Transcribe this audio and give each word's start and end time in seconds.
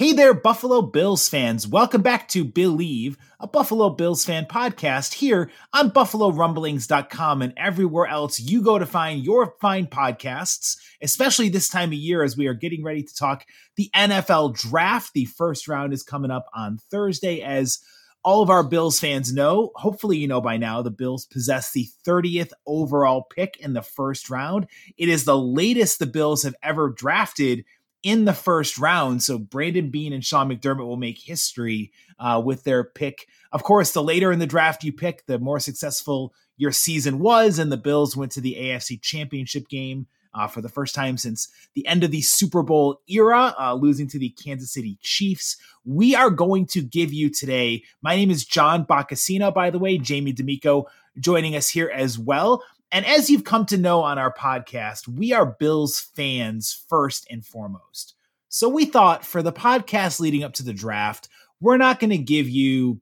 Hey 0.00 0.14
there, 0.14 0.32
Buffalo 0.32 0.80
Bills 0.80 1.28
fans. 1.28 1.68
Welcome 1.68 2.00
back 2.00 2.26
to 2.28 2.42
Billieve, 2.42 3.18
a 3.38 3.46
Buffalo 3.46 3.90
Bills 3.90 4.24
fan 4.24 4.46
podcast 4.46 5.12
here 5.12 5.50
on 5.74 5.90
BuffaloRumblings.com 5.90 7.42
and 7.42 7.52
everywhere 7.58 8.06
else 8.06 8.40
you 8.40 8.62
go 8.62 8.78
to 8.78 8.86
find 8.86 9.22
your 9.22 9.56
fine 9.60 9.86
podcasts, 9.86 10.78
especially 11.02 11.50
this 11.50 11.68
time 11.68 11.90
of 11.90 11.98
year 11.98 12.22
as 12.22 12.34
we 12.34 12.46
are 12.46 12.54
getting 12.54 12.82
ready 12.82 13.02
to 13.02 13.14
talk 13.14 13.44
the 13.76 13.90
NFL 13.94 14.56
draft. 14.56 15.12
The 15.12 15.26
first 15.26 15.68
round 15.68 15.92
is 15.92 16.02
coming 16.02 16.30
up 16.30 16.46
on 16.54 16.78
Thursday, 16.90 17.42
as 17.42 17.80
all 18.24 18.42
of 18.42 18.48
our 18.48 18.62
Bills 18.62 18.98
fans 18.98 19.34
know. 19.34 19.70
Hopefully, 19.74 20.16
you 20.16 20.28
know 20.28 20.40
by 20.40 20.56
now 20.56 20.80
the 20.80 20.90
Bills 20.90 21.26
possess 21.26 21.72
the 21.72 21.88
30th 22.06 22.52
overall 22.66 23.24
pick 23.24 23.58
in 23.60 23.74
the 23.74 23.82
first 23.82 24.30
round. 24.30 24.66
It 24.96 25.10
is 25.10 25.26
the 25.26 25.38
latest 25.38 25.98
the 25.98 26.06
Bills 26.06 26.42
have 26.44 26.54
ever 26.62 26.88
drafted 26.88 27.66
in 28.02 28.24
the 28.24 28.32
first 28.32 28.78
round. 28.78 29.22
So 29.22 29.38
Brandon 29.38 29.90
Beane 29.90 30.12
and 30.12 30.24
Sean 30.24 30.48
McDermott 30.48 30.86
will 30.86 30.96
make 30.96 31.18
history 31.18 31.92
uh, 32.18 32.40
with 32.44 32.64
their 32.64 32.84
pick. 32.84 33.26
Of 33.52 33.62
course, 33.62 33.92
the 33.92 34.02
later 34.02 34.32
in 34.32 34.38
the 34.38 34.46
draft 34.46 34.84
you 34.84 34.92
pick, 34.92 35.26
the 35.26 35.38
more 35.38 35.60
successful 35.60 36.32
your 36.56 36.72
season 36.72 37.18
was, 37.18 37.58
and 37.58 37.72
the 37.72 37.76
Bills 37.76 38.16
went 38.16 38.32
to 38.32 38.40
the 38.40 38.56
AFC 38.58 39.00
Championship 39.00 39.68
game. 39.68 40.06
Uh, 40.32 40.46
for 40.46 40.60
the 40.60 40.68
first 40.68 40.94
time 40.94 41.16
since 41.16 41.48
the 41.74 41.84
end 41.88 42.04
of 42.04 42.12
the 42.12 42.20
Super 42.20 42.62
Bowl 42.62 43.00
era, 43.08 43.52
uh, 43.58 43.74
losing 43.74 44.06
to 44.06 44.16
the 44.16 44.28
Kansas 44.28 44.72
City 44.72 44.96
Chiefs. 45.02 45.56
We 45.84 46.14
are 46.14 46.30
going 46.30 46.66
to 46.66 46.82
give 46.82 47.12
you 47.12 47.30
today. 47.30 47.82
My 48.00 48.14
name 48.14 48.30
is 48.30 48.44
John 48.44 48.86
Boccacino, 48.86 49.52
by 49.52 49.70
the 49.70 49.80
way, 49.80 49.98
Jamie 49.98 50.30
D'Amico 50.30 50.86
joining 51.18 51.56
us 51.56 51.68
here 51.68 51.90
as 51.92 52.16
well. 52.16 52.62
And 52.92 53.06
as 53.06 53.30
you've 53.30 53.44
come 53.44 53.66
to 53.66 53.76
know 53.76 54.02
on 54.02 54.18
our 54.18 54.32
podcast, 54.32 55.06
we 55.06 55.32
are 55.32 55.46
Bills 55.46 56.00
fans 56.00 56.84
first 56.88 57.26
and 57.30 57.44
foremost. 57.44 58.14
So 58.48 58.68
we 58.68 58.84
thought 58.84 59.24
for 59.24 59.42
the 59.42 59.52
podcast 59.52 60.18
leading 60.18 60.42
up 60.42 60.54
to 60.54 60.64
the 60.64 60.72
draft, 60.72 61.28
we're 61.60 61.76
not 61.76 62.00
going 62.00 62.10
to 62.10 62.18
give 62.18 62.48
you 62.48 63.00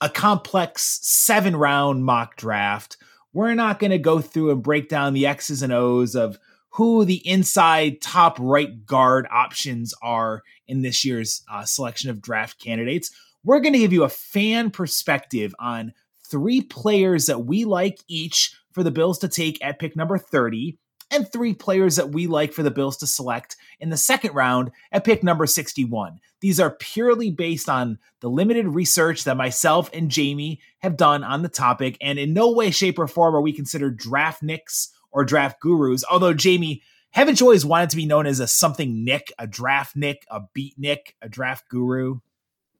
a 0.00 0.10
complex 0.10 1.00
seven 1.02 1.56
round 1.56 2.04
mock 2.04 2.36
draft. 2.36 2.98
We're 3.32 3.54
not 3.54 3.78
going 3.78 3.92
to 3.92 3.98
go 3.98 4.20
through 4.20 4.50
and 4.50 4.62
break 4.62 4.88
down 4.88 5.14
the 5.14 5.26
X's 5.26 5.62
and 5.62 5.72
O's 5.72 6.14
of 6.14 6.38
who 6.70 7.04
the 7.04 7.26
inside 7.26 8.00
top 8.00 8.36
right 8.38 8.84
guard 8.84 9.26
options 9.30 9.94
are 10.02 10.42
in 10.66 10.82
this 10.82 11.04
year's 11.04 11.42
uh, 11.50 11.64
selection 11.64 12.10
of 12.10 12.20
draft 12.20 12.60
candidates. 12.60 13.10
We're 13.44 13.60
going 13.60 13.72
to 13.72 13.78
give 13.78 13.92
you 13.92 14.04
a 14.04 14.08
fan 14.08 14.70
perspective 14.70 15.54
on 15.58 15.94
three 16.34 16.60
players 16.60 17.26
that 17.26 17.46
we 17.46 17.64
like 17.64 18.00
each 18.08 18.56
for 18.72 18.82
the 18.82 18.90
Bills 18.90 19.20
to 19.20 19.28
take 19.28 19.64
at 19.64 19.78
pick 19.78 19.94
number 19.94 20.18
30 20.18 20.76
and 21.12 21.30
three 21.30 21.54
players 21.54 21.94
that 21.94 22.10
we 22.10 22.26
like 22.26 22.52
for 22.52 22.64
the 22.64 22.72
Bills 22.72 22.96
to 22.96 23.06
select 23.06 23.54
in 23.78 23.90
the 23.90 23.96
second 23.96 24.34
round 24.34 24.72
at 24.90 25.04
pick 25.04 25.22
number 25.22 25.46
61. 25.46 26.18
These 26.40 26.58
are 26.58 26.72
purely 26.72 27.30
based 27.30 27.68
on 27.68 28.00
the 28.18 28.28
limited 28.28 28.66
research 28.66 29.22
that 29.22 29.36
myself 29.36 29.88
and 29.92 30.10
Jamie 30.10 30.60
have 30.80 30.96
done 30.96 31.22
on 31.22 31.42
the 31.42 31.48
topic, 31.48 31.96
and 32.00 32.18
in 32.18 32.34
no 32.34 32.50
way, 32.50 32.72
shape, 32.72 32.98
or 32.98 33.06
form 33.06 33.36
are 33.36 33.40
we 33.40 33.52
considered 33.52 33.96
draft 33.96 34.42
nicks 34.42 34.90
or 35.12 35.24
draft 35.24 35.60
gurus. 35.60 36.02
Although, 36.10 36.34
Jamie, 36.34 36.82
haven't 37.12 37.38
you 37.38 37.46
always 37.46 37.64
wanted 37.64 37.90
to 37.90 37.96
be 37.96 38.06
known 38.06 38.26
as 38.26 38.40
a 38.40 38.48
something 38.48 39.04
nick, 39.04 39.32
a 39.38 39.46
draft 39.46 39.94
nick, 39.94 40.26
a 40.28 40.40
beat 40.52 40.74
nick, 40.76 41.14
a 41.22 41.28
draft 41.28 41.68
guru? 41.68 42.18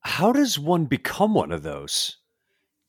How 0.00 0.32
does 0.32 0.58
one 0.58 0.86
become 0.86 1.34
one 1.34 1.52
of 1.52 1.62
those? 1.62 2.16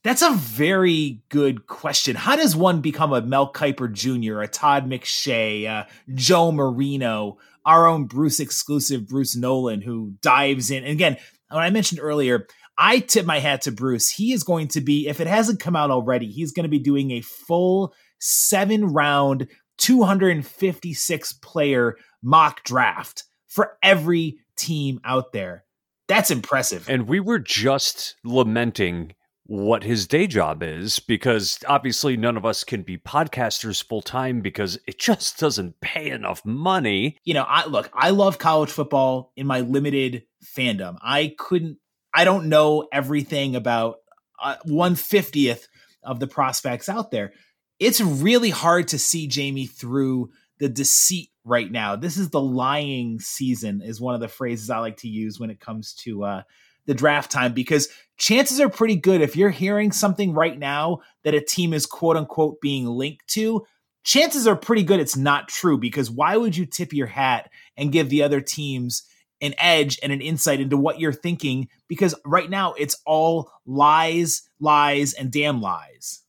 That's 0.06 0.22
a 0.22 0.36
very 0.36 1.24
good 1.30 1.66
question. 1.66 2.16
How 2.16 2.36
does 2.36 2.56
one 2.56 2.80
become 2.80 3.12
a 3.12 3.24
Mel 3.24 3.52
Kiper 3.52 3.92
Jr., 3.92 4.40
a 4.42 4.48
Todd 4.48 4.88
McShay, 4.88 5.68
uh, 5.68 5.86
Joe 6.14 6.52
Marino, 6.52 7.40
our 7.66 7.88
own 7.88 8.06
Bruce 8.06 8.40
exclusive 8.40 9.08
Bruce 9.08 9.36
Nolan, 9.36 9.82
who 9.82 10.14
dives 10.22 10.70
in? 10.70 10.84
And 10.84 10.92
again, 10.92 11.18
when 11.50 11.64
I 11.64 11.72
mentioned 11.72 12.02
earlier, 12.04 12.46
I 12.78 13.00
tip 13.00 13.26
my 13.26 13.40
hat 13.40 13.62
to 13.62 13.72
Bruce. 13.72 14.12
He 14.12 14.32
is 14.32 14.44
going 14.44 14.68
to 14.70 14.82
be, 14.82 15.08
if 15.08 15.20
it 15.20 15.26
hasn't 15.26 15.60
come 15.60 15.76
out 15.76 15.90
already, 15.90 16.28
he's 16.28 16.52
going 16.52 16.66
to 16.66 16.70
be 16.70 16.78
doing 16.78 17.10
a 17.10 17.22
full 17.22 17.92
seven 18.20 18.94
round, 18.94 19.48
256 19.80 21.34
player 21.42 21.96
mock 22.22 22.64
draft 22.64 23.24
for 23.48 23.76
every 23.82 24.38
team 24.56 25.00
out 25.04 25.32
there. 25.32 25.66
That's 26.08 26.30
impressive. 26.30 26.88
And 26.88 27.08
we 27.08 27.20
were 27.20 27.40
just 27.40 28.18
lamenting 28.24 29.16
what 29.48 29.84
his 29.84 30.08
day 30.08 30.26
job 30.26 30.64
is 30.64 30.98
because 31.00 31.60
obviously 31.68 32.18
none 32.18 32.36
of 32.36 32.46
us 32.46 32.64
can 32.64 32.82
be 32.82 32.98
podcasters 32.98 33.84
full 33.84 34.02
time 34.02 34.42
because 34.42 34.80
it 34.88 35.00
just 35.00 35.40
doesn't 35.40 35.80
pay 35.82 36.10
enough 36.10 36.44
money. 36.46 37.18
You 37.24 37.36
know, 37.36 37.46
I 37.48 37.66
look, 37.68 37.90
I 37.94 38.10
love 38.10 38.40
college 38.40 38.72
football 38.72 39.32
in 39.36 39.46
my 39.48 39.62
limited 39.62 40.24
fandom. 40.58 40.98
I 41.02 41.36
couldn't 41.38 41.78
I 42.14 42.24
don't 42.24 42.48
know 42.48 42.88
everything 42.94 43.56
about 43.56 43.98
uh, 44.42 44.56
150th 44.68 45.68
of 46.04 46.20
the 46.20 46.28
prospects 46.28 46.88
out 46.88 47.12
there. 47.12 47.34
It's 47.78 48.00
really 48.00 48.52
hard 48.52 48.88
to 48.90 49.00
see 49.00 49.28
Jamie 49.28 49.66
through 49.66 50.30
the 50.60 50.70
deceit 50.70 51.30
right 51.44 51.70
now. 51.70 51.98
This 51.98 52.16
is 52.16 52.30
the 52.30 52.42
lying 52.42 53.20
season 53.20 53.82
is 53.82 54.00
one 54.00 54.16
of 54.16 54.22
the 54.22 54.30
phrases 54.30 54.70
I 54.70 54.80
like 54.80 54.98
to 54.98 55.10
use 55.10 55.40
when 55.40 55.50
it 55.50 55.60
comes 55.60 55.94
to 56.04 56.24
uh 56.24 56.42
the 56.86 56.94
draft 56.94 57.32
time 57.32 57.54
because 57.54 57.90
chances 58.18 58.60
are 58.60 58.70
pretty 58.70 58.96
good 58.96 59.22
if 59.22 59.36
you're 59.36 59.50
hearing 59.50 59.92
something 59.92 60.34
right 60.34 60.58
now 60.58 61.00
that 61.24 61.34
a 61.34 61.42
team 61.42 61.74
is 61.74 61.86
quote 61.86 62.18
unquote 62.18 62.62
being 62.62 62.86
linked 62.86 63.28
to, 63.28 63.66
chances 64.04 64.48
are 64.48 64.56
pretty 64.56 64.84
good 64.84 65.00
it's 65.00 65.18
not 65.18 65.48
true 65.48 65.78
because 65.78 66.12
why 66.12 66.38
would 66.38 66.56
you 66.56 66.66
tip 66.66 66.94
your 66.94 67.08
hat 67.08 67.50
and 67.76 67.92
give 67.92 68.10
the 68.10 68.24
other 68.24 68.42
teams 68.42 69.04
an 69.42 69.54
edge 69.58 70.00
and 70.02 70.12
an 70.12 70.22
insight 70.22 70.60
into 70.60 70.78
what 70.78 71.00
you're 71.00 71.14
thinking 71.14 71.68
because 71.88 72.16
right 72.26 72.50
now 72.50 72.74
it's 72.74 72.98
all 73.06 73.52
lies, 73.66 74.50
lies, 74.60 75.14
and 75.14 75.32
damn 75.32 75.62
lies. 75.62 76.22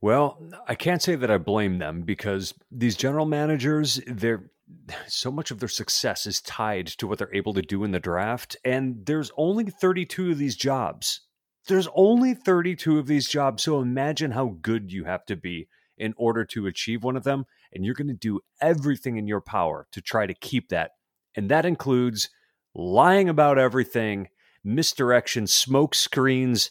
Well, 0.00 0.40
I 0.66 0.74
can't 0.76 1.02
say 1.02 1.16
that 1.16 1.30
I 1.30 1.38
blame 1.38 1.78
them 1.78 2.02
because 2.02 2.54
these 2.70 2.96
general 2.96 3.26
managers, 3.26 4.00
they're 4.06 4.50
so 5.06 5.30
much 5.30 5.50
of 5.50 5.60
their 5.60 5.68
success 5.68 6.26
is 6.26 6.40
tied 6.40 6.86
to 6.86 7.06
what 7.06 7.18
they're 7.18 7.34
able 7.34 7.54
to 7.54 7.62
do 7.62 7.84
in 7.84 7.92
the 7.92 7.98
draft. 7.98 8.56
And 8.64 9.04
there's 9.06 9.30
only 9.36 9.64
32 9.64 10.32
of 10.32 10.38
these 10.38 10.56
jobs. 10.56 11.20
There's 11.66 11.88
only 11.94 12.34
32 12.34 12.98
of 12.98 13.06
these 13.06 13.28
jobs. 13.28 13.62
So 13.62 13.80
imagine 13.80 14.32
how 14.32 14.56
good 14.60 14.92
you 14.92 15.04
have 15.04 15.24
to 15.26 15.36
be 15.36 15.68
in 15.96 16.14
order 16.16 16.44
to 16.46 16.66
achieve 16.66 17.02
one 17.02 17.16
of 17.16 17.24
them. 17.24 17.44
And 17.72 17.84
you're 17.84 17.94
going 17.94 18.08
to 18.08 18.14
do 18.14 18.40
everything 18.60 19.16
in 19.16 19.26
your 19.26 19.40
power 19.40 19.86
to 19.92 20.00
try 20.00 20.26
to 20.26 20.34
keep 20.34 20.68
that. 20.70 20.92
And 21.34 21.50
that 21.50 21.66
includes 21.66 22.30
lying 22.74 23.28
about 23.28 23.58
everything, 23.58 24.28
misdirection, 24.64 25.46
smoke 25.46 25.94
screens, 25.94 26.70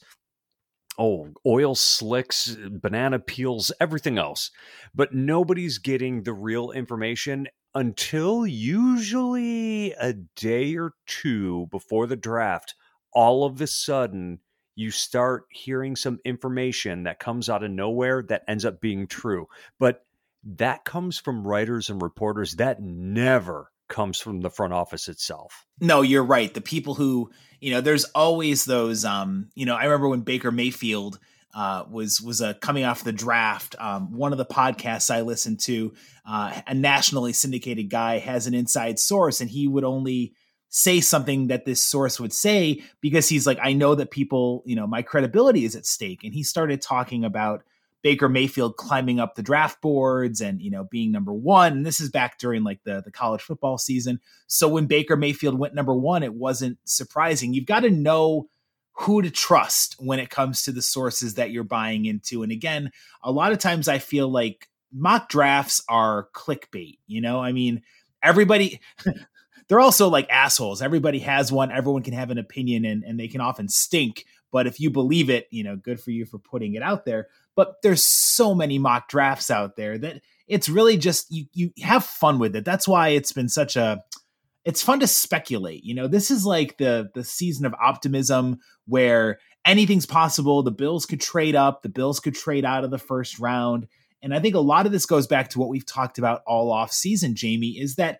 oh, 0.97 1.29
oil 1.45 1.75
slicks, 1.75 2.55
banana 2.69 3.19
peels, 3.19 3.71
everything 3.79 4.17
else. 4.17 4.49
But 4.95 5.13
nobody's 5.13 5.77
getting 5.77 6.23
the 6.23 6.33
real 6.33 6.71
information 6.71 7.47
until 7.77 8.47
usually 8.47 9.91
a 9.93 10.11
day 10.11 10.75
or 10.75 10.93
two 11.05 11.67
before 11.69 12.07
the 12.07 12.15
draft. 12.15 12.73
All 13.13 13.45
of 13.45 13.61
a 13.61 13.67
sudden, 13.67 14.39
you 14.73 14.89
start 14.89 15.43
hearing 15.51 15.95
some 15.95 16.19
information 16.25 17.03
that 17.03 17.19
comes 17.19 17.49
out 17.49 17.63
of 17.63 17.69
nowhere 17.69 18.23
that 18.29 18.41
ends 18.47 18.65
up 18.65 18.81
being 18.81 19.05
true. 19.05 19.45
But 19.77 20.03
that 20.43 20.85
comes 20.85 21.19
from 21.19 21.47
writers 21.47 21.91
and 21.91 22.01
reporters 22.01 22.55
that 22.55 22.81
never 22.81 23.71
comes 23.87 24.19
from 24.19 24.41
the 24.41 24.49
front 24.49 24.73
office 24.73 25.07
itself. 25.07 25.67
No, 25.79 26.01
you're 26.01 26.23
right. 26.23 26.51
The 26.51 26.61
people 26.61 26.95
who, 26.95 27.29
you 27.61 27.69
know, 27.69 27.81
there's 27.81 28.05
always 28.05 28.65
those 28.65 29.05
um, 29.05 29.49
you 29.53 29.67
know, 29.67 29.75
I 29.75 29.83
remember 29.83 30.07
when 30.07 30.21
Baker 30.21 30.51
Mayfield 30.51 31.19
uh, 31.53 31.83
was 31.89 32.21
was 32.21 32.41
a 32.41 32.53
coming 32.55 32.83
off 32.83 33.03
the 33.03 33.11
draft. 33.11 33.75
Um, 33.79 34.15
one 34.15 34.31
of 34.31 34.37
the 34.37 34.45
podcasts 34.45 35.09
I 35.09 35.21
listened 35.21 35.59
to, 35.61 35.93
uh, 36.27 36.61
a 36.67 36.73
nationally 36.73 37.33
syndicated 37.33 37.89
guy 37.89 38.19
has 38.19 38.47
an 38.47 38.53
inside 38.53 38.99
source, 38.99 39.41
and 39.41 39.49
he 39.49 39.67
would 39.67 39.83
only 39.83 40.33
say 40.69 40.99
something 40.99 41.47
that 41.47 41.65
this 41.65 41.83
source 41.83 42.19
would 42.19 42.33
say 42.33 42.83
because 43.01 43.29
he's 43.29 43.47
like, 43.47 43.57
I 43.61 43.73
know 43.73 43.95
that 43.95 44.11
people, 44.11 44.63
you 44.65 44.75
know, 44.75 44.85
my 44.85 45.01
credibility 45.01 45.63
is 45.63 45.75
at 45.75 45.85
stake. 45.85 46.23
And 46.23 46.33
he 46.33 46.43
started 46.43 46.81
talking 46.81 47.23
about 47.23 47.63
Baker 48.03 48.29
Mayfield 48.29 48.77
climbing 48.77 49.19
up 49.19 49.35
the 49.35 49.43
draft 49.43 49.81
boards 49.81 50.39
and 50.39 50.61
you 50.61 50.71
know 50.71 50.87
being 50.89 51.11
number 51.11 51.33
one. 51.33 51.73
And 51.73 51.85
this 51.85 51.99
is 51.99 52.09
back 52.09 52.37
during 52.37 52.63
like 52.63 52.83
the 52.83 53.01
the 53.03 53.11
college 53.11 53.41
football 53.41 53.77
season. 53.77 54.19
So 54.47 54.67
when 54.67 54.85
Baker 54.85 55.17
Mayfield 55.17 55.57
went 55.57 55.73
number 55.73 55.95
one, 55.95 56.23
it 56.23 56.33
wasn't 56.33 56.77
surprising. 56.85 57.53
You've 57.53 57.65
got 57.65 57.81
to 57.81 57.89
know 57.89 58.47
who 58.99 59.21
to 59.21 59.29
trust 59.29 59.95
when 59.99 60.19
it 60.19 60.29
comes 60.29 60.63
to 60.63 60.71
the 60.71 60.81
sources 60.81 61.35
that 61.35 61.51
you're 61.51 61.63
buying 61.63 62.05
into. 62.05 62.41
And 62.41 62.51
again, 62.51 62.91
a 63.21 63.31
lot 63.31 63.51
of 63.51 63.59
times 63.59 63.87
I 63.87 63.99
feel 63.99 64.27
like 64.27 64.69
mock 64.91 65.29
drafts 65.29 65.83
are 65.87 66.29
clickbait. 66.33 66.97
You 67.05 67.21
know, 67.21 67.39
I 67.39 67.51
mean, 67.51 67.83
everybody. 68.23 68.81
they're 69.67 69.79
also 69.79 70.07
like 70.07 70.29
assholes. 70.29 70.81
Everybody 70.81 71.19
has 71.19 71.51
one. 71.51 71.71
Everyone 71.71 72.01
can 72.03 72.13
have 72.13 72.31
an 72.31 72.37
opinion, 72.37 72.85
and 72.85 73.03
and 73.03 73.19
they 73.19 73.27
can 73.27 73.41
often 73.41 73.69
stink. 73.69 74.25
But 74.51 74.65
if 74.65 74.79
you 74.79 74.89
believe 74.89 75.29
it, 75.29 75.47
you 75.51 75.63
know, 75.63 75.75
good 75.75 75.99
for 75.99 76.11
you 76.11 76.25
for 76.25 76.39
putting 76.39 76.73
it 76.73 76.81
out 76.81 77.05
there. 77.05 77.27
But 77.55 77.75
there's 77.83 78.05
so 78.05 78.55
many 78.55 78.79
mock 78.79 79.09
drafts 79.09 79.51
out 79.51 79.75
there 79.75 79.97
that 79.97 80.21
it's 80.47 80.69
really 80.69 80.97
just 80.97 81.29
you 81.29 81.45
you 81.53 81.71
have 81.83 82.03
fun 82.03 82.39
with 82.39 82.55
it. 82.55 82.65
That's 82.65 82.87
why 82.87 83.09
it's 83.09 83.31
been 83.31 83.49
such 83.49 83.75
a 83.75 84.03
it's 84.67 84.83
fun 84.83 84.99
to 84.99 85.07
speculate. 85.07 85.85
You 85.85 85.95
know, 85.95 86.09
this 86.09 86.29
is 86.29 86.45
like 86.45 86.77
the 86.77 87.09
the 87.15 87.23
season 87.23 87.65
of 87.65 87.73
optimism 87.81 88.59
where 88.85 89.39
anything's 89.65 90.05
possible. 90.05 90.61
The 90.61 90.71
Bills 90.71 91.05
could 91.05 91.21
trade 91.21 91.55
up, 91.55 91.83
the 91.83 91.89
Bills 91.89 92.19
could 92.19 92.35
trade 92.35 92.65
out 92.65 92.83
of 92.83 92.91
the 92.91 92.97
first 92.97 93.39
round. 93.39 93.87
And 94.21 94.35
I 94.35 94.41
think 94.41 94.55
a 94.55 94.59
lot 94.59 94.85
of 94.85 94.91
this 94.91 95.05
goes 95.05 95.25
back 95.25 95.49
to 95.51 95.59
what 95.59 95.69
we've 95.69 95.85
talked 95.85 96.17
about 96.17 96.41
all 96.45 96.69
off 96.69 96.91
season, 96.91 97.33
Jamie, 97.33 97.79
is 97.79 97.95
that 97.95 98.19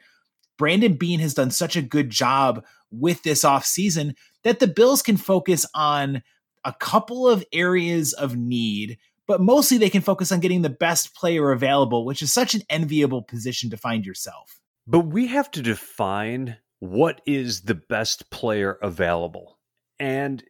Brandon 0.57 0.93
Beane 0.93 1.19
has 1.19 1.33
done 1.33 1.51
such 1.51 1.75
a 1.75 1.81
good 1.81 2.09
job 2.09 2.63
with 2.91 3.23
this 3.23 3.43
off 3.43 3.65
season 3.65 4.15
that 4.43 4.59
the 4.59 4.67
Bills 4.67 5.01
can 5.01 5.17
focus 5.17 5.65
on 5.75 6.23
a 6.63 6.71
couple 6.71 7.27
of 7.27 7.43
areas 7.51 8.13
of 8.13 8.37
need, 8.37 8.97
but 9.27 9.41
mostly 9.41 9.77
they 9.77 9.89
can 9.89 10.01
focus 10.01 10.31
on 10.31 10.39
getting 10.39 10.61
the 10.61 10.69
best 10.69 11.13
player 11.13 11.51
available, 11.51 12.05
which 12.05 12.21
is 12.21 12.31
such 12.31 12.55
an 12.55 12.61
enviable 12.69 13.21
position 13.21 13.69
to 13.69 13.75
find 13.75 14.05
yourself. 14.05 14.61
But 14.87 15.01
we 15.01 15.27
have 15.27 15.51
to 15.51 15.61
define 15.61 16.57
what 16.79 17.21
is 17.25 17.61
the 17.61 17.75
best 17.75 18.29
player 18.31 18.77
available. 18.81 19.59
And 19.99 20.43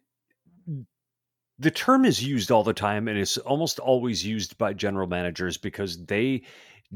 the 1.58 1.70
term 1.70 2.04
is 2.04 2.24
used 2.24 2.50
all 2.50 2.62
the 2.62 2.72
time 2.72 3.08
and 3.08 3.18
it's 3.18 3.36
almost 3.38 3.78
always 3.78 4.24
used 4.24 4.56
by 4.58 4.72
general 4.72 5.08
managers 5.08 5.56
because 5.56 6.04
they 6.06 6.42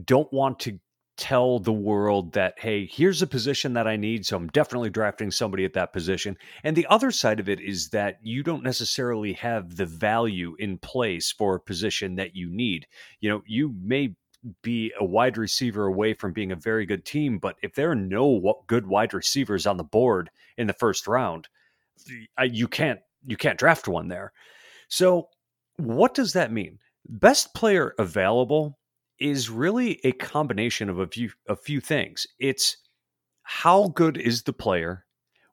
don't 0.05 0.33
want 0.33 0.61
to 0.61 0.79
tell 1.19 1.59
the 1.59 1.73
world 1.73 2.33
that 2.33 2.55
hey 2.57 2.87
here's 2.87 3.21
a 3.21 3.27
position 3.27 3.75
that 3.75 3.87
i 3.87 3.97
need 3.97 4.25
so 4.25 4.35
i'm 4.35 4.49
definitely 4.49 4.89
drafting 4.89 5.31
somebody 5.31 5.63
at 5.63 5.75
that 5.75 5.93
position 5.93 6.35
and 6.65 6.75
the 6.75 6.87
other 6.87 7.11
side 7.11 7.39
of 7.39 7.51
it 7.51 7.61
is 7.61 7.91
that 7.91 8.17
you 8.23 8.43
don't 8.43 8.63
necessarily 8.63 9.35
have 9.35 9.77
the 9.77 9.85
value 9.85 10.57
in 10.59 10.79
place 10.79 11.31
for 11.31 11.55
a 11.55 11.61
position 11.61 12.15
that 12.15 12.35
you 12.35 12.49
need 12.51 12.87
you 13.21 13.29
know 13.29 13.43
you 13.47 13.75
may 13.83 14.15
be 14.63 14.93
a 14.99 15.05
wide 15.05 15.39
receiver 15.39 15.87
away 15.87 16.15
from 16.15 16.33
being 16.33 16.53
a 16.53 16.57
very 16.57 16.87
good 16.87 17.05
team. 17.05 17.39
But 17.39 17.57
if 17.63 17.75
there 17.75 17.91
are 17.91 17.97
no 17.97 18.63
good 18.67 18.87
wide 18.87 19.15
receivers 19.15 19.67
on 19.67 19.77
the 19.77 19.85
board 19.85 20.31
in 20.57 20.67
the 20.67 20.73
first 20.73 21.07
round, 21.07 21.49
you 22.43 22.69
can't 22.69 23.01
you 23.25 23.37
can't 23.37 23.59
draft 23.59 23.87
one 23.87 24.09
there. 24.09 24.33
So 24.89 25.29
what 25.77 26.15
does 26.15 26.33
that 26.33 26.53
mean? 26.53 26.79
Best 27.09 27.55
player 27.55 27.95
available 27.99 28.79
is 29.19 29.51
really 29.51 30.01
a 30.05 30.13
combination 30.13 30.89
of 30.89 30.99
a 30.99 31.07
few 31.07 31.31
a 31.49 31.57
few 31.57 31.81
things. 31.81 32.27
It's 32.39 32.77
how 33.43 33.89
good 33.89 34.17
is 34.17 34.43
the 34.43 34.53
player? 34.53 35.05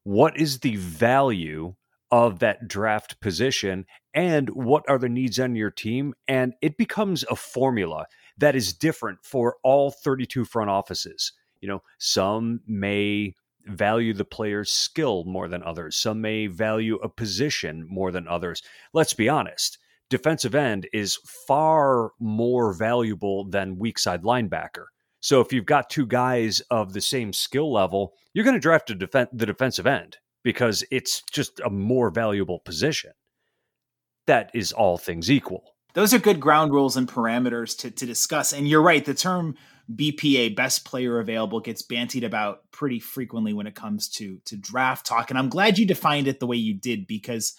What 0.04 0.38
is 0.38 0.60
the 0.60 0.76
value 0.78 1.76
of 2.12 2.40
that 2.40 2.68
draft 2.68 3.20
position 3.22 3.86
and 4.14 4.50
what 4.50 4.84
are 4.90 4.98
the 4.98 5.10
needs 5.10 5.40
on 5.40 5.56
your 5.56 5.70
team 5.70 6.14
and 6.28 6.54
it 6.62 6.76
becomes 6.78 7.24
a 7.30 7.36
formula 7.36 8.06
that 8.40 8.56
is 8.56 8.74
different 8.74 9.20
for 9.24 9.58
all 9.64 9.92
32 9.92 10.46
front 10.46 10.70
offices. 10.70 11.34
You 11.62 11.68
know, 11.68 11.84
some 11.98 12.62
may 12.66 13.36
value 13.66 14.14
the 14.14 14.26
player's 14.26 14.72
skill 14.72 15.26
more 15.26 15.48
than 15.48 15.62
others, 15.64 15.98
some 15.98 16.22
may 16.22 16.48
value 16.48 16.96
a 16.98 17.10
position 17.10 17.86
more 17.88 18.12
than 18.12 18.28
others. 18.28 18.64
Let's 18.94 19.14
be 19.14 19.30
honest. 19.30 19.78
Defensive 20.10 20.56
end 20.56 20.88
is 20.92 21.20
far 21.48 22.12
more 22.20 22.74
valuable 22.74 23.46
than 23.46 23.78
weak 23.78 24.00
side 24.00 24.24
linebacker. 24.24 24.86
So 25.20 25.40
if 25.42 25.54
you've 25.54 25.66
got 25.66 25.90
two 25.90 26.08
guys 26.08 26.62
of 26.72 26.94
the 26.94 27.02
same 27.02 27.32
skill 27.32 27.72
level, 27.72 28.14
you're 28.34 28.46
going 28.46 28.56
to 28.56 28.60
draft 28.60 28.90
a 28.90 28.96
defen- 28.96 29.28
the 29.34 29.46
defensive 29.46 29.86
end 29.86 30.18
because 30.44 30.84
it's 30.90 31.22
just 31.32 31.60
a 31.60 31.70
more 31.70 32.10
valuable 32.10 32.60
position. 32.60 33.12
That 34.26 34.50
is 34.54 34.72
all 34.72 34.98
things 34.98 35.30
equal 35.30 35.76
those 35.94 36.14
are 36.14 36.20
good 36.20 36.40
ground 36.40 36.72
rules 36.72 36.98
and 36.98 37.08
parameters 37.08 37.78
to, 37.80 37.92
to 37.92 38.06
discuss. 38.06 38.54
And 38.54 38.68
you're 38.68 38.82
right, 38.82 39.04
the 39.04 39.14
term 39.14 39.56
BPA, 39.94 40.56
best 40.56 40.86
player 40.86 41.20
available, 41.20 41.60
gets 41.60 41.82
bantied 41.82 42.24
about 42.24 42.70
pretty 42.72 43.00
frequently 43.00 43.54
when 43.54 43.68
it 43.68 43.76
comes 43.76 44.08
to 44.10 44.40
to 44.46 44.56
draft 44.56 45.06
talk. 45.06 45.30
And 45.30 45.40
I'm 45.40 45.50
glad 45.50 45.78
you 45.78 45.86
defined 45.86 46.28
it 46.28 46.40
the 46.40 46.48
way 46.48 46.58
you 46.58 46.74
did 46.74 47.08
because 47.08 47.56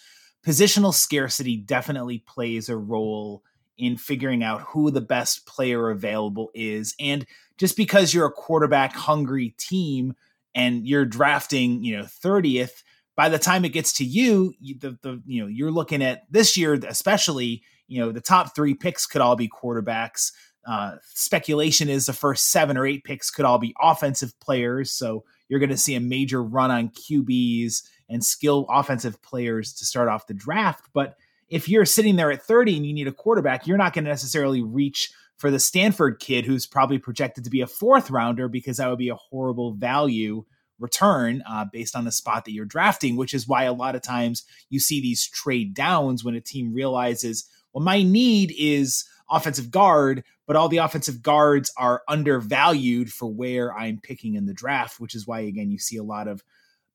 positional 0.47 0.95
scarcity 0.95 1.57
definitely 1.57 2.19
plays 2.19 2.69
a 2.69 2.77
role 2.77 3.43
in 3.77 3.97
figuring 3.97 4.45
out 4.45 4.61
who 4.61 4.91
the 4.91 5.01
best 5.01 5.47
player 5.47 5.91
available 5.91 6.51
is. 6.55 6.95
And 7.01 7.27
just 7.59 7.77
because 7.77 8.13
you're 8.13 8.27
a 8.27 8.33
quarterback 8.33 8.95
hungry 8.95 9.55
team 9.59 10.15
and 10.55 10.87
you're 10.87 11.07
drafting, 11.07 11.83
you 11.83 11.97
know, 11.97 12.05
30th, 12.05 12.83
by 13.17 13.29
the 13.29 13.39
time 13.39 13.65
it 13.65 13.71
gets 13.71 13.95
to 13.95 14.05
you, 14.05 14.55
the, 14.61 14.99
the 15.03 15.23
you 15.27 15.43
know, 15.43 15.49
you're 15.49 15.71
looking 15.71 16.03
at 16.03 16.23
this 16.31 16.57
year 16.57 16.75
especially 16.87 17.63
you 17.91 18.01
know 18.01 18.13
the 18.13 18.21
top 18.21 18.55
three 18.55 18.75
picks 18.75 19.07
could 19.07 19.21
all 19.21 19.37
be 19.37 19.49
quarterbacks. 19.49 20.33
Uh, 20.67 20.97
speculation 21.03 21.89
is 21.89 22.07
the 22.07 22.13
first 22.13 22.51
seven 22.51 22.77
or 22.77 22.87
eight 22.87 23.03
picks 23.05 23.31
could 23.31 23.45
all 23.45 23.59
be 23.59 23.75
offensive 23.81 24.39
players. 24.41 24.93
So 24.93 25.25
you're 25.49 25.59
going 25.59 25.71
to 25.71 25.77
see 25.77 25.95
a 25.95 26.01
major 26.01 26.43
run 26.43 26.71
on 26.71 26.91
QBs 26.91 27.83
and 28.09 28.25
skilled 28.25 28.67
offensive 28.69 29.21
players 29.23 29.73
to 29.75 29.87
start 29.87 30.09
off 30.09 30.27
the 30.27 30.35
draft. 30.35 30.89
But 30.93 31.17
if 31.49 31.69
you're 31.69 31.87
sitting 31.87 32.17
there 32.17 32.31
at 32.31 32.43
30 32.43 32.77
and 32.77 32.87
you 32.87 32.93
need 32.93 33.09
a 33.09 33.13
quarterback, 33.13 33.67
you're 33.67 33.79
not 33.79 33.93
going 33.93 34.05
to 34.05 34.11
necessarily 34.11 34.63
reach 34.63 35.11
for 35.37 35.51
the 35.51 35.59
Stanford 35.59 36.21
kid 36.21 36.45
who's 36.45 36.67
probably 36.67 36.99
projected 36.99 37.45
to 37.45 37.51
be 37.51 37.63
a 37.63 37.67
fourth 37.67 38.11
rounder 38.11 38.47
because 38.47 38.77
that 38.77 38.89
would 38.89 38.99
be 38.99 39.09
a 39.09 39.17
horrible 39.17 39.73
value 39.73 40.45
return 40.81 41.43
uh, 41.49 41.65
based 41.71 41.95
on 41.95 42.05
the 42.05 42.13
spot 42.13 42.45
that 42.45 42.53
you're 42.53 42.65
drafting, 42.65 43.17
which 43.17 43.35
is 43.35 43.47
why 43.47 43.65
a 43.65 43.73
lot 43.73 43.95
of 43.95 44.03
times 44.03 44.45
you 44.71 44.81
see 44.81 45.01
these 45.01 45.27
trade 45.27 45.75
downs 45.75 46.25
when 46.25 46.35
a 46.35 46.41
team 46.41 46.73
realizes, 46.73 47.49
well, 47.73 47.85
my 47.85 48.03
need 48.03 48.55
is 48.59 49.05
offensive 49.31 49.71
guard, 49.71 50.25
but 50.47 50.57
all 50.57 50.69
the 50.69 50.79
offensive 50.79 51.23
guards 51.23 51.73
are 51.77 52.03
undervalued 52.09 53.13
for 53.13 53.33
where 53.33 53.73
I'm 53.75 54.01
picking 54.03 54.35
in 54.35 54.47
the 54.47 54.55
draft, 54.55 54.99
which 55.01 55.15
is 55.15 55.27
why 55.27 55.41
again 55.41 55.71
you 55.71 55.79
see 55.79 55.97
a 55.97 56.03
lot 56.03 56.29
of 56.29 56.43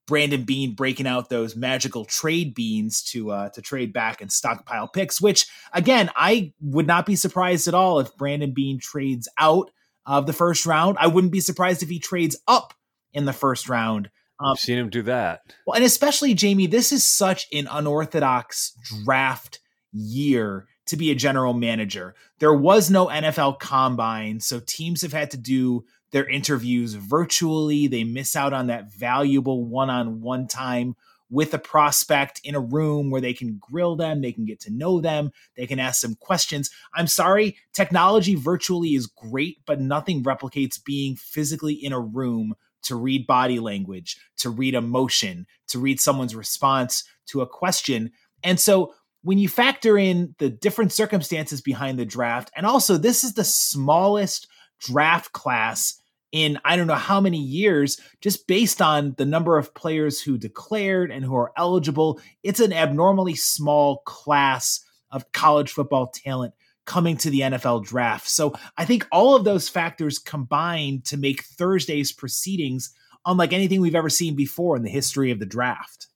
Brandon 0.07 0.43
Beane 0.43 0.75
breaking 0.75 1.07
out 1.07 1.29
those 1.29 1.55
magical 1.55 2.05
trade 2.05 2.53
beans 2.53 3.01
to 3.03 3.31
uh, 3.31 3.49
to 3.49 3.61
trade 3.61 3.91
back 3.91 4.21
and 4.21 4.31
stockpile 4.31 4.87
picks. 4.87 5.19
Which 5.19 5.47
again, 5.73 6.09
I 6.15 6.53
would 6.61 6.87
not 6.87 7.05
be 7.05 7.15
surprised 7.15 7.67
at 7.67 7.73
all 7.73 7.99
if 7.99 8.15
Brandon 8.15 8.51
Beane 8.51 8.79
trades 8.79 9.27
out 9.37 9.71
of 10.05 10.27
the 10.27 10.33
first 10.33 10.65
round. 10.65 10.97
I 10.99 11.07
wouldn't 11.07 11.33
be 11.33 11.39
surprised 11.39 11.81
if 11.81 11.89
he 11.89 11.99
trades 11.99 12.37
up 12.47 12.73
in 13.13 13.25
the 13.25 13.33
first 13.33 13.69
round. 13.69 14.09
Um, 14.39 14.51
I've 14.51 14.59
seen 14.59 14.77
him 14.77 14.89
do 14.89 15.01
that. 15.03 15.53
Well, 15.65 15.75
and 15.75 15.85
especially 15.85 16.33
Jamie, 16.33 16.67
this 16.67 16.91
is 16.91 17.03
such 17.03 17.47
an 17.53 17.67
unorthodox 17.71 18.73
draft 19.03 19.59
year 19.95 20.67
to 20.87 20.97
be 20.97 21.09
a 21.09 21.15
general 21.15 21.53
manager. 21.53 22.13
There 22.39 22.53
was 22.53 22.91
no 22.91 23.07
NFL 23.07 23.59
combine, 23.59 24.39
so 24.39 24.59
teams 24.59 25.01
have 25.01 25.13
had 25.13 25.31
to 25.31 25.37
do 25.37 25.85
their 26.11 26.27
interviews 26.27 26.93
virtually. 26.93 27.87
They 27.87 28.03
miss 28.03 28.35
out 28.35 28.53
on 28.53 28.67
that 28.67 28.93
valuable 28.93 29.65
one 29.65 29.89
on 29.89 30.21
one 30.21 30.47
time 30.47 30.95
with 31.29 31.53
a 31.53 31.59
prospect 31.59 32.39
in 32.43 32.53
a 32.53 32.59
room 32.59 33.09
where 33.09 33.21
they 33.21 33.33
can 33.33 33.57
grill 33.59 33.95
them, 33.95 34.21
they 34.21 34.31
can 34.31 34.45
get 34.45 34.59
to 34.61 34.71
know 34.71 35.01
them, 35.01 35.31
they 35.57 35.65
can 35.65 35.79
ask 35.79 36.01
them 36.01 36.15
questions. 36.15 36.69
I'm 36.93 37.07
sorry, 37.07 37.57
technology 37.73 38.35
virtually 38.35 38.93
is 38.93 39.07
great, 39.07 39.57
but 39.65 39.81
nothing 39.81 40.23
replicates 40.23 40.81
being 40.83 41.15
physically 41.15 41.73
in 41.73 41.93
a 41.93 41.99
room 41.99 42.55
to 42.83 42.95
read 42.95 43.25
body 43.25 43.59
language, 43.59 44.17
to 44.37 44.49
read 44.49 44.75
emotion, 44.75 45.47
to 45.67 45.79
read 45.79 45.99
someone's 45.99 46.35
response 46.35 47.03
to 47.25 47.41
a 47.41 47.47
question. 47.47 48.11
And 48.43 48.59
so 48.59 48.93
when 49.25 49.39
you 49.39 49.49
factor 49.49 49.97
in 49.97 50.35
the 50.37 50.51
different 50.51 50.91
circumstances 50.91 51.59
behind 51.59 51.97
the 51.97 52.05
draft, 52.05 52.51
and 52.55 52.63
also 52.63 52.95
this 52.95 53.23
is 53.23 53.33
the 53.33 53.43
smallest 53.43 54.47
draft 54.79 55.31
class 55.31 55.99
in 56.31 56.59
I 56.63 56.75
don't 56.75 56.85
know 56.85 56.93
how 56.93 57.19
many 57.19 57.39
years, 57.39 57.99
just 58.21 58.45
based 58.45 58.83
on 58.83 59.15
the 59.17 59.25
number 59.25 59.57
of 59.57 59.73
players 59.73 60.21
who 60.21 60.37
declared 60.37 61.09
and 61.09 61.25
who 61.25 61.35
are 61.35 61.51
eligible. 61.57 62.21
It's 62.43 62.59
an 62.59 62.71
abnormally 62.71 63.33
small 63.33 64.03
class 64.05 64.81
of 65.09 65.31
college 65.31 65.71
football 65.71 66.11
talent 66.13 66.53
coming 66.85 67.17
to 67.17 67.31
the 67.31 67.39
NFL 67.39 67.83
draft. 67.83 68.29
So 68.29 68.53
I 68.77 68.85
think 68.85 69.07
all 69.11 69.35
of 69.35 69.43
those 69.43 69.67
factors 69.67 70.19
combine 70.19 71.01
to 71.05 71.17
make 71.17 71.43
Thursday's 71.43 72.11
proceedings 72.11 72.93
unlike 73.25 73.53
anything 73.53 73.81
we've 73.81 73.95
ever 73.95 74.09
seen 74.09 74.35
before 74.35 74.77
in 74.77 74.83
the 74.83 74.89
history 74.91 75.31
of 75.31 75.39
the 75.39 75.47
draft. 75.47 76.09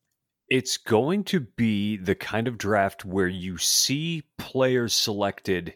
It's 0.49 0.77
going 0.77 1.25
to 1.25 1.41
be 1.41 1.97
the 1.97 2.15
kind 2.15 2.47
of 2.47 2.57
draft 2.57 3.05
where 3.05 3.27
you 3.27 3.57
see 3.57 4.23
players 4.37 4.93
selected 4.93 5.75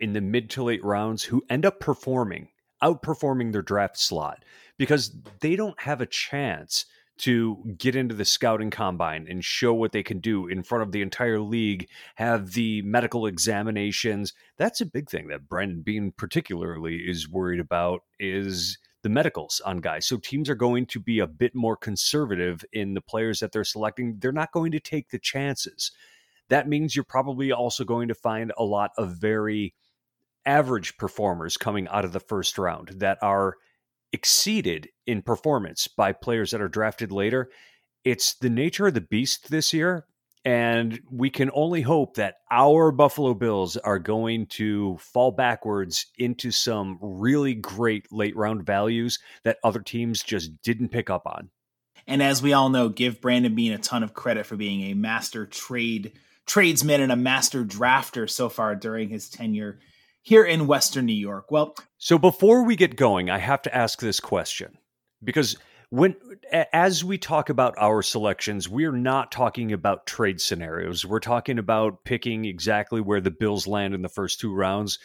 in 0.00 0.14
the 0.14 0.20
mid 0.20 0.50
to 0.50 0.64
late 0.64 0.84
rounds 0.84 1.22
who 1.22 1.44
end 1.48 1.64
up 1.64 1.78
performing, 1.78 2.48
outperforming 2.82 3.52
their 3.52 3.62
draft 3.62 3.98
slot 3.98 4.44
because 4.78 5.14
they 5.40 5.54
don't 5.54 5.80
have 5.80 6.00
a 6.00 6.06
chance 6.06 6.86
to 7.18 7.62
get 7.76 7.94
into 7.94 8.14
the 8.14 8.24
scouting 8.24 8.70
combine 8.70 9.26
and 9.28 9.44
show 9.44 9.74
what 9.74 9.92
they 9.92 10.02
can 10.02 10.20
do 10.20 10.48
in 10.48 10.62
front 10.62 10.82
of 10.82 10.90
the 10.90 11.02
entire 11.02 11.38
league, 11.38 11.86
have 12.14 12.52
the 12.52 12.80
medical 12.82 13.26
examinations. 13.26 14.32
That's 14.56 14.80
a 14.80 14.86
big 14.86 15.10
thing 15.10 15.28
that 15.28 15.46
Brandon 15.46 15.82
Beane 15.82 16.12
particularly 16.16 16.96
is 16.96 17.28
worried 17.28 17.60
about 17.60 18.00
is 18.18 18.78
the 19.02 19.08
medicals 19.08 19.60
on 19.64 19.78
guys. 19.78 20.06
So 20.06 20.16
teams 20.18 20.50
are 20.50 20.54
going 20.54 20.86
to 20.86 21.00
be 21.00 21.20
a 21.20 21.26
bit 21.26 21.54
more 21.54 21.76
conservative 21.76 22.64
in 22.72 22.94
the 22.94 23.00
players 23.00 23.40
that 23.40 23.52
they're 23.52 23.64
selecting. 23.64 24.18
They're 24.18 24.32
not 24.32 24.52
going 24.52 24.72
to 24.72 24.80
take 24.80 25.10
the 25.10 25.18
chances. 25.18 25.92
That 26.48 26.68
means 26.68 26.94
you're 26.94 27.04
probably 27.04 27.52
also 27.52 27.84
going 27.84 28.08
to 28.08 28.14
find 28.14 28.52
a 28.58 28.64
lot 28.64 28.90
of 28.98 29.16
very 29.16 29.74
average 30.44 30.96
performers 30.96 31.56
coming 31.56 31.86
out 31.88 32.04
of 32.04 32.12
the 32.12 32.20
first 32.20 32.58
round 32.58 32.88
that 32.96 33.18
are 33.22 33.56
exceeded 34.12 34.88
in 35.06 35.22
performance 35.22 35.86
by 35.86 36.12
players 36.12 36.50
that 36.50 36.60
are 36.60 36.68
drafted 36.68 37.12
later. 37.12 37.50
It's 38.04 38.34
the 38.34 38.50
nature 38.50 38.88
of 38.88 38.94
the 38.94 39.00
beast 39.00 39.50
this 39.50 39.72
year. 39.72 40.06
And 40.44 41.00
we 41.10 41.28
can 41.28 41.50
only 41.52 41.82
hope 41.82 42.14
that 42.14 42.36
our 42.50 42.90
Buffalo 42.92 43.34
Bills 43.34 43.76
are 43.76 43.98
going 43.98 44.46
to 44.46 44.96
fall 44.98 45.32
backwards 45.32 46.06
into 46.16 46.50
some 46.50 46.98
really 47.00 47.54
great 47.54 48.10
late 48.10 48.34
round 48.36 48.64
values 48.64 49.18
that 49.44 49.58
other 49.62 49.80
teams 49.80 50.22
just 50.22 50.62
didn't 50.62 50.88
pick 50.88 51.10
up 51.10 51.26
on. 51.26 51.50
And 52.06 52.22
as 52.22 52.42
we 52.42 52.54
all 52.54 52.70
know, 52.70 52.88
give 52.88 53.20
Brandon 53.20 53.54
Beane 53.54 53.72
a 53.72 53.78
ton 53.78 54.02
of 54.02 54.14
credit 54.14 54.46
for 54.46 54.56
being 54.56 54.90
a 54.90 54.94
master 54.94 55.44
trade 55.44 56.12
tradesman 56.46 57.00
and 57.00 57.12
a 57.12 57.16
master 57.16 57.64
drafter 57.64 58.28
so 58.28 58.48
far 58.48 58.74
during 58.74 59.08
his 59.08 59.28
tenure 59.28 59.78
here 60.22 60.44
in 60.44 60.66
Western 60.66 61.06
New 61.06 61.12
York. 61.12 61.50
Well, 61.50 61.76
so 61.98 62.18
before 62.18 62.64
we 62.64 62.76
get 62.76 62.96
going, 62.96 63.30
I 63.30 63.38
have 63.38 63.62
to 63.62 63.74
ask 63.76 64.00
this 64.00 64.20
question 64.20 64.78
because 65.22 65.56
when 65.90 66.14
as 66.72 67.04
we 67.04 67.18
talk 67.18 67.50
about 67.50 67.74
our 67.76 68.00
selections, 68.02 68.68
we're 68.68 68.92
not 68.92 69.32
talking 69.32 69.72
about 69.72 70.06
trade 70.06 70.40
scenarios. 70.40 71.04
We're 71.04 71.18
talking 71.18 71.58
about 71.58 72.04
picking 72.04 72.44
exactly 72.44 73.00
where 73.00 73.20
the 73.20 73.32
Bills 73.32 73.66
land 73.66 73.94
in 73.94 74.02
the 74.02 74.08
first 74.08 74.40
two 74.40 74.54
rounds. 74.54 74.98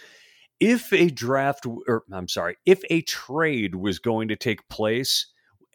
If 0.59 0.93
a 0.93 1.09
draft 1.09 1.65
or 1.87 2.03
I'm 2.13 2.27
sorry, 2.27 2.57
if 2.65 2.81
a 2.89 3.01
trade 3.01 3.75
was 3.75 3.99
going 3.99 4.27
to 4.27 4.35
take 4.35 4.69
place, 4.69 5.25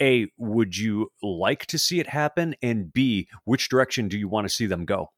A, 0.01 0.29
would 0.39 0.79
you 0.79 1.11
like 1.23 1.67
to 1.67 1.79
see 1.79 1.99
it 1.99 2.07
happen? 2.07 2.55
And 2.63 2.93
B, 2.93 3.29
which 3.45 3.69
direction 3.69 4.09
do 4.09 4.17
you 4.17 4.29
want 4.29 4.49
to 4.49 4.55
see 4.55 4.67
them 4.67 4.85
go? 4.85 5.11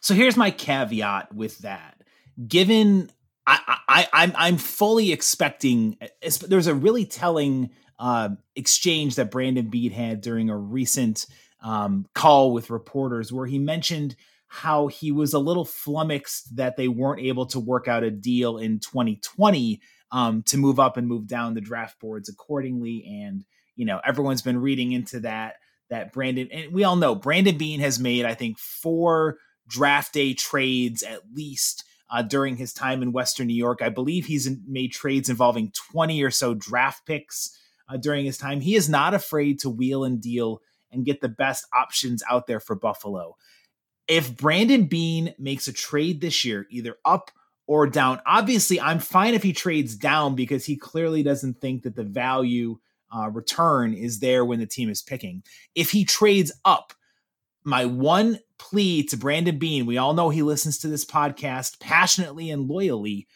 So 0.00 0.14
here's 0.14 0.36
my 0.36 0.52
caveat 0.52 1.34
with 1.34 1.58
that. 1.58 2.00
Given 2.46 3.10
I, 3.46 3.78
I, 3.88 4.08
I'm 4.12 4.32
I'm 4.36 4.56
fully 4.58 5.10
expecting. 5.10 5.98
There's 6.46 6.68
a 6.68 6.74
really 6.74 7.04
telling 7.04 7.70
uh, 8.00 8.30
exchange 8.56 9.16
that 9.16 9.30
Brandon 9.30 9.68
Beane 9.68 9.92
had 9.92 10.22
during 10.22 10.48
a 10.48 10.56
recent 10.56 11.26
um, 11.62 12.06
call 12.14 12.52
with 12.52 12.70
reporters, 12.70 13.32
where 13.32 13.46
he 13.46 13.58
mentioned 13.58 14.16
how 14.48 14.88
he 14.88 15.12
was 15.12 15.34
a 15.34 15.38
little 15.38 15.66
flummoxed 15.66 16.56
that 16.56 16.76
they 16.76 16.88
weren't 16.88 17.20
able 17.20 17.46
to 17.46 17.60
work 17.60 17.86
out 17.86 18.02
a 18.02 18.10
deal 18.10 18.58
in 18.58 18.80
2020 18.80 19.80
um, 20.10 20.42
to 20.42 20.56
move 20.56 20.80
up 20.80 20.96
and 20.96 21.06
move 21.06 21.28
down 21.28 21.54
the 21.54 21.60
draft 21.60 22.00
boards 22.00 22.28
accordingly. 22.28 23.04
And 23.22 23.44
you 23.76 23.84
know, 23.84 24.00
everyone's 24.04 24.42
been 24.42 24.60
reading 24.60 24.92
into 24.92 25.20
that. 25.20 25.56
That 25.90 26.12
Brandon 26.12 26.48
and 26.52 26.72
we 26.72 26.84
all 26.84 26.96
know 26.96 27.14
Brandon 27.14 27.58
Beane 27.58 27.80
has 27.80 27.98
made, 27.98 28.24
I 28.24 28.34
think, 28.34 28.58
four 28.58 29.38
draft 29.68 30.14
day 30.14 30.34
trades 30.34 31.02
at 31.02 31.20
least 31.34 31.84
uh, 32.10 32.22
during 32.22 32.56
his 32.56 32.72
time 32.72 33.02
in 33.02 33.12
Western 33.12 33.48
New 33.48 33.54
York. 33.54 33.82
I 33.82 33.88
believe 33.88 34.26
he's 34.26 34.48
made 34.66 34.92
trades 34.92 35.28
involving 35.28 35.72
20 35.92 36.22
or 36.22 36.30
so 36.30 36.54
draft 36.54 37.06
picks 37.06 37.56
uh, 37.90 37.96
during 37.96 38.24
his 38.24 38.38
time. 38.38 38.60
He 38.60 38.76
is 38.76 38.88
not 38.88 39.14
afraid 39.14 39.58
to 39.60 39.70
wheel 39.70 40.04
and 40.04 40.20
deal 40.20 40.62
and 40.90 41.04
get 41.04 41.20
the 41.20 41.28
best 41.28 41.66
options 41.74 42.22
out 42.28 42.46
there 42.46 42.60
for 42.60 42.74
Buffalo. 42.74 43.36
If 44.08 44.36
Brandon 44.36 44.84
Beane 44.84 45.34
makes 45.38 45.68
a 45.68 45.72
trade 45.72 46.20
this 46.20 46.44
year, 46.44 46.66
either 46.70 46.96
up 47.04 47.30
or 47.66 47.86
down, 47.86 48.20
obviously 48.26 48.80
I'm 48.80 48.98
fine 48.98 49.34
if 49.34 49.42
he 49.42 49.52
trades 49.52 49.94
down 49.94 50.34
because 50.34 50.64
he 50.64 50.76
clearly 50.76 51.22
doesn't 51.22 51.60
think 51.60 51.84
that 51.84 51.94
the 51.94 52.04
value 52.04 52.78
uh, 53.14 53.28
return 53.30 53.94
is 53.94 54.20
there 54.20 54.44
when 54.44 54.58
the 54.58 54.66
team 54.66 54.88
is 54.88 55.02
picking. 55.02 55.42
If 55.74 55.90
he 55.90 56.04
trades 56.04 56.52
up, 56.64 56.92
my 57.62 57.84
one 57.84 58.38
plea 58.58 59.04
to 59.04 59.16
Brandon 59.16 59.58
Beane, 59.58 59.86
we 59.86 59.98
all 59.98 60.14
know 60.14 60.30
he 60.30 60.42
listens 60.42 60.78
to 60.78 60.88
this 60.88 61.04
podcast 61.04 61.78
passionately 61.80 62.50
and 62.50 62.68
loyally. 62.68 63.26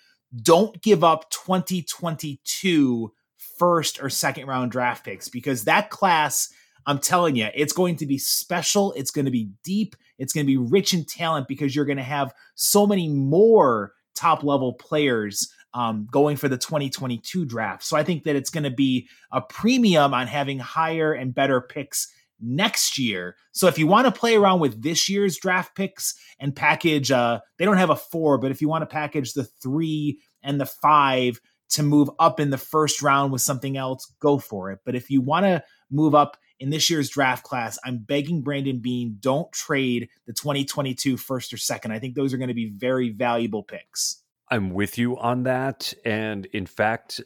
Don't 0.43 0.81
give 0.83 1.05
up 1.05 1.31
2022 1.31 3.13
first 3.59 4.03
or 4.03 4.11
second 4.11 4.47
round 4.47 4.71
draft 4.71 5.05
picks 5.05 5.29
because 5.29 5.65
that 5.65 5.91
class, 5.91 6.49
I'm 6.87 6.99
telling 6.99 7.37
you, 7.37 7.49
it's 7.55 7.73
going 7.73 7.97
to 7.97 8.07
be 8.07 8.19
special. 8.19 8.93
It's 8.93 9.11
going 9.11 9.25
to 9.25 9.31
be 9.31 9.51
deep. 9.65 9.97
It's 10.19 10.33
going 10.33 10.47
to 10.47 10.53
be 10.53 10.57
rich 10.57 10.95
in 10.95 11.05
talent 11.05 11.49
because 11.49 11.75
you're 11.75 11.85
going 11.85 11.99
to 11.99 12.03
have 12.03 12.35
so 12.55 12.87
many 12.87 13.09
more 13.09 13.93
top 14.15 14.45
level 14.45 14.75
players 14.75 15.49
um, 15.75 16.07
going 16.11 16.37
for 16.37 16.49
the 16.49 16.57
2022 16.57 17.45
draft. 17.45 17.83
So 17.83 17.97
I 17.97 18.05
think 18.05 18.25
that 18.25 18.37
it's 18.37 18.51
going 18.51 18.65
to 18.65 18.71
be 18.71 19.09
a 19.33 19.41
premium 19.41 20.15
on 20.15 20.29
having 20.29 20.59
higher 20.59 21.13
and 21.13 21.35
better 21.35 21.61
picks 21.61 22.09
next 22.41 22.99
year. 22.99 23.37
So 23.53 23.67
if 23.67 23.79
you 23.79 23.87
want 23.87 24.07
to 24.07 24.13
play 24.13 24.37
around 24.37 24.61
with 24.61 24.83
this 24.83 25.09
year's 25.09 25.37
draft 25.37 25.75
picks 25.75 26.15
and 26.39 26.55
package, 26.55 27.11
uh, 27.11 27.41
they 27.59 27.65
don't 27.65 27.77
have 27.77 27.91
a 27.91 27.97
four, 27.97 28.39
but 28.39 28.51
if 28.51 28.61
you 28.61 28.69
want 28.69 28.83
to 28.83 28.87
package 28.87 29.33
the 29.33 29.45
three 29.45 30.21
and 30.43 30.61
the 30.61 30.67
five 30.67 31.41
to 31.75 31.83
move 31.83 32.11
up 32.19 32.41
in 32.41 32.51
the 32.51 32.59
first 32.59 33.03
round 33.03 33.33
with 33.33 33.43
something 33.43 33.77
else, 33.77 34.13
go 34.21 34.39
for 34.39 34.71
it. 34.71 34.81
But 34.85 34.95
if 34.95 35.11
you 35.11 35.21
want 35.21 35.45
to 35.45 35.63
move 35.91 36.15
up 36.15 36.37
in 36.59 36.71
this 36.71 36.91
year's 36.91 37.09
draft 37.09 37.45
class, 37.45 37.79
I'm 37.85 37.99
begging 37.99 38.43
Brandon 38.43 38.79
Beane, 38.79 39.17
don't 39.21 39.51
trade 39.53 40.09
the 40.27 40.33
2022 40.33 41.17
first 41.17 41.53
or 41.53 41.57
second. 41.57 41.93
I 41.93 41.99
think 41.99 42.15
those 42.15 42.33
are 42.35 42.39
going 42.39 42.49
to 42.49 42.55
be 42.55 42.73
very 42.77 43.11
valuable 43.11 43.63
picks. 43.63 44.23
I'm 44.51 44.71
with 44.71 44.99
you 44.99 45.17
on 45.19 45.45
that. 45.45 45.95
And 46.05 46.47
in 46.47 46.67
fact, 46.67 47.21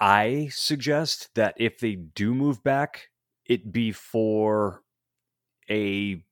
I 0.00 0.48
suggest 0.52 1.30
that 1.34 1.54
if 1.56 1.78
they 1.80 1.94
do 1.94 2.34
move 2.34 2.62
back 2.62 3.08
it 3.48 3.72
be 3.72 3.90
for 3.92 4.82
a 5.70 6.22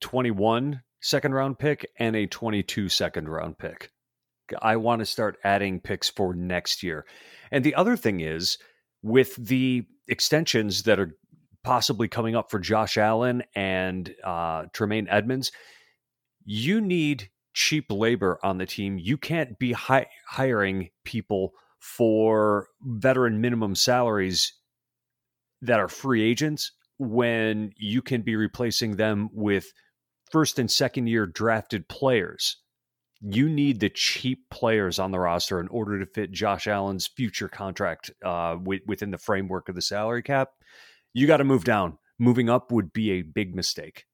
21 0.00 0.82
second 1.00 1.34
round 1.34 1.58
pick 1.58 1.90
and 1.98 2.16
a 2.16 2.26
22 2.26 2.88
second 2.88 3.28
round 3.28 3.58
pick. 3.58 3.90
I 4.60 4.76
want 4.76 5.00
to 5.00 5.06
start 5.06 5.38
adding 5.44 5.80
picks 5.80 6.08
for 6.08 6.34
next 6.34 6.82
year. 6.82 7.06
And 7.50 7.64
the 7.64 7.74
other 7.74 7.96
thing 7.96 8.20
is 8.20 8.58
with 9.02 9.36
the 9.36 9.84
extensions 10.08 10.82
that 10.84 10.98
are 10.98 11.16
possibly 11.64 12.08
coming 12.08 12.34
up 12.34 12.50
for 12.50 12.58
Josh 12.58 12.96
Allen 12.96 13.42
and 13.54 14.14
uh, 14.24 14.64
Tremaine 14.72 15.08
Edmunds, 15.08 15.52
you 16.44 16.80
need 16.80 17.30
cheap 17.54 17.86
labor 17.90 18.38
on 18.42 18.58
the 18.58 18.66
team. 18.66 18.98
You 18.98 19.16
can't 19.16 19.58
be 19.58 19.72
hi- 19.72 20.08
hiring 20.26 20.90
people 21.04 21.52
for 21.78 22.68
veteran 22.82 23.40
minimum 23.40 23.74
salaries 23.74 24.52
that 25.60 25.80
are 25.80 25.88
free 25.88 26.22
agents 26.22 26.72
when 26.98 27.72
you 27.76 28.02
can 28.02 28.22
be 28.22 28.36
replacing 28.36 28.96
them 28.96 29.28
with 29.32 29.72
first 30.30 30.58
and 30.58 30.70
second 30.70 31.08
year 31.08 31.26
drafted 31.26 31.88
players. 31.88 32.61
You 33.24 33.48
need 33.48 33.80
the 33.80 33.88
cheap 33.88 34.50
players 34.50 34.98
on 34.98 35.12
the 35.12 35.20
roster 35.20 35.60
in 35.60 35.68
order 35.68 35.98
to 35.98 36.06
fit 36.06 36.32
Josh 36.32 36.66
Allen's 36.66 37.06
future 37.06 37.48
contract 37.48 38.10
uh, 38.24 38.54
w- 38.54 38.80
within 38.86 39.12
the 39.12 39.18
framework 39.18 39.68
of 39.68 39.76
the 39.76 39.82
salary 39.82 40.22
cap. 40.22 40.50
You 41.14 41.26
got 41.26 41.36
to 41.36 41.44
move 41.44 41.64
down. 41.64 41.98
Moving 42.18 42.50
up 42.50 42.72
would 42.72 42.92
be 42.92 43.12
a 43.12 43.22
big 43.22 43.54
mistake. 43.54 44.06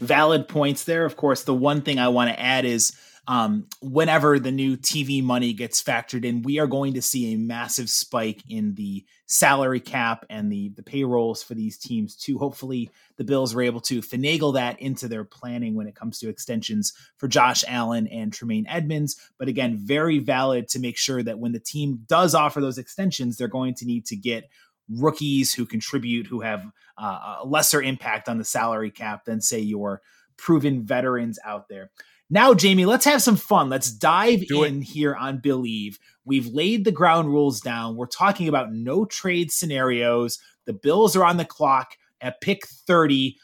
Valid 0.00 0.48
points 0.48 0.84
there. 0.84 1.04
Of 1.04 1.16
course, 1.16 1.44
the 1.44 1.54
one 1.54 1.82
thing 1.82 1.98
I 1.98 2.08
want 2.08 2.30
to 2.30 2.40
add 2.40 2.64
is 2.64 2.96
um, 3.26 3.66
whenever 3.80 4.38
the 4.38 4.52
new 4.52 4.76
TV 4.76 5.22
money 5.22 5.54
gets 5.54 5.82
factored 5.82 6.24
in, 6.24 6.42
we 6.42 6.58
are 6.58 6.66
going 6.66 6.94
to 6.94 7.02
see 7.02 7.32
a 7.32 7.38
massive 7.38 7.88
spike 7.88 8.42
in 8.48 8.74
the 8.74 9.04
salary 9.26 9.80
cap 9.80 10.26
and 10.28 10.52
the 10.52 10.68
the 10.76 10.82
payrolls 10.82 11.42
for 11.42 11.54
these 11.54 11.78
teams 11.78 12.14
too. 12.16 12.38
Hopefully, 12.38 12.90
the 13.16 13.24
Bills 13.24 13.54
were 13.54 13.62
able 13.62 13.80
to 13.82 14.02
finagle 14.02 14.54
that 14.54 14.80
into 14.80 15.08
their 15.08 15.24
planning 15.24 15.74
when 15.74 15.86
it 15.86 15.94
comes 15.94 16.18
to 16.18 16.28
extensions 16.28 16.92
for 17.16 17.26
Josh 17.26 17.64
Allen 17.66 18.06
and 18.08 18.32
Tremaine 18.32 18.66
Edmunds. 18.68 19.16
But 19.38 19.48
again, 19.48 19.78
very 19.78 20.18
valid 20.18 20.68
to 20.68 20.78
make 20.78 20.98
sure 20.98 21.22
that 21.22 21.38
when 21.38 21.52
the 21.52 21.60
team 21.60 22.00
does 22.06 22.34
offer 22.34 22.60
those 22.60 22.78
extensions, 22.78 23.36
they're 23.36 23.48
going 23.48 23.74
to 23.76 23.86
need 23.86 24.04
to 24.06 24.16
get 24.16 24.50
rookies 24.90 25.54
who 25.54 25.64
contribute, 25.64 26.26
who 26.26 26.40
have 26.40 26.64
uh, 26.98 27.36
a 27.42 27.46
lesser 27.46 27.80
impact 27.80 28.28
on 28.28 28.36
the 28.36 28.44
salary 28.44 28.90
cap 28.90 29.24
than, 29.24 29.40
say, 29.40 29.60
your 29.60 30.02
proven 30.36 30.84
veterans 30.84 31.38
out 31.44 31.68
there. 31.68 31.90
Now, 32.30 32.54
Jamie, 32.54 32.86
let's 32.86 33.04
have 33.04 33.22
some 33.22 33.36
fun. 33.36 33.68
Let's 33.68 33.90
dive 33.90 34.46
Do 34.48 34.64
in 34.64 34.80
it. 34.80 34.84
here 34.84 35.14
on 35.14 35.38
Billieve. 35.38 35.98
We've 36.24 36.46
laid 36.46 36.84
the 36.84 36.92
ground 36.92 37.28
rules 37.28 37.60
down. 37.60 37.96
We're 37.96 38.06
talking 38.06 38.48
about 38.48 38.72
no 38.72 39.04
trade 39.04 39.52
scenarios. 39.52 40.38
The 40.64 40.72
Bills 40.72 41.14
are 41.16 41.24
on 41.24 41.36
the 41.36 41.44
clock 41.44 41.96
at 42.20 42.40
pick 42.40 42.66
30. 42.66 43.36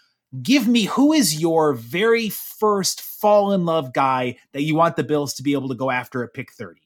Give 0.43 0.67
me 0.67 0.85
who 0.85 1.13
is 1.13 1.41
your 1.41 1.75
very 1.75 2.31
first 2.31 3.03
fall 3.03 3.53
in 3.53 3.67
love 3.67 3.93
guy 3.93 4.37
that 4.53 4.63
you 4.63 4.75
want 4.75 4.97
the 4.97 5.05
Bills 5.05 5.35
to 5.35 5.43
be 5.43 5.53
able 5.53 5.69
to 5.69 5.75
go 5.75 5.91
after 5.91 6.25
at 6.25 6.33
pick 6.33 6.53
30? 6.53 6.81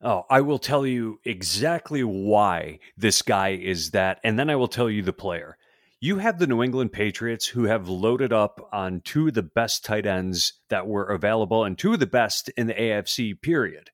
Oh, 0.00 0.24
I 0.30 0.40
will 0.40 0.60
tell 0.60 0.86
you 0.86 1.18
exactly 1.24 2.04
why 2.04 2.78
this 2.96 3.20
guy 3.20 3.50
is 3.50 3.90
that, 3.90 4.20
and 4.22 4.38
then 4.38 4.48
I 4.48 4.56
will 4.56 4.68
tell 4.68 4.88
you 4.88 5.02
the 5.02 5.12
player. 5.12 5.57
You 6.00 6.18
have 6.18 6.38
the 6.38 6.46
New 6.46 6.62
England 6.62 6.92
Patriots 6.92 7.48
who 7.48 7.64
have 7.64 7.88
loaded 7.88 8.32
up 8.32 8.68
on 8.72 9.00
two 9.00 9.26
of 9.26 9.34
the 9.34 9.42
best 9.42 9.84
tight 9.84 10.06
ends 10.06 10.52
that 10.68 10.86
were 10.86 11.02
available 11.02 11.64
and 11.64 11.76
two 11.76 11.92
of 11.92 11.98
the 11.98 12.06
best 12.06 12.50
in 12.50 12.68
the 12.68 12.74
AFC 12.74 13.40
period. 13.42 13.90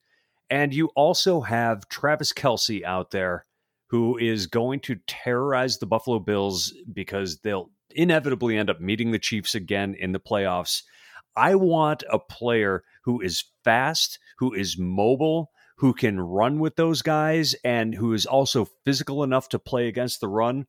And 0.50 0.74
you 0.74 0.90
also 0.96 1.40
have 1.40 1.88
Travis 1.88 2.34
Kelce 2.34 2.84
out 2.84 3.10
there 3.10 3.46
who 3.86 4.18
is 4.18 4.46
going 4.46 4.80
to 4.80 4.96
terrorize 5.06 5.78
the 5.78 5.86
Buffalo 5.86 6.18
Bills 6.18 6.74
because 6.92 7.38
they'll 7.38 7.70
inevitably 7.94 8.58
end 8.58 8.68
up 8.68 8.82
meeting 8.82 9.10
the 9.10 9.18
Chiefs 9.18 9.54
again 9.54 9.94
in 9.98 10.12
the 10.12 10.20
playoffs. 10.20 10.82
I 11.34 11.54
want 11.54 12.04
a 12.10 12.18
player 12.18 12.84
who 13.04 13.22
is 13.22 13.44
fast, 13.64 14.18
who 14.36 14.52
is 14.52 14.76
mobile, 14.76 15.52
who 15.76 15.94
can 15.94 16.20
run 16.20 16.58
with 16.58 16.76
those 16.76 17.00
guys 17.00 17.54
and 17.64 17.94
who 17.94 18.12
is 18.12 18.26
also 18.26 18.68
physical 18.84 19.24
enough 19.24 19.48
to 19.48 19.58
play 19.58 19.88
against 19.88 20.20
the 20.20 20.28
run. 20.28 20.66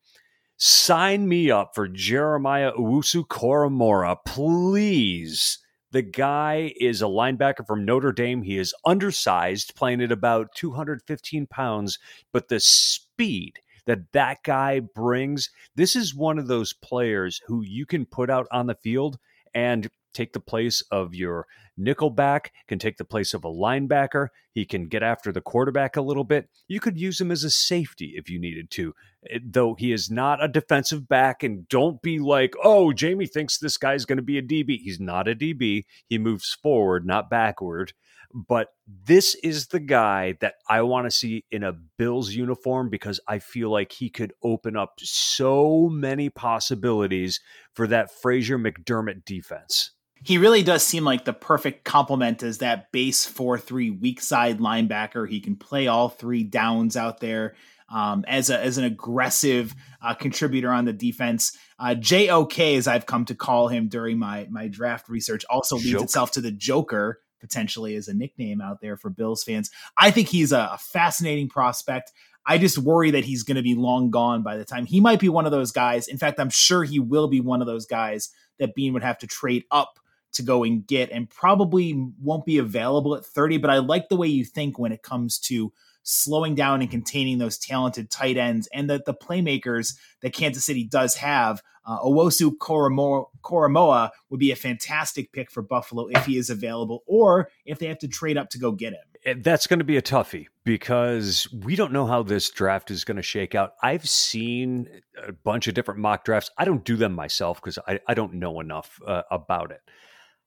Sign 0.57 1.27
me 1.27 1.51
up 1.51 1.75
for 1.75 1.89
Jeremiah 1.89 2.71
Owusu 2.71 3.27
Koramoah, 3.27 4.19
please. 4.25 5.59
The 5.91 6.01
guy 6.01 6.73
is 6.79 7.01
a 7.01 7.05
linebacker 7.05 7.67
from 7.67 7.83
Notre 7.83 8.13
Dame. 8.13 8.41
He 8.41 8.57
is 8.57 8.73
undersized, 8.85 9.75
playing 9.75 10.01
at 10.01 10.13
about 10.13 10.55
215 10.55 11.47
pounds, 11.47 11.99
but 12.31 12.47
the 12.47 12.61
speed 12.61 13.59
that 13.85 14.13
that 14.13 14.43
guy 14.43 14.79
brings, 14.79 15.49
this 15.75 15.93
is 15.93 16.15
one 16.15 16.39
of 16.39 16.47
those 16.47 16.71
players 16.71 17.41
who 17.47 17.61
you 17.61 17.85
can 17.85 18.05
put 18.05 18.29
out 18.29 18.47
on 18.49 18.67
the 18.67 18.75
field 18.75 19.17
and 19.53 19.89
take 20.15 20.33
the 20.33 20.39
place 20.39 20.81
of 20.89 21.13
your 21.13 21.45
nickelback, 21.79 22.47
can 22.67 22.79
take 22.79 22.97
the 22.97 23.05
place 23.05 23.33
of 23.33 23.43
a 23.43 23.49
linebacker. 23.49 24.29
He 24.51 24.65
can 24.65 24.87
get 24.87 25.03
after 25.03 25.31
the 25.31 25.41
quarterback 25.41 25.95
a 25.95 26.01
little 26.01 26.23
bit. 26.23 26.49
You 26.67 26.79
could 26.79 26.97
use 26.97 27.19
him 27.19 27.31
as 27.31 27.43
a 27.43 27.49
safety 27.49 28.13
if 28.15 28.29
you 28.29 28.39
needed 28.39 28.71
to, 28.71 28.93
eh, 29.29 29.39
though 29.43 29.75
he 29.75 29.91
is 29.91 30.09
not 30.09 30.43
a 30.43 30.47
defensive 30.47 31.07
back. 31.07 31.43
And 31.43 31.67
don't 31.67 32.01
be 32.01 32.19
like, 32.19 32.55
oh, 32.63 32.93
Jamie 32.93 33.27
thinks 33.27 33.57
this 33.57 33.77
guy's 33.77 34.05
going 34.05 34.17
to 34.17 34.23
be 34.23 34.37
a 34.37 34.41
DB. 34.41 34.79
He's 34.79 34.99
not 34.99 35.27
a 35.27 35.35
DB. 35.35 35.83
He 36.07 36.17
moves 36.17 36.57
forward, 36.61 37.05
not 37.05 37.29
backward. 37.29 37.93
But 38.33 38.69
this 38.85 39.35
is 39.43 39.67
the 39.67 39.79
guy 39.79 40.35
that 40.41 40.55
I 40.67 40.81
want 40.81 41.05
to 41.05 41.11
see 41.11 41.45
in 41.51 41.63
a 41.63 41.71
Bills 41.71 42.31
uniform 42.31 42.89
because 42.89 43.19
I 43.29 43.39
feel 43.39 43.69
like 43.69 43.93
he 43.93 44.09
could 44.09 44.33
open 44.43 44.75
up 44.75 44.95
so 44.97 45.87
many 45.89 46.29
possibilities 46.29 47.39
for 47.73 47.87
that 47.87 48.11
Frazier 48.11 48.59
McDermott 48.59 49.23
defense 49.23 49.94
he 50.23 50.37
really 50.37 50.63
does 50.63 50.83
seem 50.83 51.03
like 51.03 51.25
the 51.25 51.33
perfect 51.33 51.83
complement 51.83 52.41
as 52.43 52.59
that 52.59 52.91
base 52.91 53.31
4-3 53.31 53.99
weak 53.99 54.21
side 54.21 54.59
linebacker. 54.59 55.29
He 55.29 55.39
can 55.39 55.55
play 55.55 55.87
all 55.87 56.09
three 56.09 56.43
downs 56.43 56.97
out 56.97 57.19
there 57.19 57.55
um, 57.89 58.25
as 58.27 58.49
a, 58.49 58.59
as 58.59 58.77
an 58.77 58.85
aggressive 58.85 59.75
uh, 60.01 60.13
contributor 60.13 60.71
on 60.71 60.85
the 60.85 60.93
defense. 60.93 61.57
Uh, 61.77 61.95
JOK, 61.95 62.59
as 62.59 62.87
I've 62.87 63.05
come 63.05 63.25
to 63.25 63.35
call 63.35 63.67
him 63.67 63.87
during 63.87 64.17
my 64.17 64.47
my 64.49 64.67
draft 64.67 65.09
research, 65.09 65.45
also 65.49 65.75
leads 65.75 65.91
Joke. 65.91 66.03
itself 66.03 66.31
to 66.31 66.41
the 66.41 66.51
Joker 66.51 67.19
potentially 67.39 67.95
as 67.95 68.07
a 68.07 68.13
nickname 68.13 68.61
out 68.61 68.81
there 68.81 68.97
for 68.97 69.09
Bills 69.09 69.43
fans. 69.43 69.69
I 69.97 70.09
think 70.09 70.29
he's 70.29 70.51
a, 70.51 70.69
a 70.73 70.77
fascinating 70.79 71.49
prospect. 71.49 72.11
I 72.47 72.57
just 72.57 72.77
worry 72.77 73.11
that 73.11 73.25
he's 73.25 73.43
going 73.43 73.57
to 73.57 73.63
be 73.63 73.75
long 73.75 74.11
gone 74.11 74.41
by 74.41 74.57
the 74.57 74.65
time 74.65 74.85
he 74.85 74.99
might 74.99 75.19
be 75.19 75.29
one 75.29 75.45
of 75.45 75.51
those 75.51 75.71
guys. 75.71 76.07
In 76.07 76.17
fact, 76.17 76.39
I'm 76.39 76.49
sure 76.49 76.83
he 76.83 76.99
will 76.99 77.27
be 77.27 77.41
one 77.41 77.61
of 77.61 77.67
those 77.67 77.85
guys 77.85 78.29
that 78.59 78.75
Beane 78.75 78.93
would 78.93 79.03
have 79.03 79.17
to 79.19 79.27
trade 79.27 79.65
up 79.71 79.99
to 80.35 80.43
go 80.43 80.63
and 80.63 80.85
get 80.85 81.11
and 81.11 81.29
probably 81.29 81.93
won't 82.21 82.45
be 82.45 82.57
available 82.57 83.15
at 83.15 83.25
30. 83.25 83.57
But 83.57 83.69
I 83.69 83.79
like 83.79 84.09
the 84.09 84.15
way 84.15 84.27
you 84.27 84.45
think 84.45 84.79
when 84.79 84.91
it 84.91 85.03
comes 85.03 85.39
to 85.39 85.73
slowing 86.05 86.53
down 86.55 86.81
and 86.81 86.89
containing 86.89 87.39
those 87.39 87.57
talented 87.57 88.09
tight 88.09 88.37
ends 88.37 88.69
and 88.73 88.89
the, 88.89 89.01
the 89.05 89.13
playmakers 89.13 89.95
that 90.21 90.33
Kansas 90.33 90.63
City 90.63 90.83
does 90.83 91.15
have. 91.15 91.61
Uh, 91.87 91.99
Owusu 91.99 92.51
Koramoah, 92.57 93.25
Koramoah 93.43 94.09
would 94.29 94.39
be 94.39 94.51
a 94.51 94.55
fantastic 94.55 95.31
pick 95.31 95.51
for 95.51 95.61
Buffalo 95.61 96.07
if 96.07 96.25
he 96.25 96.37
is 96.37 96.49
available 96.49 97.03
or 97.05 97.49
if 97.65 97.79
they 97.79 97.87
have 97.87 97.99
to 97.99 98.07
trade 98.07 98.37
up 98.37 98.49
to 98.51 98.59
go 98.59 98.71
get 98.71 98.93
him. 98.93 99.41
That's 99.41 99.65
going 99.65 99.79
to 99.79 99.85
be 99.85 99.97
a 99.97 100.01
toughie 100.01 100.47
because 100.63 101.51
we 101.51 101.75
don't 101.75 101.91
know 101.91 102.05
how 102.05 102.21
this 102.21 102.49
draft 102.51 102.91
is 102.91 103.03
going 103.03 103.17
to 103.17 103.23
shake 103.23 103.55
out. 103.55 103.73
I've 103.81 104.07
seen 104.07 104.87
a 105.27 105.31
bunch 105.31 105.67
of 105.67 105.73
different 105.73 105.99
mock 105.99 106.23
drafts. 106.23 106.51
I 106.59 106.65
don't 106.65 106.83
do 106.83 106.95
them 106.95 107.13
myself 107.13 107.59
because 107.59 107.79
I, 107.87 107.99
I 108.07 108.13
don't 108.13 108.35
know 108.35 108.59
enough 108.59 108.99
uh, 109.05 109.23
about 109.31 109.71
it. 109.71 109.81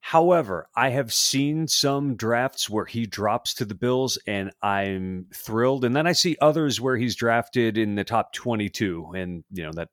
However, 0.00 0.68
I 0.74 0.90
have 0.90 1.12
seen 1.12 1.68
some 1.68 2.14
drafts 2.14 2.70
where 2.70 2.84
he 2.84 3.04
drops 3.06 3.54
to 3.54 3.64
the 3.64 3.74
Bills 3.74 4.18
and 4.26 4.52
I'm 4.62 5.26
thrilled. 5.34 5.84
And 5.84 5.94
then 5.94 6.06
I 6.06 6.12
see 6.12 6.36
others 6.40 6.80
where 6.80 6.96
he's 6.96 7.16
drafted 7.16 7.76
in 7.76 7.94
the 7.94 8.04
top 8.04 8.32
22. 8.32 9.12
And, 9.14 9.44
you 9.50 9.64
know, 9.64 9.72
that 9.72 9.88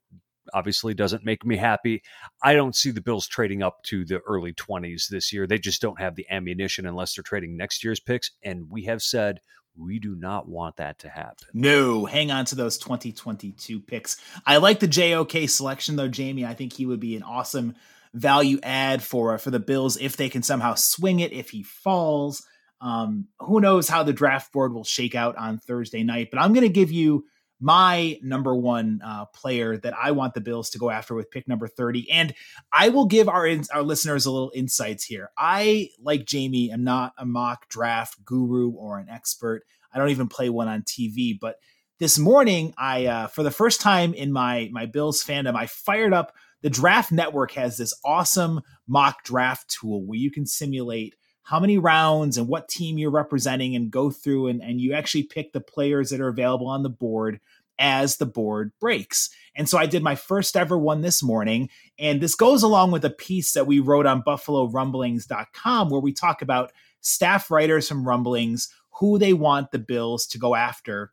obviously 0.53 0.93
doesn't 0.93 1.25
make 1.25 1.45
me 1.45 1.57
happy. 1.57 2.03
I 2.41 2.53
don't 2.53 2.75
see 2.75 2.91
the 2.91 3.01
Bills 3.01 3.27
trading 3.27 3.63
up 3.63 3.83
to 3.83 4.05
the 4.05 4.19
early 4.27 4.53
20s 4.53 5.07
this 5.07 5.33
year. 5.33 5.47
They 5.47 5.57
just 5.57 5.81
don't 5.81 5.99
have 5.99 6.15
the 6.15 6.27
ammunition 6.29 6.85
unless 6.85 7.15
they're 7.15 7.23
trading 7.23 7.57
next 7.57 7.83
year's 7.83 7.99
picks. 7.99 8.31
And 8.43 8.69
we 8.69 8.83
have 8.83 9.01
said 9.01 9.39
we 9.77 9.99
do 9.99 10.15
not 10.15 10.47
want 10.47 10.77
that 10.77 10.99
to 10.99 11.09
happen. 11.09 11.47
No, 11.53 12.05
hang 12.05 12.31
on 12.31 12.45
to 12.45 12.55
those 12.55 12.77
2022 12.77 13.81
picks. 13.81 14.17
I 14.45 14.57
like 14.57 14.79
the 14.79 14.87
JOK 14.87 15.49
selection 15.49 15.95
though, 15.95 16.07
Jamie. 16.07 16.45
I 16.45 16.53
think 16.53 16.73
he 16.73 16.85
would 16.85 16.99
be 16.99 17.15
an 17.15 17.23
awesome 17.23 17.75
value 18.15 18.59
add 18.63 19.03
for 19.03 19.37
for 19.37 19.51
the 19.51 19.59
Bills 19.59 19.97
if 19.97 20.17
they 20.17 20.29
can 20.29 20.41
somehow 20.41 20.73
swing 20.75 21.19
it 21.19 21.33
if 21.33 21.49
he 21.49 21.63
falls. 21.63 22.43
Um, 22.81 23.27
who 23.39 23.61
knows 23.61 23.87
how 23.87 24.03
the 24.03 24.13
draft 24.13 24.51
board 24.51 24.73
will 24.73 24.83
shake 24.83 25.15
out 25.15 25.37
on 25.37 25.59
Thursday 25.59 26.03
night? 26.03 26.29
But 26.31 26.41
I'm 26.41 26.53
going 26.53 26.67
to 26.67 26.73
give 26.73 26.91
you 26.91 27.25
my 27.59 28.17
number 28.21 28.53
one 28.55 29.01
uh, 29.03 29.25
player 29.33 29.77
that 29.77 29.93
I 29.97 30.11
want 30.11 30.33
the 30.33 30.41
Bills 30.41 30.69
to 30.71 30.77
go 30.77 30.89
after 30.89 31.15
with 31.15 31.31
pick 31.31 31.47
number 31.47 31.67
30. 31.67 32.11
And 32.11 32.33
I 32.71 32.89
will 32.89 33.05
give 33.05 33.29
our 33.29 33.49
our 33.73 33.83
listeners 33.83 34.25
a 34.25 34.31
little 34.31 34.51
insights 34.53 35.03
here. 35.03 35.29
I, 35.37 35.89
like 36.01 36.25
Jamie, 36.25 36.71
am 36.71 36.83
not 36.83 37.13
a 37.17 37.25
mock 37.25 37.67
draft 37.69 38.23
guru 38.23 38.71
or 38.71 38.99
an 38.99 39.09
expert. 39.09 39.63
I 39.93 39.99
don't 39.99 40.09
even 40.09 40.27
play 40.27 40.49
one 40.49 40.67
on 40.67 40.83
TV. 40.83 41.37
But 41.39 41.55
this 41.99 42.19
morning, 42.19 42.73
I 42.77 43.05
uh, 43.05 43.27
for 43.27 43.43
the 43.43 43.51
first 43.51 43.81
time 43.81 44.13
in 44.13 44.31
my 44.31 44.69
my 44.71 44.85
Bills 44.85 45.23
fandom, 45.23 45.55
I 45.55 45.67
fired 45.67 46.13
up 46.13 46.33
the 46.65 46.71
Draft 46.71 47.11
Network 47.11 47.51
has 47.51 47.77
this 47.77 47.93
awesome 48.03 48.59
mock 48.87 49.23
draft 49.23 49.69
tool 49.69 50.03
where 50.03 50.17
you 50.17 50.31
can 50.31 50.47
simulate 50.47 51.13
how 51.43 51.59
many 51.59 51.77
rounds 51.77 52.39
and 52.39 52.47
what 52.47 52.67
team 52.67 52.97
you're 52.97 53.11
representing 53.11 53.75
and 53.75 53.91
go 53.91 54.09
through 54.09 54.47
and, 54.47 54.63
and 54.63 54.81
you 54.81 54.93
actually 54.93 55.21
pick 55.21 55.53
the 55.53 55.61
players 55.61 56.09
that 56.09 56.19
are 56.19 56.27
available 56.27 56.65
on 56.65 56.81
the 56.81 56.89
board 56.89 57.39
as 57.77 58.17
the 58.17 58.25
board 58.25 58.71
breaks. 58.79 59.29
And 59.55 59.69
so 59.69 59.77
I 59.77 59.85
did 59.85 60.01
my 60.01 60.15
first 60.15 60.57
ever 60.57 60.75
one 60.75 61.01
this 61.01 61.21
morning. 61.21 61.69
And 61.99 62.19
this 62.19 62.33
goes 62.33 62.63
along 62.63 62.89
with 62.89 63.05
a 63.05 63.11
piece 63.11 63.53
that 63.53 63.67
we 63.67 63.79
wrote 63.79 64.07
on 64.07 64.23
BuffaloRumblings.com 64.23 65.89
where 65.91 66.01
we 66.01 66.13
talk 66.13 66.41
about 66.41 66.71
staff 66.99 67.51
writers 67.51 67.87
from 67.87 68.07
Rumblings, 68.07 68.69
who 68.89 69.19
they 69.19 69.33
want 69.33 69.69
the 69.69 69.77
Bills 69.77 70.25
to 70.25 70.39
go 70.39 70.55
after 70.55 71.11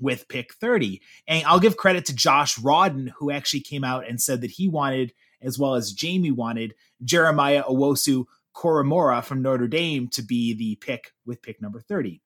with 0.00 0.28
pick 0.28 0.54
30. 0.54 1.00
And 1.26 1.44
I'll 1.46 1.60
give 1.60 1.76
credit 1.76 2.06
to 2.06 2.14
Josh 2.14 2.58
Rawdon, 2.58 3.12
who 3.18 3.30
actually 3.30 3.60
came 3.60 3.84
out 3.84 4.08
and 4.08 4.20
said 4.20 4.40
that 4.40 4.52
he 4.52 4.68
wanted, 4.68 5.12
as 5.42 5.58
well 5.58 5.74
as 5.74 5.92
Jamie 5.92 6.30
wanted, 6.30 6.74
Jeremiah 7.02 7.64
Owusu 7.64 8.24
Koramoah 8.54 9.24
from 9.24 9.42
Notre 9.42 9.68
Dame 9.68 10.08
to 10.08 10.22
be 10.22 10.54
the 10.54 10.76
pick 10.76 11.12
with 11.26 11.42
pick 11.42 11.60
number 11.60 11.80
30. 11.80 12.20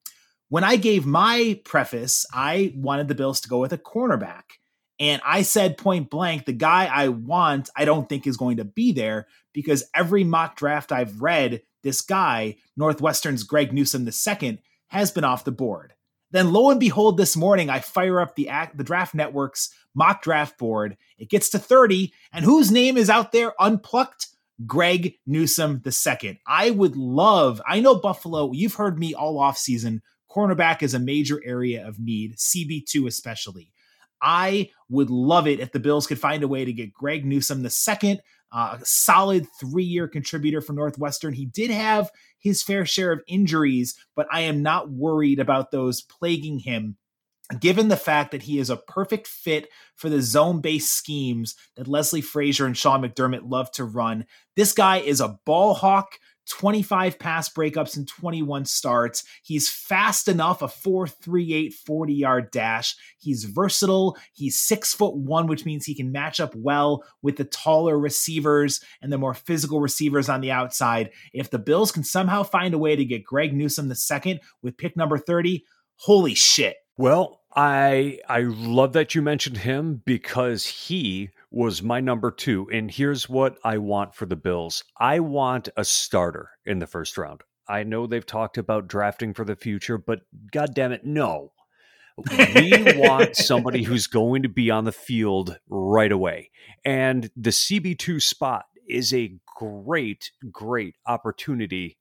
When 0.51 0.65
I 0.65 0.77
gave 0.77 1.05
my 1.05 1.61
preface, 1.65 2.25
I 2.33 2.73
wanted 2.75 3.09
the 3.09 3.15
Bills 3.15 3.41
to 3.43 3.49
go 3.49 3.59
with 3.59 3.73
a 3.73 3.79
cornerback. 3.79 4.45
And 5.01 5.23
I 5.25 5.43
said 5.43 5.79
point 5.79 6.11
blank, 6.11 6.45
the 6.45 6.53
guy 6.53 6.87
I 6.87 7.09
want, 7.09 7.71
I 7.77 7.85
don't 7.85 8.09
think 8.09 8.27
is 8.27 8.37
going 8.37 8.57
to 8.57 8.65
be 8.65 8.93
there 8.93 9.29
because 9.53 9.85
every 9.95 10.25
mock 10.25 10.57
draft 10.57 10.91
I've 10.91 11.21
read, 11.21 11.63
this 11.83 12.01
guy, 12.01 12.57
Northwestern's 12.77 13.45
Greg 13.45 13.73
Newsome 13.73 14.09
II, 14.09 14.61
has 14.89 15.11
been 15.11 15.25
off 15.25 15.45
the 15.45 15.53
board. 15.53 15.93
Then 16.31 16.53
lo 16.53 16.71
and 16.71 16.79
behold, 16.79 17.17
this 17.17 17.37
morning 17.37 17.71
I 17.71 17.81
fire 17.81 18.21
up 18.21 18.37
the 18.37 18.49
act, 18.49 18.77
the 18.77 18.85
Draft 18.85 19.15
Network's 19.15 19.71
mock 19.95 20.23
draft 20.23 20.59
board. 20.59 20.97
It 21.19 21.31
gets 21.31 21.49
to 21.51 21.59
30, 21.59 22.13
and 22.33 22.45
whose 22.45 22.71
name 22.71 22.97
is 22.97 23.11
out 23.11 23.33
there 23.33 23.55
unplucked? 23.61 24.29
Greg 24.67 25.15
Newsome 25.27 25.83
II. 25.87 26.41
I 26.47 26.71
would 26.71 26.97
love, 26.97 27.63
I 27.67 27.81
know 27.81 27.95
Buffalo, 27.95 28.53
you've 28.53 28.75
heard 28.75 28.99
me 28.99 29.15
all 29.15 29.39
off 29.39 29.57
season. 29.57 30.03
Cornerback 30.31 30.83
is 30.83 30.95
a 30.95 30.99
major 30.99 31.41
area 31.45 31.87
of 31.87 32.01
need, 32.01 32.37
CB2 32.37 33.07
especially. 33.07 33.73
I 34.21 34.71
would 34.89 35.11
love 35.11 35.47
it 35.47 35.61
if 35.61 35.71
the 35.71 35.79
Bills 35.79 36.07
could 36.07 36.19
find 36.19 36.43
a 36.43 36.49
way 36.49 36.65
to 36.65 36.73
get 36.73 36.93
Greg 36.93 37.29
the 37.31 37.71
second, 37.71 38.21
uh, 38.53 38.79
a 38.81 38.85
solid 38.85 39.47
three 39.61 39.85
year 39.85 40.09
contributor 40.09 40.61
for 40.61 40.73
Northwestern. 40.73 41.35
He 41.35 41.47
did 41.47 41.71
have 41.71 42.11
his 42.39 42.63
fair 42.63 42.87
share 42.87 43.13
of 43.13 43.23
injuries, 43.27 43.97
but 44.15 44.27
I 44.31 44.43
am 44.43 44.63
not 44.63 44.91
worried 44.91 45.41
about 45.41 45.71
those 45.71 46.03
plaguing 46.03 46.61
him 46.61 46.97
given 47.61 47.89
the 47.89 47.97
fact 47.97 48.31
that 48.33 48.43
he 48.43 48.59
is 48.59 48.71
a 48.71 48.77
perfect 48.77 49.27
fit 49.27 49.69
for 49.97 50.09
the 50.09 50.21
zone 50.21 50.61
based 50.61 50.93
schemes 50.93 51.57
that 51.77 51.89
Leslie 51.89 52.21
Frazier 52.21 52.67
and 52.67 52.77
Sean 52.77 53.03
McDermott 53.03 53.49
love 53.49 53.71
to 53.73 53.85
run. 53.85 54.27
This 54.55 54.73
guy 54.73 54.99
is 54.99 55.21
a 55.21 55.39
ball 55.47 55.75
hawk. 55.75 56.19
25 56.49 57.19
pass 57.19 57.49
breakups 57.49 57.97
and 57.97 58.09
21 58.09 58.65
starts. 58.65 59.25
He's 59.43 59.71
fast 59.71 60.29
enough, 60.29 60.63
a 60.63 60.67
4.38 60.67 61.73
40 61.73 62.15
yard 62.15 62.51
dash. 62.51 62.97
He's 63.19 63.45
versatile. 63.45 64.17
He's 64.33 64.59
six 64.59 64.95
foot 64.95 65.15
one, 65.17 65.47
which 65.47 65.65
means 65.65 65.85
he 65.85 65.95
can 65.95 66.13
match 66.13 66.41
up 66.41 66.55
well 66.55 67.05
with 67.23 67.37
the 67.37 67.45
taller 67.45 67.99
receivers 67.99 68.81
and 69.03 69.13
the 69.13 69.19
more 69.19 69.35
physical 69.35 69.81
receivers 69.81 70.29
on 70.29 70.41
the 70.41 70.51
outside. 70.51 71.11
If 71.33 71.51
the 71.51 71.59
Bills 71.59 71.93
can 71.93 72.05
somehow 72.05 72.43
find 72.43 72.75
a 72.75 72.79
way 72.79 72.97
to 72.97 73.05
get 73.05 73.25
Greg 73.25 73.55
Newsome 73.55 73.89
the 73.89 73.95
second 73.95 74.41
with 74.63 74.77
pick 74.77 74.97
number 74.97 75.19
30, 75.19 75.65
holy 75.97 76.35
shit. 76.35 76.77
Well, 76.97 77.41
I 77.55 78.19
I 78.29 78.41
love 78.41 78.93
that 78.93 79.15
you 79.15 79.23
mentioned 79.23 79.59
him 79.59 80.03
because 80.05 80.67
he 80.67 81.31
was 81.51 81.83
my 81.83 82.01
number 82.01 82.31
2 82.31 82.69
and 82.73 82.91
here's 82.91 83.29
what 83.29 83.59
I 83.65 83.79
want 83.79 84.15
for 84.15 84.27
the 84.27 84.37
Bills. 84.37 84.85
I 84.99 85.21
want 85.21 85.69
a 85.77 85.85
starter 85.85 86.51
in 86.67 86.79
the 86.79 86.87
first 86.87 87.17
round. 87.17 87.43
I 87.69 87.83
know 87.85 88.07
they've 88.07 88.25
talked 88.25 88.59
about 88.59 88.89
drafting 88.89 89.35
for 89.35 89.45
the 89.45 89.57
future, 89.57 89.99
but 89.99 90.21
god 90.53 90.75
damn 90.75 90.93
it, 90.93 91.05
no. 91.05 91.53
we 92.55 92.73
want 92.97 93.37
somebody 93.37 93.83
who's 93.83 94.07
going 94.07 94.43
to 94.43 94.49
be 94.49 94.71
on 94.71 94.85
the 94.85 94.93
field 94.93 95.59
right 95.69 96.11
away. 96.11 96.51
And 96.85 97.31
the 97.37 97.51
CB2 97.51 98.23
spot 98.23 98.67
is 98.89 99.13
a 99.13 99.39
great 99.57 100.31
great 100.51 100.97
opportunity 101.07 101.99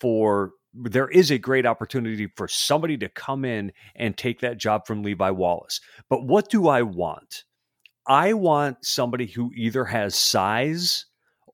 for 0.00 0.52
there 0.74 1.08
is 1.08 1.30
a 1.30 1.38
great 1.38 1.66
opportunity 1.66 2.28
for 2.36 2.46
somebody 2.46 2.96
to 2.98 3.08
come 3.08 3.44
in 3.44 3.72
and 3.96 4.16
take 4.16 4.40
that 4.40 4.58
job 4.58 4.86
from 4.86 5.02
Levi 5.02 5.30
Wallace. 5.30 5.80
But 6.08 6.24
what 6.24 6.50
do 6.50 6.68
I 6.68 6.82
want? 6.82 7.44
I 8.08 8.32
want 8.32 8.84
somebody 8.84 9.26
who 9.26 9.52
either 9.54 9.84
has 9.84 10.14
size 10.14 11.04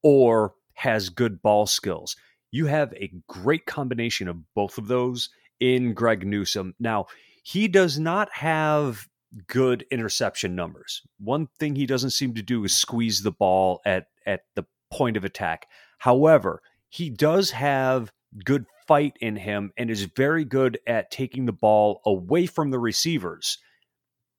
or 0.03 0.55
has 0.75 1.09
good 1.09 1.43
ball 1.43 1.67
skills. 1.67 2.17
You 2.53 2.67
have 2.67 2.93
a 2.95 3.12
great 3.29 3.67
combination 3.67 4.29
of 4.29 4.38
both 4.55 4.79
of 4.79 4.87
those 4.87 5.29
in 5.59 5.95
Greg 5.95 6.25
Newsome. 6.25 6.75
Now, 6.79 7.07
he 7.43 7.67
does 7.67 7.99
not 7.99 8.31
have 8.33 9.09
good 9.49 9.85
interception 9.90 10.55
numbers. 10.55 11.03
One 11.19 11.49
thing 11.59 11.75
he 11.75 11.87
doesn't 11.87 12.11
seem 12.11 12.35
to 12.35 12.43
do 12.43 12.64
is 12.64 12.77
squeeze 12.77 13.23
the 13.23 13.33
ball 13.33 13.81
at 13.85 14.07
at 14.27 14.43
the 14.55 14.64
point 14.93 15.17
of 15.17 15.25
attack. 15.25 15.67
However, 15.99 16.62
he 16.88 17.11
does 17.11 17.51
have 17.51 18.12
good 18.45 18.67
fight 18.87 19.17
in 19.21 19.37
him 19.37 19.73
and 19.77 19.90
is 19.90 20.05
very 20.05 20.45
good 20.45 20.79
at 20.87 21.11
taking 21.11 21.47
the 21.47 21.53
ball 21.53 22.01
away 22.07 22.47
from 22.47 22.71
the 22.71 22.79
receivers. 22.79 23.59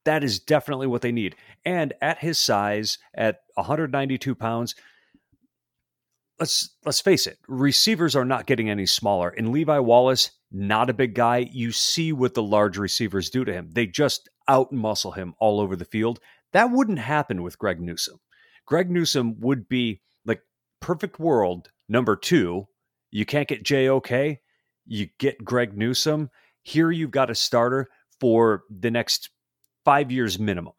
That 0.06 0.24
is 0.24 0.39
definitely 0.39 0.88
what 0.88 1.02
they 1.02 1.12
need. 1.12 1.36
And 1.65 1.94
at 2.02 2.20
his 2.20 2.39
size, 2.39 2.98
at 3.13 3.39
192 3.56 4.36
pounds, 4.36 4.76
let's 6.39 6.76
let's 6.86 7.02
face 7.02 7.28
it, 7.28 7.38
receivers 7.48 8.15
are 8.15 8.26
not 8.26 8.46
getting 8.46 8.70
any 8.70 8.86
smaller. 8.86 9.30
And 9.30 9.52
Levi 9.52 9.80
Wallace, 9.80 10.32
not 10.52 10.89
a 10.89 10.94
big 10.94 11.15
guy. 11.15 11.50
You 11.52 11.72
see 11.72 12.13
what 12.13 12.34
the 12.34 12.44
large 12.44 12.78
receivers 12.78 13.30
do 13.30 13.44
to 13.46 13.54
him. 13.54 13.70
They 13.72 13.88
just 13.88 14.30
out 14.48 14.72
muscle 14.72 15.12
him 15.12 15.34
all 15.39 15.60
over 15.60 15.76
the 15.76 15.86
field. 15.86 16.20
That 16.54 16.72
wouldn't 16.72 17.00
happen 17.00 17.44
with 17.44 17.58
Greg 17.58 17.82
Newsome. 17.82 18.20
Greg 18.65 18.89
Newsome 18.89 19.39
would 19.41 19.68
be 19.68 20.02
like 20.26 20.41
perfect 20.80 21.20
world 21.20 21.70
number 21.89 22.15
two 22.15 22.68
you 23.15 23.26
can't 23.26 23.48
get 23.48 23.63
JOK. 23.63 24.39
You 24.86 25.08
get 25.20 25.46
Greg 25.46 25.78
Newsome. 25.78 26.30
Here 26.63 26.91
you've 26.91 27.12
got 27.12 27.30
a 27.30 27.36
starter 27.36 27.88
for 28.20 28.63
the 28.70 28.91
next 28.91 29.30
five 29.86 30.12
years 30.12 30.38
minimum. 30.38 30.74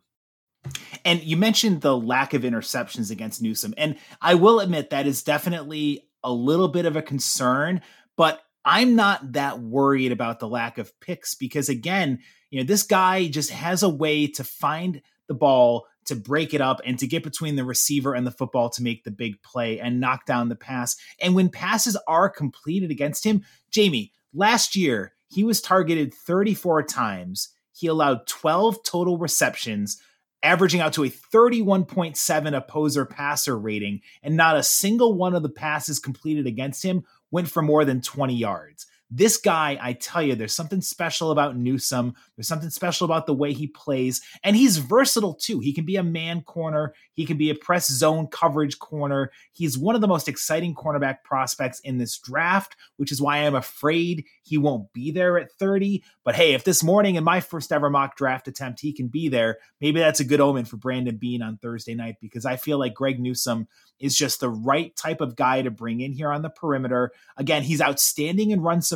And 1.04 1.22
you 1.22 1.36
mentioned 1.36 1.80
the 1.80 1.96
lack 1.96 2.34
of 2.34 2.42
interceptions 2.42 3.10
against 3.10 3.40
Newsome. 3.40 3.74
And 3.78 3.96
I 4.20 4.34
will 4.34 4.60
admit 4.60 4.90
that 4.90 5.06
is 5.06 5.22
definitely 5.22 6.08
a 6.24 6.32
little 6.32 6.68
bit 6.68 6.86
of 6.86 6.96
a 6.96 7.02
concern, 7.02 7.80
but 8.16 8.42
I'm 8.64 8.96
not 8.96 9.32
that 9.32 9.60
worried 9.60 10.10
about 10.10 10.40
the 10.40 10.48
lack 10.48 10.78
of 10.78 10.98
picks 11.00 11.36
because, 11.36 11.68
again, 11.68 12.18
you 12.50 12.58
know, 12.58 12.66
this 12.66 12.82
guy 12.82 13.28
just 13.28 13.50
has 13.50 13.84
a 13.84 13.88
way 13.88 14.26
to 14.26 14.42
find 14.42 15.02
the 15.28 15.34
ball 15.34 15.86
to 16.06 16.16
break 16.16 16.54
it 16.54 16.60
up 16.60 16.80
and 16.84 16.98
to 16.98 17.06
get 17.06 17.22
between 17.22 17.56
the 17.56 17.64
receiver 17.64 18.14
and 18.14 18.26
the 18.26 18.32
football 18.32 18.70
to 18.70 18.82
make 18.82 19.04
the 19.04 19.10
big 19.10 19.40
play 19.42 19.78
and 19.78 20.00
knock 20.00 20.26
down 20.26 20.48
the 20.48 20.56
pass. 20.56 20.96
And 21.20 21.34
when 21.34 21.48
passes 21.48 21.96
are 22.08 22.28
completed 22.28 22.90
against 22.90 23.24
him, 23.24 23.44
Jamie, 23.70 24.12
last 24.32 24.74
year 24.74 25.12
he 25.28 25.44
was 25.44 25.60
targeted 25.60 26.14
34 26.14 26.84
times. 26.84 27.50
He 27.76 27.88
allowed 27.88 28.26
12 28.26 28.82
total 28.84 29.18
receptions, 29.18 30.00
averaging 30.42 30.80
out 30.80 30.94
to 30.94 31.04
a 31.04 31.10
31.7 31.10 32.56
opposer 32.56 33.04
passer 33.04 33.58
rating, 33.58 34.00
and 34.22 34.36
not 34.36 34.56
a 34.56 34.62
single 34.62 35.12
one 35.12 35.34
of 35.34 35.42
the 35.42 35.50
passes 35.50 35.98
completed 35.98 36.46
against 36.46 36.82
him 36.82 37.04
went 37.30 37.50
for 37.50 37.60
more 37.60 37.84
than 37.84 38.00
20 38.00 38.34
yards. 38.34 38.86
This 39.10 39.36
guy, 39.36 39.78
I 39.80 39.92
tell 39.92 40.20
you, 40.20 40.34
there's 40.34 40.54
something 40.54 40.80
special 40.80 41.30
about 41.30 41.56
Newsome. 41.56 42.14
There's 42.34 42.48
something 42.48 42.70
special 42.70 43.04
about 43.04 43.26
the 43.26 43.34
way 43.34 43.52
he 43.52 43.68
plays. 43.68 44.20
And 44.42 44.56
he's 44.56 44.78
versatile 44.78 45.34
too. 45.34 45.60
He 45.60 45.72
can 45.72 45.84
be 45.84 45.96
a 45.96 46.02
man 46.02 46.42
corner, 46.42 46.92
he 47.12 47.24
can 47.24 47.36
be 47.36 47.50
a 47.50 47.54
press 47.54 47.90
zone 47.90 48.26
coverage 48.26 48.78
corner. 48.78 49.30
He's 49.52 49.78
one 49.78 49.94
of 49.94 50.00
the 50.00 50.08
most 50.08 50.28
exciting 50.28 50.74
cornerback 50.74 51.22
prospects 51.22 51.80
in 51.80 51.98
this 51.98 52.18
draft, 52.18 52.76
which 52.96 53.12
is 53.12 53.22
why 53.22 53.38
I'm 53.38 53.54
afraid 53.54 54.24
he 54.42 54.58
won't 54.58 54.92
be 54.92 55.12
there 55.12 55.38
at 55.38 55.52
30. 55.52 56.02
But 56.24 56.34
hey, 56.34 56.54
if 56.54 56.64
this 56.64 56.82
morning 56.82 57.14
in 57.14 57.24
my 57.24 57.40
first 57.40 57.72
ever 57.72 57.88
mock 57.88 58.16
draft 58.16 58.48
attempt, 58.48 58.80
he 58.80 58.92
can 58.92 59.06
be 59.06 59.28
there, 59.28 59.58
maybe 59.80 60.00
that's 60.00 60.20
a 60.20 60.24
good 60.24 60.40
omen 60.40 60.64
for 60.64 60.76
Brandon 60.76 61.16
Beane 61.16 61.42
on 61.42 61.58
Thursday 61.58 61.94
night 61.94 62.16
because 62.20 62.44
I 62.44 62.56
feel 62.56 62.78
like 62.78 62.94
Greg 62.94 63.20
Newsome 63.20 63.68
is 63.98 64.16
just 64.16 64.40
the 64.40 64.50
right 64.50 64.94
type 64.96 65.20
of 65.20 65.36
guy 65.36 65.62
to 65.62 65.70
bring 65.70 66.00
in 66.00 66.12
here 66.12 66.30
on 66.30 66.42
the 66.42 66.50
perimeter. 66.50 67.12
Again, 67.36 67.62
he's 67.62 67.80
outstanding 67.80 68.50
in 68.50 68.60
run 68.60 68.82
support. 68.82 68.95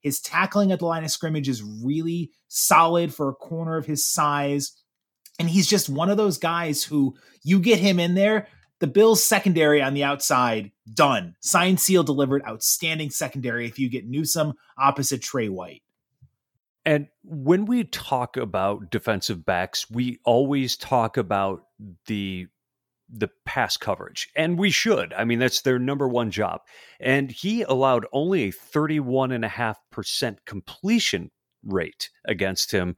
His 0.00 0.20
tackling 0.20 0.72
at 0.72 0.78
the 0.78 0.86
line 0.86 1.04
of 1.04 1.10
scrimmage 1.10 1.48
is 1.48 1.62
really 1.62 2.30
solid 2.48 3.14
for 3.14 3.28
a 3.28 3.34
corner 3.34 3.76
of 3.76 3.86
his 3.86 4.06
size. 4.06 4.72
And 5.38 5.48
he's 5.48 5.68
just 5.68 5.88
one 5.88 6.10
of 6.10 6.16
those 6.16 6.38
guys 6.38 6.82
who 6.82 7.16
you 7.42 7.60
get 7.60 7.78
him 7.78 7.98
in 7.98 8.14
there, 8.14 8.48
the 8.78 8.86
Bills 8.86 9.22
secondary 9.22 9.82
on 9.82 9.94
the 9.94 10.04
outside, 10.04 10.72
done. 10.92 11.36
Sign 11.40 11.76
seal 11.76 12.02
delivered, 12.02 12.42
outstanding 12.46 13.10
secondary 13.10 13.66
if 13.66 13.78
you 13.78 13.90
get 13.90 14.06
Newsome 14.06 14.54
opposite 14.78 15.22
Tre 15.22 15.48
White. 15.48 15.82
And 16.86 17.08
when 17.22 17.66
we 17.66 17.84
talk 17.84 18.36
about 18.38 18.90
defensive 18.90 19.44
backs, 19.44 19.90
we 19.90 20.18
always 20.24 20.76
talk 20.76 21.18
about 21.18 21.66
the 22.06 22.46
the 23.12 23.28
pass 23.44 23.76
coverage. 23.76 24.28
And 24.36 24.58
we 24.58 24.70
should. 24.70 25.12
I 25.12 25.24
mean, 25.24 25.38
that's 25.38 25.62
their 25.62 25.78
number 25.78 26.08
one 26.08 26.30
job. 26.30 26.60
And 27.00 27.30
he 27.30 27.62
allowed 27.62 28.06
only 28.12 28.44
a 28.44 28.52
31.5% 28.52 30.36
completion 30.46 31.30
rate 31.64 32.10
against 32.26 32.72
him. 32.72 32.96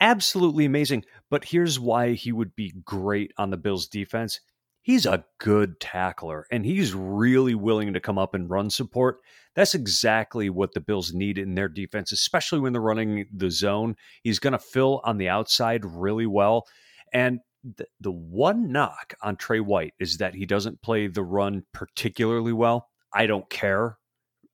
Absolutely 0.00 0.64
amazing. 0.64 1.04
But 1.30 1.44
here's 1.44 1.78
why 1.78 2.12
he 2.12 2.32
would 2.32 2.54
be 2.54 2.74
great 2.84 3.32
on 3.36 3.50
the 3.50 3.56
Bills 3.56 3.86
defense. 3.86 4.40
He's 4.82 5.04
a 5.04 5.24
good 5.38 5.78
tackler 5.78 6.46
and 6.50 6.64
he's 6.64 6.94
really 6.94 7.54
willing 7.54 7.92
to 7.92 8.00
come 8.00 8.18
up 8.18 8.34
and 8.34 8.48
run 8.48 8.70
support. 8.70 9.18
That's 9.54 9.74
exactly 9.74 10.48
what 10.48 10.72
the 10.72 10.80
Bills 10.80 11.12
need 11.12 11.36
in 11.36 11.54
their 11.54 11.68
defense, 11.68 12.12
especially 12.12 12.60
when 12.60 12.72
they're 12.72 12.80
running 12.80 13.26
the 13.32 13.50
zone. 13.50 13.96
He's 14.22 14.38
going 14.38 14.52
to 14.52 14.58
fill 14.58 15.02
on 15.04 15.18
the 15.18 15.28
outside 15.28 15.84
really 15.84 16.26
well. 16.26 16.66
And 17.12 17.40
the, 17.64 17.86
the 18.00 18.12
one 18.12 18.72
knock 18.72 19.14
on 19.22 19.36
Tre 19.36 19.60
White 19.60 19.94
is 19.98 20.18
that 20.18 20.34
he 20.34 20.46
doesn't 20.46 20.82
play 20.82 21.06
the 21.06 21.22
run 21.22 21.64
particularly 21.72 22.52
well. 22.52 22.88
I 23.12 23.26
don't 23.26 23.48
care 23.50 23.98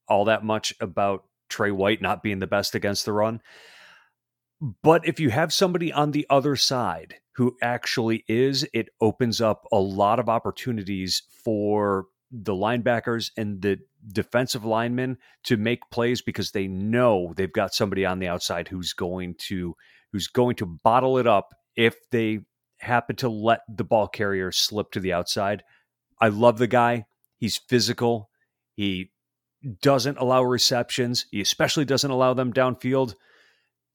all 0.09 0.27
that 0.27 0.45
much 0.45 0.75
about 0.81 1.25
Tre 1.49 1.71
White 1.71 2.03
not 2.03 2.23
being 2.23 2.39
the 2.39 2.47
best 2.47 2.75
against 2.75 3.05
the 3.05 3.13
run. 3.13 3.41
But 4.83 5.07
if 5.07 5.21
you 5.21 5.31
have 5.31 5.53
somebody 5.53 5.93
on 5.93 6.13
the 6.13 6.27
other 6.31 6.57
side 6.57 7.17
who 7.35 7.57
actually 7.63 8.25
is, 8.27 8.67
it 8.73 8.89
opens 9.01 9.41
up 9.41 9.67
a 9.71 9.79
lot 9.79 10.19
of 10.19 10.29
opportunities 10.29 11.23
for 11.45 12.07
the 12.33 12.55
linebackers 12.55 13.31
and 13.37 13.61
the 13.61 13.79
defensive 14.13 14.65
linemen 14.65 15.19
to 15.45 15.57
make 15.57 15.91
plays 15.91 16.23
because 16.23 16.51
they 16.51 16.67
know 16.67 17.33
they've 17.37 17.53
got 17.53 17.75
somebody 17.75 18.05
on 18.05 18.19
the 18.19 18.29
outside 18.29 18.69
who's 18.69 18.93
going 18.93 19.35
to 19.39 19.75
who's 20.13 20.27
going 20.29 20.57
to 20.57 20.67
bottle 20.67 21.19
it 21.19 21.27
up 21.27 21.55
if 21.77 21.97
they 22.11 22.41
happen 22.79 23.17
to 23.17 23.29
let 23.29 23.61
the 23.69 23.85
ball 23.85 24.09
carrier 24.09 24.53
slip 24.53 24.91
to 24.93 25.01
the 25.01 25.13
outside. 25.13 25.63
I 26.21 26.29
love 26.29 26.59
the 26.59 26.67
guy. 26.67 27.07
He's 27.39 27.57
physical. 27.57 28.31
He 28.75 29.11
doesn't 29.83 30.19
allow 30.19 30.43
receptions. 30.43 31.27
He 31.31 31.41
especially 31.41 31.85
doesn't 31.85 32.11
allow 32.11 32.35
them 32.35 32.53
downfield. 32.53 33.15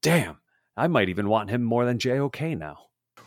Damn, 0.01 0.37
I 0.75 0.87
might 0.87 1.09
even 1.09 1.29
want 1.29 1.49
him 1.49 1.63
more 1.63 1.85
than 1.85 1.99
JOK 1.99 2.57
now. 2.57 2.77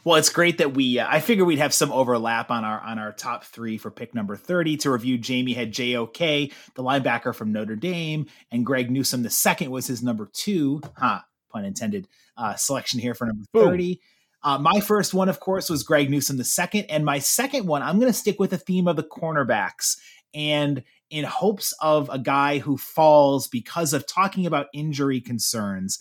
Well, 0.04 0.16
it's 0.16 0.28
great 0.28 0.58
that 0.58 0.74
we. 0.74 0.98
Uh, 0.98 1.06
I 1.08 1.20
figure 1.20 1.46
we'd 1.46 1.58
have 1.58 1.72
some 1.72 1.90
overlap 1.90 2.50
on 2.50 2.62
our 2.64 2.78
on 2.80 2.98
our 2.98 3.12
top 3.12 3.44
three 3.44 3.78
for 3.78 3.90
pick 3.90 4.14
number 4.14 4.36
thirty 4.36 4.76
to 4.78 4.90
review. 4.90 5.16
Jamie 5.16 5.54
had 5.54 5.72
J.O.K. 5.72 6.50
the 6.74 6.82
linebacker 6.82 7.34
from 7.34 7.52
Notre 7.52 7.76
Dame, 7.76 8.26
and 8.50 8.66
Greg 8.66 8.90
Newsome. 8.90 9.22
the 9.22 9.30
second 9.30 9.70
was 9.70 9.86
his 9.86 10.02
number 10.02 10.28
two. 10.32 10.82
Huh, 10.96 11.20
pun 11.50 11.64
intended. 11.64 12.06
Uh, 12.36 12.54
selection 12.54 13.00
here 13.00 13.14
for 13.14 13.26
number 13.26 13.44
Boom. 13.52 13.70
thirty. 13.70 14.00
Uh, 14.44 14.58
my 14.58 14.78
first 14.80 15.14
one, 15.14 15.30
of 15.30 15.40
course, 15.40 15.70
was 15.70 15.82
Greg 15.82 16.10
Newsome 16.10 16.36
the 16.36 16.44
second, 16.44 16.84
and 16.90 17.04
my 17.04 17.18
second 17.18 17.66
one, 17.66 17.82
I'm 17.82 17.98
going 17.98 18.12
to 18.12 18.18
stick 18.18 18.38
with 18.38 18.50
the 18.50 18.58
theme 18.58 18.86
of 18.86 18.96
the 18.96 19.02
cornerbacks, 19.02 19.96
and 20.34 20.84
in 21.10 21.24
hopes 21.24 21.72
of 21.80 22.10
a 22.12 22.18
guy 22.18 22.58
who 22.58 22.76
falls 22.76 23.48
because 23.48 23.94
of 23.94 24.06
talking 24.06 24.46
about 24.46 24.66
injury 24.74 25.20
concerns. 25.20 25.98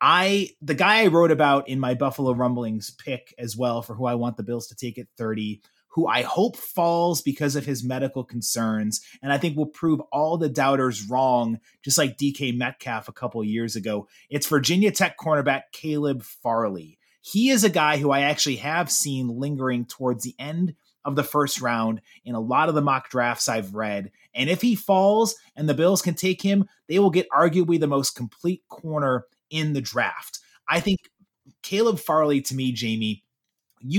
I 0.00 0.50
the 0.60 0.74
guy 0.74 1.02
I 1.02 1.06
wrote 1.08 1.30
about 1.30 1.68
in 1.68 1.80
my 1.80 1.94
Buffalo 1.94 2.32
Rumblings 2.32 2.90
pick 2.90 3.34
as 3.38 3.56
well 3.56 3.82
for 3.82 3.94
who 3.94 4.06
I 4.06 4.14
want 4.14 4.36
the 4.36 4.42
Bills 4.42 4.68
to 4.68 4.76
take 4.76 4.98
at 4.98 5.06
30, 5.16 5.60
who 5.88 6.06
I 6.06 6.22
hope 6.22 6.56
falls 6.56 7.22
because 7.22 7.56
of 7.56 7.66
his 7.66 7.82
medical 7.82 8.22
concerns, 8.22 9.00
and 9.22 9.32
I 9.32 9.38
think 9.38 9.56
will 9.56 9.66
prove 9.66 10.00
all 10.12 10.36
the 10.36 10.48
doubters 10.48 11.08
wrong, 11.08 11.58
just 11.82 11.98
like 11.98 12.18
DK 12.18 12.56
Metcalf 12.56 13.08
a 13.08 13.12
couple 13.12 13.42
years 13.42 13.76
ago. 13.76 14.06
It's 14.28 14.46
Virginia 14.46 14.92
Tech 14.92 15.16
cornerback 15.18 15.62
Caleb 15.72 16.22
Farley. 16.22 16.97
He 17.20 17.50
is 17.50 17.64
a 17.64 17.70
guy 17.70 17.98
who 17.98 18.10
I 18.10 18.20
actually 18.20 18.56
have 18.56 18.90
seen 18.90 19.28
lingering 19.28 19.84
towards 19.84 20.24
the 20.24 20.34
end 20.38 20.74
of 21.04 21.16
the 21.16 21.24
first 21.24 21.60
round 21.60 22.00
in 22.24 22.34
a 22.34 22.40
lot 22.40 22.68
of 22.68 22.74
the 22.74 22.82
mock 22.82 23.08
drafts 23.08 23.48
I've 23.48 23.74
read. 23.74 24.10
And 24.34 24.50
if 24.50 24.60
he 24.60 24.74
falls 24.74 25.36
and 25.56 25.68
the 25.68 25.74
Bills 25.74 26.02
can 26.02 26.14
take 26.14 26.42
him, 26.42 26.68
they 26.86 26.98
will 26.98 27.10
get 27.10 27.30
arguably 27.30 27.80
the 27.80 27.86
most 27.86 28.14
complete 28.14 28.62
corner 28.68 29.24
in 29.50 29.72
the 29.72 29.80
draft. 29.80 30.40
I 30.68 30.80
think 30.80 31.00
Caleb 31.62 31.98
Farley 31.98 32.40
to 32.42 32.54
me, 32.54 32.72
Jamie, 32.72 33.24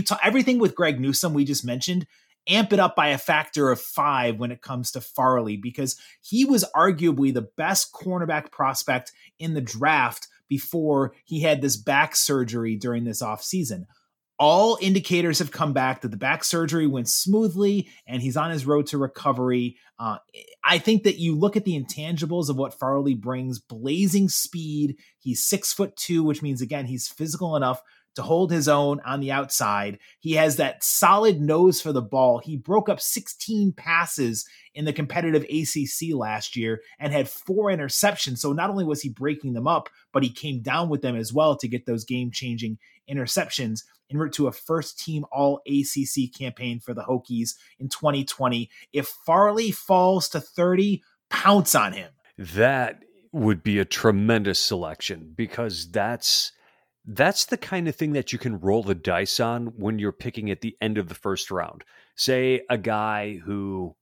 talk 0.05 0.19
everything 0.23 0.59
with 0.59 0.75
Greg 0.75 0.99
Newsome 0.99 1.33
we 1.33 1.45
just 1.45 1.65
mentioned, 1.65 2.05
amp 2.47 2.73
it 2.73 2.79
up 2.79 2.95
by 2.95 3.07
a 3.09 3.17
factor 3.17 3.71
of 3.71 3.81
five 3.81 4.37
when 4.39 4.51
it 4.51 4.61
comes 4.61 4.91
to 4.91 5.01
Farley 5.01 5.57
because 5.57 5.99
he 6.21 6.45
was 6.45 6.65
arguably 6.75 7.33
the 7.33 7.47
best 7.57 7.91
cornerback 7.93 8.51
prospect 8.51 9.11
in 9.39 9.53
the 9.53 9.61
draft 9.61 10.27
before 10.49 11.13
he 11.23 11.41
had 11.41 11.61
this 11.61 11.77
back 11.77 12.15
surgery 12.15 12.75
during 12.75 13.05
this 13.05 13.21
offseason 13.21 13.85
all 14.39 14.77
indicators 14.81 15.39
have 15.39 15.51
come 15.51 15.73
back 15.73 16.01
that 16.01 16.11
the 16.11 16.17
back 16.17 16.45
surgery 16.45 16.87
went 16.87 17.09
smoothly 17.09 17.89
and 18.07 18.21
he's 18.21 18.37
on 18.37 18.49
his 18.49 18.65
road 18.65 18.87
to 18.87 18.97
recovery. 18.97 19.75
Uh, 19.99 20.17
I 20.63 20.77
think 20.77 21.03
that 21.03 21.19
you 21.19 21.35
look 21.35 21.57
at 21.57 21.65
the 21.65 21.77
intangibles 21.77 22.49
of 22.49 22.55
what 22.55 22.79
Farley 22.79 23.15
brings 23.15 23.59
blazing 23.59 24.29
speed. 24.29 24.95
He's 25.19 25.43
six 25.43 25.73
foot 25.73 25.95
two, 25.97 26.23
which 26.23 26.41
means, 26.41 26.61
again, 26.61 26.85
he's 26.85 27.09
physical 27.09 27.57
enough 27.57 27.81
to 28.15 28.21
hold 28.21 28.51
his 28.51 28.67
own 28.67 28.99
on 29.05 29.19
the 29.19 29.31
outside. 29.31 29.99
He 30.19 30.33
has 30.33 30.57
that 30.57 30.83
solid 30.83 31.39
nose 31.39 31.81
for 31.81 31.93
the 31.93 32.01
ball. 32.01 32.39
He 32.39 32.57
broke 32.57 32.89
up 32.89 32.99
16 32.99 33.73
passes 33.73 34.47
in 34.73 34.85
the 34.85 34.93
competitive 34.93 35.43
ACC 35.43 36.13
last 36.13 36.55
year 36.55 36.81
and 36.99 37.13
had 37.13 37.29
four 37.29 37.65
interceptions. 37.65 38.39
So 38.39 38.53
not 38.53 38.69
only 38.69 38.85
was 38.85 39.01
he 39.01 39.09
breaking 39.09 39.53
them 39.53 39.67
up, 39.67 39.89
but 40.11 40.23
he 40.23 40.29
came 40.29 40.61
down 40.61 40.89
with 40.89 41.01
them 41.01 41.15
as 41.15 41.31
well 41.33 41.55
to 41.57 41.67
get 41.67 41.85
those 41.85 42.05
game 42.05 42.31
changing 42.31 42.77
interceptions 43.09 43.83
en 44.11 44.17
route 44.17 44.33
to 44.33 44.47
a 44.47 44.51
first 44.51 44.99
team 44.99 45.25
all 45.31 45.61
ACC 45.67 46.33
campaign 46.35 46.79
for 46.79 46.93
the 46.93 47.03
Hokies 47.03 47.55
in 47.79 47.89
2020. 47.89 48.69
If 48.93 49.07
Farley 49.07 49.71
falls 49.71 50.29
to 50.29 50.41
30, 50.41 51.03
pounce 51.29 51.75
on 51.75 51.93
him. 51.93 52.11
That 52.37 53.03
would 53.31 53.63
be 53.63 53.79
a 53.79 53.85
tremendous 53.85 54.59
selection 54.59 55.33
because 55.35 55.89
that's 55.91 56.51
that's 57.11 57.45
the 57.45 57.57
kind 57.57 57.87
of 57.87 57.95
thing 57.95 58.13
that 58.13 58.31
you 58.31 58.37
can 58.37 58.59
roll 58.59 58.83
the 58.83 58.93
dice 58.93 59.39
on 59.39 59.67
when 59.77 59.97
you're 59.97 60.11
picking 60.11 60.51
at 60.51 60.61
the 60.61 60.77
end 60.79 60.99
of 60.99 61.09
the 61.09 61.15
first 61.15 61.49
round. 61.49 61.83
Say 62.15 62.61
a 62.69 62.77
guy 62.77 63.37
who, 63.37 63.95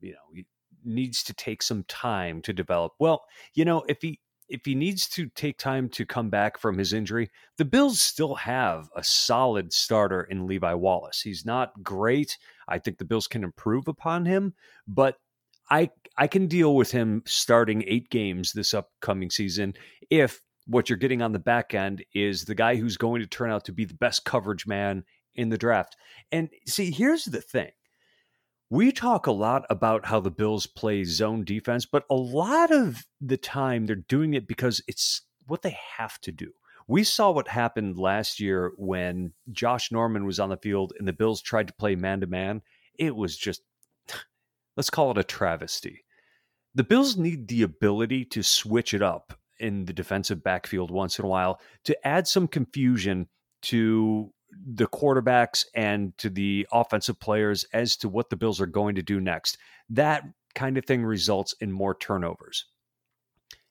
you 0.00 0.12
know, 0.12 0.42
needs 0.84 1.24
to 1.24 1.34
take 1.34 1.60
some 1.60 1.82
time 1.84 2.40
to 2.42 2.52
develop. 2.52 2.92
Well, 3.00 3.24
you 3.54 3.64
know, 3.64 3.82
if 3.88 4.00
he 4.00 4.20
if 4.48 4.60
he 4.64 4.76
needs 4.76 5.08
to 5.08 5.28
take 5.34 5.58
time 5.58 5.88
to 5.88 6.06
come 6.06 6.30
back 6.30 6.56
from 6.58 6.78
his 6.78 6.92
injury, 6.92 7.30
the 7.56 7.64
Bills 7.64 8.00
still 8.00 8.34
have 8.36 8.88
a 8.94 9.02
solid 9.02 9.72
starter 9.72 10.22
in 10.22 10.46
Levi 10.46 10.74
Wallace. 10.74 11.20
He's 11.20 11.44
not 11.44 11.82
great. 11.82 12.38
I 12.68 12.78
think 12.78 12.98
the 12.98 13.04
Bills 13.04 13.26
can 13.26 13.42
improve 13.42 13.88
upon 13.88 14.26
him, 14.26 14.54
but 14.86 15.16
I 15.68 15.90
I 16.16 16.28
can 16.28 16.46
deal 16.46 16.76
with 16.76 16.92
him 16.92 17.24
starting 17.26 17.82
8 17.88 18.08
games 18.08 18.52
this 18.52 18.72
upcoming 18.72 19.30
season 19.30 19.74
if 20.10 20.40
what 20.66 20.88
you're 20.88 20.96
getting 20.98 21.22
on 21.22 21.32
the 21.32 21.38
back 21.38 21.74
end 21.74 22.04
is 22.14 22.44
the 22.44 22.54
guy 22.54 22.76
who's 22.76 22.96
going 22.96 23.20
to 23.20 23.26
turn 23.26 23.50
out 23.50 23.64
to 23.64 23.72
be 23.72 23.84
the 23.84 23.94
best 23.94 24.24
coverage 24.24 24.66
man 24.66 25.04
in 25.34 25.48
the 25.48 25.58
draft. 25.58 25.96
And 26.30 26.50
see, 26.66 26.90
here's 26.90 27.24
the 27.24 27.40
thing 27.40 27.70
we 28.70 28.90
talk 28.90 29.26
a 29.26 29.32
lot 29.32 29.66
about 29.68 30.06
how 30.06 30.18
the 30.18 30.30
Bills 30.30 30.66
play 30.66 31.04
zone 31.04 31.44
defense, 31.44 31.84
but 31.84 32.04
a 32.08 32.14
lot 32.14 32.70
of 32.70 33.04
the 33.20 33.36
time 33.36 33.84
they're 33.84 33.96
doing 33.96 34.32
it 34.32 34.46
because 34.46 34.82
it's 34.88 35.22
what 35.46 35.60
they 35.60 35.76
have 35.98 36.18
to 36.22 36.32
do. 36.32 36.52
We 36.88 37.04
saw 37.04 37.30
what 37.30 37.48
happened 37.48 37.98
last 37.98 38.40
year 38.40 38.72
when 38.78 39.34
Josh 39.50 39.92
Norman 39.92 40.24
was 40.24 40.40
on 40.40 40.48
the 40.48 40.56
field 40.56 40.94
and 40.98 41.06
the 41.06 41.12
Bills 41.12 41.42
tried 41.42 41.68
to 41.68 41.74
play 41.74 41.96
man 41.96 42.20
to 42.20 42.26
man. 42.26 42.62
It 42.98 43.14
was 43.14 43.36
just, 43.36 43.60
let's 44.76 44.90
call 44.90 45.10
it 45.10 45.18
a 45.18 45.24
travesty. 45.24 46.04
The 46.74 46.84
Bills 46.84 47.18
need 47.18 47.48
the 47.48 47.62
ability 47.62 48.24
to 48.26 48.42
switch 48.42 48.94
it 48.94 49.02
up 49.02 49.38
in 49.62 49.84
the 49.84 49.92
defensive 49.92 50.42
backfield 50.42 50.90
once 50.90 51.18
in 51.18 51.24
a 51.24 51.28
while 51.28 51.60
to 51.84 52.06
add 52.06 52.26
some 52.26 52.48
confusion 52.48 53.28
to 53.62 54.32
the 54.66 54.86
quarterbacks 54.86 55.64
and 55.74 56.16
to 56.18 56.28
the 56.28 56.66
offensive 56.72 57.18
players 57.18 57.64
as 57.72 57.96
to 57.96 58.08
what 58.08 58.28
the 58.28 58.36
Bills 58.36 58.60
are 58.60 58.66
going 58.66 58.94
to 58.96 59.02
do 59.02 59.20
next. 59.20 59.56
That 59.88 60.24
kind 60.54 60.76
of 60.76 60.84
thing 60.84 61.04
results 61.04 61.54
in 61.60 61.72
more 61.72 61.94
turnovers. 61.94 62.66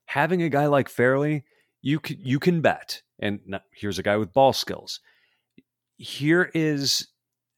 Having 0.06 0.41
a 0.41 0.49
guy 0.49 0.65
like 0.67 0.89
Farley, 0.89 1.43
you 1.82 1.99
can, 1.99 2.17
you 2.19 2.39
can 2.39 2.62
bet, 2.62 3.01
and 3.19 3.39
here's 3.71 3.99
a 3.99 4.04
guy 4.04 4.17
with 4.17 4.34
ball 4.34 4.54
skills. 4.54 4.99
Here 5.97 6.49
is 6.54 7.08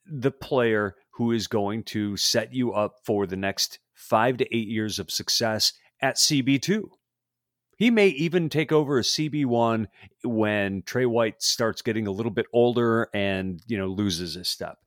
the 0.06 0.32
player 0.32 0.96
who 1.12 1.32
is 1.32 1.48
going 1.48 1.84
to 1.84 2.18
set 2.18 2.54
you 2.54 2.74
up 2.74 2.96
for 3.06 3.26
the 3.26 3.38
next 3.38 3.80
five 3.94 4.38
to 4.38 4.56
eight 4.56 4.68
years 4.68 5.00
of 5.00 5.12
success 5.12 5.74
at 6.02 6.18
CB2. 6.18 6.84
He 7.84 7.92
may 7.92 8.08
even 8.08 8.48
take 8.48 8.72
over 8.72 8.98
a 8.98 9.02
CB1 9.02 9.88
when 10.24 10.84
Tre 10.84 11.06
White 11.06 11.44
starts 11.44 11.82
getting 11.82 12.08
a 12.08 12.12
little 12.12 12.32
bit 12.32 12.46
older 12.54 13.10
and, 13.14 13.62
you 13.68 13.78
know, 13.78 13.88
loses 13.88 14.36
his 14.36 14.48
step. 14.48 14.78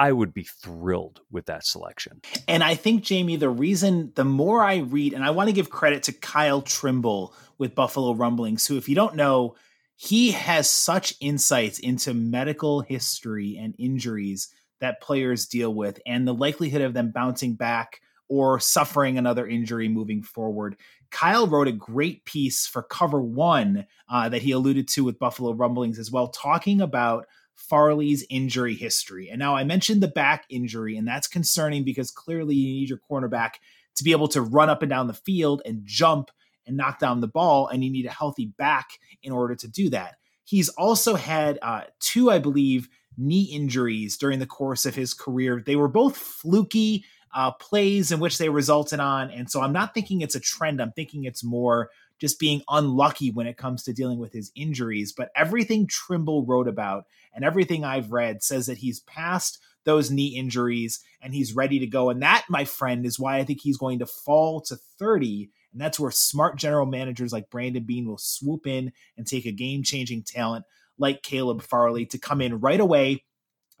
I 0.00 0.10
would 0.10 0.34
be 0.34 0.42
thrilled 0.42 1.20
with 1.30 1.46
that 1.46 1.64
selection. 1.64 2.20
And 2.48 2.64
I 2.64 2.74
think, 2.74 3.04
Jamie, 3.04 3.36
the 3.36 3.48
reason, 3.48 4.10
the 4.16 4.24
more 4.24 4.64
I 4.64 4.78
read, 4.78 5.12
and 5.12 5.24
I 5.24 5.30
want 5.30 5.48
to 5.48 5.52
give 5.52 5.70
credit 5.70 6.02
to 6.02 6.12
Kyle 6.12 6.60
Trimble 6.60 7.36
with 7.56 7.76
Buffalo 7.76 8.14
Rumblings, 8.14 8.66
who, 8.66 8.76
if 8.76 8.88
you 8.88 8.96
don't 8.96 9.14
know, 9.14 9.54
he 9.94 10.32
has 10.32 10.68
such 10.68 11.14
insights 11.20 11.78
into 11.78 12.14
medical 12.14 12.80
history 12.80 13.56
and 13.56 13.76
injuries 13.78 14.48
that 14.80 15.00
players 15.00 15.46
deal 15.46 15.72
with 15.72 16.00
and 16.04 16.26
the 16.26 16.34
likelihood 16.34 16.82
of 16.82 16.94
them 16.94 17.12
bouncing 17.12 17.54
back 17.54 18.00
or 18.28 18.60
suffering 18.60 19.18
another 19.18 19.46
injury 19.46 19.88
moving 19.88 20.22
forward. 20.22 20.76
Kyle 21.10 21.46
wrote 21.46 21.68
a 21.68 21.72
great 21.72 22.24
piece 22.24 22.66
for 22.66 22.82
Cover 22.82 23.20
One 23.20 23.86
uh, 24.10 24.28
that 24.28 24.42
he 24.42 24.52
alluded 24.52 24.88
to 24.88 25.04
with 25.04 25.18
Buffalo 25.18 25.52
Rumblings 25.52 25.98
as 25.98 26.10
well, 26.10 26.28
talking 26.28 26.80
about 26.80 27.26
Farley's 27.54 28.24
injury 28.30 28.74
history. 28.74 29.28
And 29.28 29.38
now 29.38 29.56
I 29.56 29.64
mentioned 29.64 30.02
the 30.02 30.08
back 30.08 30.44
injury, 30.48 30.96
and 30.96 31.06
that's 31.06 31.26
concerning 31.26 31.84
because 31.84 32.10
clearly 32.10 32.54
you 32.54 32.72
need 32.72 32.88
your 32.88 33.00
cornerback 33.10 33.54
to 33.96 34.04
be 34.04 34.12
able 34.12 34.28
to 34.28 34.42
run 34.42 34.70
up 34.70 34.82
and 34.82 34.90
down 34.90 35.08
the 35.08 35.14
field 35.14 35.62
and 35.64 35.82
jump 35.84 36.30
and 36.66 36.76
knock 36.76 36.98
down 36.98 37.20
the 37.20 37.26
ball, 37.26 37.66
and 37.66 37.82
you 37.82 37.90
need 37.90 38.06
a 38.06 38.10
healthy 38.10 38.52
back 38.58 38.90
in 39.22 39.32
order 39.32 39.54
to 39.56 39.66
do 39.66 39.90
that. 39.90 40.16
He's 40.44 40.68
also 40.70 41.14
had 41.14 41.58
uh, 41.62 41.82
two, 42.00 42.30
I 42.30 42.38
believe, 42.38 42.88
knee 43.16 43.50
injuries 43.52 44.16
during 44.16 44.38
the 44.38 44.46
course 44.46 44.86
of 44.86 44.94
his 44.94 45.12
career. 45.12 45.62
They 45.64 45.76
were 45.76 45.88
both 45.88 46.16
fluky 46.16 47.04
uh, 47.34 47.52
plays 47.52 48.12
in 48.12 48.20
which 48.20 48.38
they 48.38 48.48
resulted 48.48 49.00
on. 49.00 49.30
And 49.30 49.50
so 49.50 49.60
I'm 49.60 49.72
not 49.72 49.94
thinking 49.94 50.20
it's 50.20 50.34
a 50.34 50.40
trend. 50.40 50.80
I'm 50.80 50.92
thinking 50.92 51.24
it's 51.24 51.44
more 51.44 51.90
just 52.18 52.38
being 52.38 52.62
unlucky 52.68 53.30
when 53.30 53.46
it 53.46 53.56
comes 53.56 53.84
to 53.84 53.92
dealing 53.92 54.18
with 54.18 54.32
his 54.32 54.50
injuries. 54.54 55.12
But 55.12 55.30
everything 55.36 55.86
Trimble 55.86 56.44
wrote 56.44 56.68
about 56.68 57.04
and 57.32 57.44
everything 57.44 57.84
I've 57.84 58.12
read 58.12 58.42
says 58.42 58.66
that 58.66 58.78
he's 58.78 59.00
past 59.00 59.60
those 59.84 60.10
knee 60.10 60.36
injuries 60.36 61.00
and 61.22 61.32
he's 61.32 61.54
ready 61.54 61.78
to 61.78 61.86
go. 61.86 62.10
And 62.10 62.22
that, 62.22 62.44
my 62.48 62.64
friend, 62.64 63.06
is 63.06 63.18
why 63.18 63.38
I 63.38 63.44
think 63.44 63.60
he's 63.60 63.78
going 63.78 64.00
to 64.00 64.06
fall 64.06 64.60
to 64.62 64.76
30. 64.98 65.50
And 65.72 65.80
that's 65.80 66.00
where 66.00 66.10
smart 66.10 66.56
general 66.56 66.86
managers 66.86 67.32
like 67.32 67.50
Brandon 67.50 67.84
Beane 67.84 68.06
will 68.06 68.18
swoop 68.18 68.66
in 68.66 68.92
and 69.16 69.26
take 69.26 69.46
a 69.46 69.52
game 69.52 69.82
changing 69.82 70.24
talent 70.24 70.64
like 70.98 71.22
Caleb 71.22 71.62
Farley 71.62 72.04
to 72.06 72.18
come 72.18 72.40
in 72.40 72.60
right 72.60 72.80
away 72.80 73.24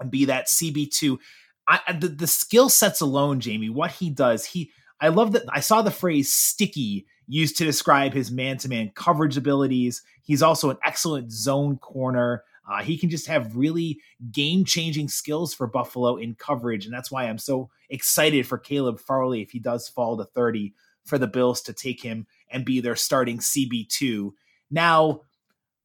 and 0.00 0.10
be 0.10 0.26
that 0.26 0.46
CB2. 0.46 1.18
I, 1.68 1.92
the, 1.92 2.08
the 2.08 2.26
skill 2.26 2.70
sets 2.70 3.02
alone, 3.02 3.40
Jamie, 3.40 3.68
what 3.68 3.92
he 3.92 4.08
does, 4.08 4.46
he 4.46 4.72
I 5.00 5.08
love 5.08 5.32
that 5.32 5.44
I 5.50 5.60
saw 5.60 5.82
the 5.82 5.90
phrase 5.90 6.32
sticky 6.32 7.06
used 7.28 7.58
to 7.58 7.64
describe 7.64 8.12
his 8.12 8.30
man-to-man 8.30 8.92
coverage 8.94 9.36
abilities. 9.36 10.02
He's 10.22 10.42
also 10.42 10.70
an 10.70 10.78
excellent 10.84 11.30
zone 11.30 11.76
corner. 11.76 12.42
Uh, 12.68 12.82
he 12.82 12.98
can 12.98 13.10
just 13.10 13.26
have 13.26 13.56
really 13.56 14.00
game 14.32 14.64
changing 14.64 15.08
skills 15.08 15.54
for 15.54 15.66
Buffalo 15.66 16.16
in 16.16 16.34
coverage. 16.34 16.84
And 16.84 16.92
that's 16.92 17.10
why 17.10 17.24
I'm 17.24 17.38
so 17.38 17.70
excited 17.90 18.46
for 18.46 18.58
Caleb 18.58 18.98
Farley 18.98 19.42
if 19.42 19.50
he 19.50 19.58
does 19.58 19.88
fall 19.88 20.16
to 20.16 20.24
30 20.24 20.74
for 21.04 21.18
the 21.18 21.26
Bills 21.26 21.62
to 21.62 21.72
take 21.72 22.02
him 22.02 22.26
and 22.50 22.64
be 22.64 22.80
their 22.80 22.96
starting 22.96 23.38
CB2. 23.38 24.32
Now, 24.70 25.22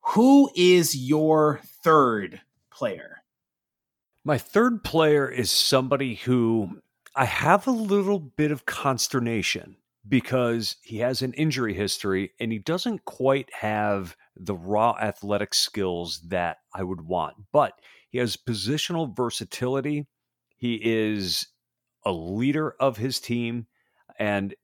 who 0.01 0.49
is 0.55 0.95
your 0.95 1.61
third 1.83 2.41
player? 2.69 3.22
My 4.25 4.37
third 4.37 4.83
player 4.83 5.29
is 5.29 5.51
somebody 5.51 6.15
who 6.15 6.79
I 7.15 7.25
have 7.25 7.67
a 7.67 7.71
little 7.71 8.19
bit 8.19 8.51
of 8.51 8.65
consternation 8.65 9.75
because 10.07 10.77
he 10.81 10.99
has 10.99 11.21
an 11.21 11.33
injury 11.33 11.73
history 11.73 12.31
and 12.39 12.51
he 12.51 12.59
doesn't 12.59 13.05
quite 13.05 13.53
have 13.53 14.15
the 14.35 14.55
raw 14.55 14.95
athletic 15.01 15.53
skills 15.53 16.21
that 16.27 16.57
I 16.73 16.83
would 16.83 17.01
want. 17.01 17.35
But 17.51 17.73
he 18.09 18.17
has 18.17 18.37
positional 18.37 19.15
versatility. 19.15 20.07
He 20.55 20.79
is 20.81 21.47
a 22.05 22.11
leader 22.11 22.75
of 22.79 22.97
his 22.97 23.19
team 23.19 23.67
and 24.17 24.55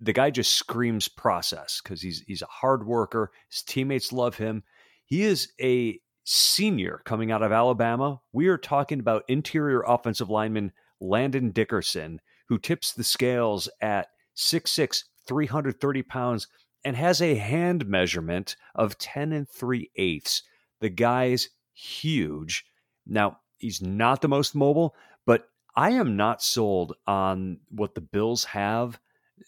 the 0.00 0.12
guy 0.12 0.30
just 0.30 0.54
screams 0.54 1.08
process 1.08 1.80
because 1.82 2.00
he's 2.00 2.20
he's 2.26 2.42
a 2.42 2.46
hard 2.46 2.86
worker. 2.86 3.32
His 3.50 3.62
teammates 3.62 4.12
love 4.12 4.36
him. 4.36 4.62
He 5.04 5.22
is 5.22 5.52
a 5.60 6.00
senior 6.24 7.02
coming 7.04 7.30
out 7.30 7.42
of 7.42 7.52
Alabama. 7.52 8.20
We 8.32 8.48
are 8.48 8.58
talking 8.58 8.98
about 8.98 9.24
interior 9.28 9.82
offensive 9.82 10.30
lineman 10.30 10.72
Landon 11.00 11.50
Dickerson, 11.50 12.20
who 12.48 12.58
tips 12.58 12.92
the 12.92 13.04
scales 13.04 13.68
at 13.80 14.08
6'6, 14.36 15.04
330 15.26 16.02
pounds, 16.02 16.48
and 16.84 16.96
has 16.96 17.22
a 17.22 17.36
hand 17.36 17.86
measurement 17.86 18.56
of 18.74 18.98
10 18.98 19.32
and 19.32 19.48
3 19.48 19.90
eighths. 19.96 20.42
The 20.80 20.90
guy's 20.90 21.50
huge. 21.72 22.64
Now, 23.06 23.38
he's 23.58 23.80
not 23.80 24.20
the 24.20 24.28
most 24.28 24.54
mobile, 24.54 24.94
but 25.26 25.48
I 25.76 25.90
am 25.90 26.16
not 26.16 26.42
sold 26.42 26.94
on 27.06 27.58
what 27.70 27.94
the 27.94 28.00
Bills 28.00 28.44
have, 28.44 28.98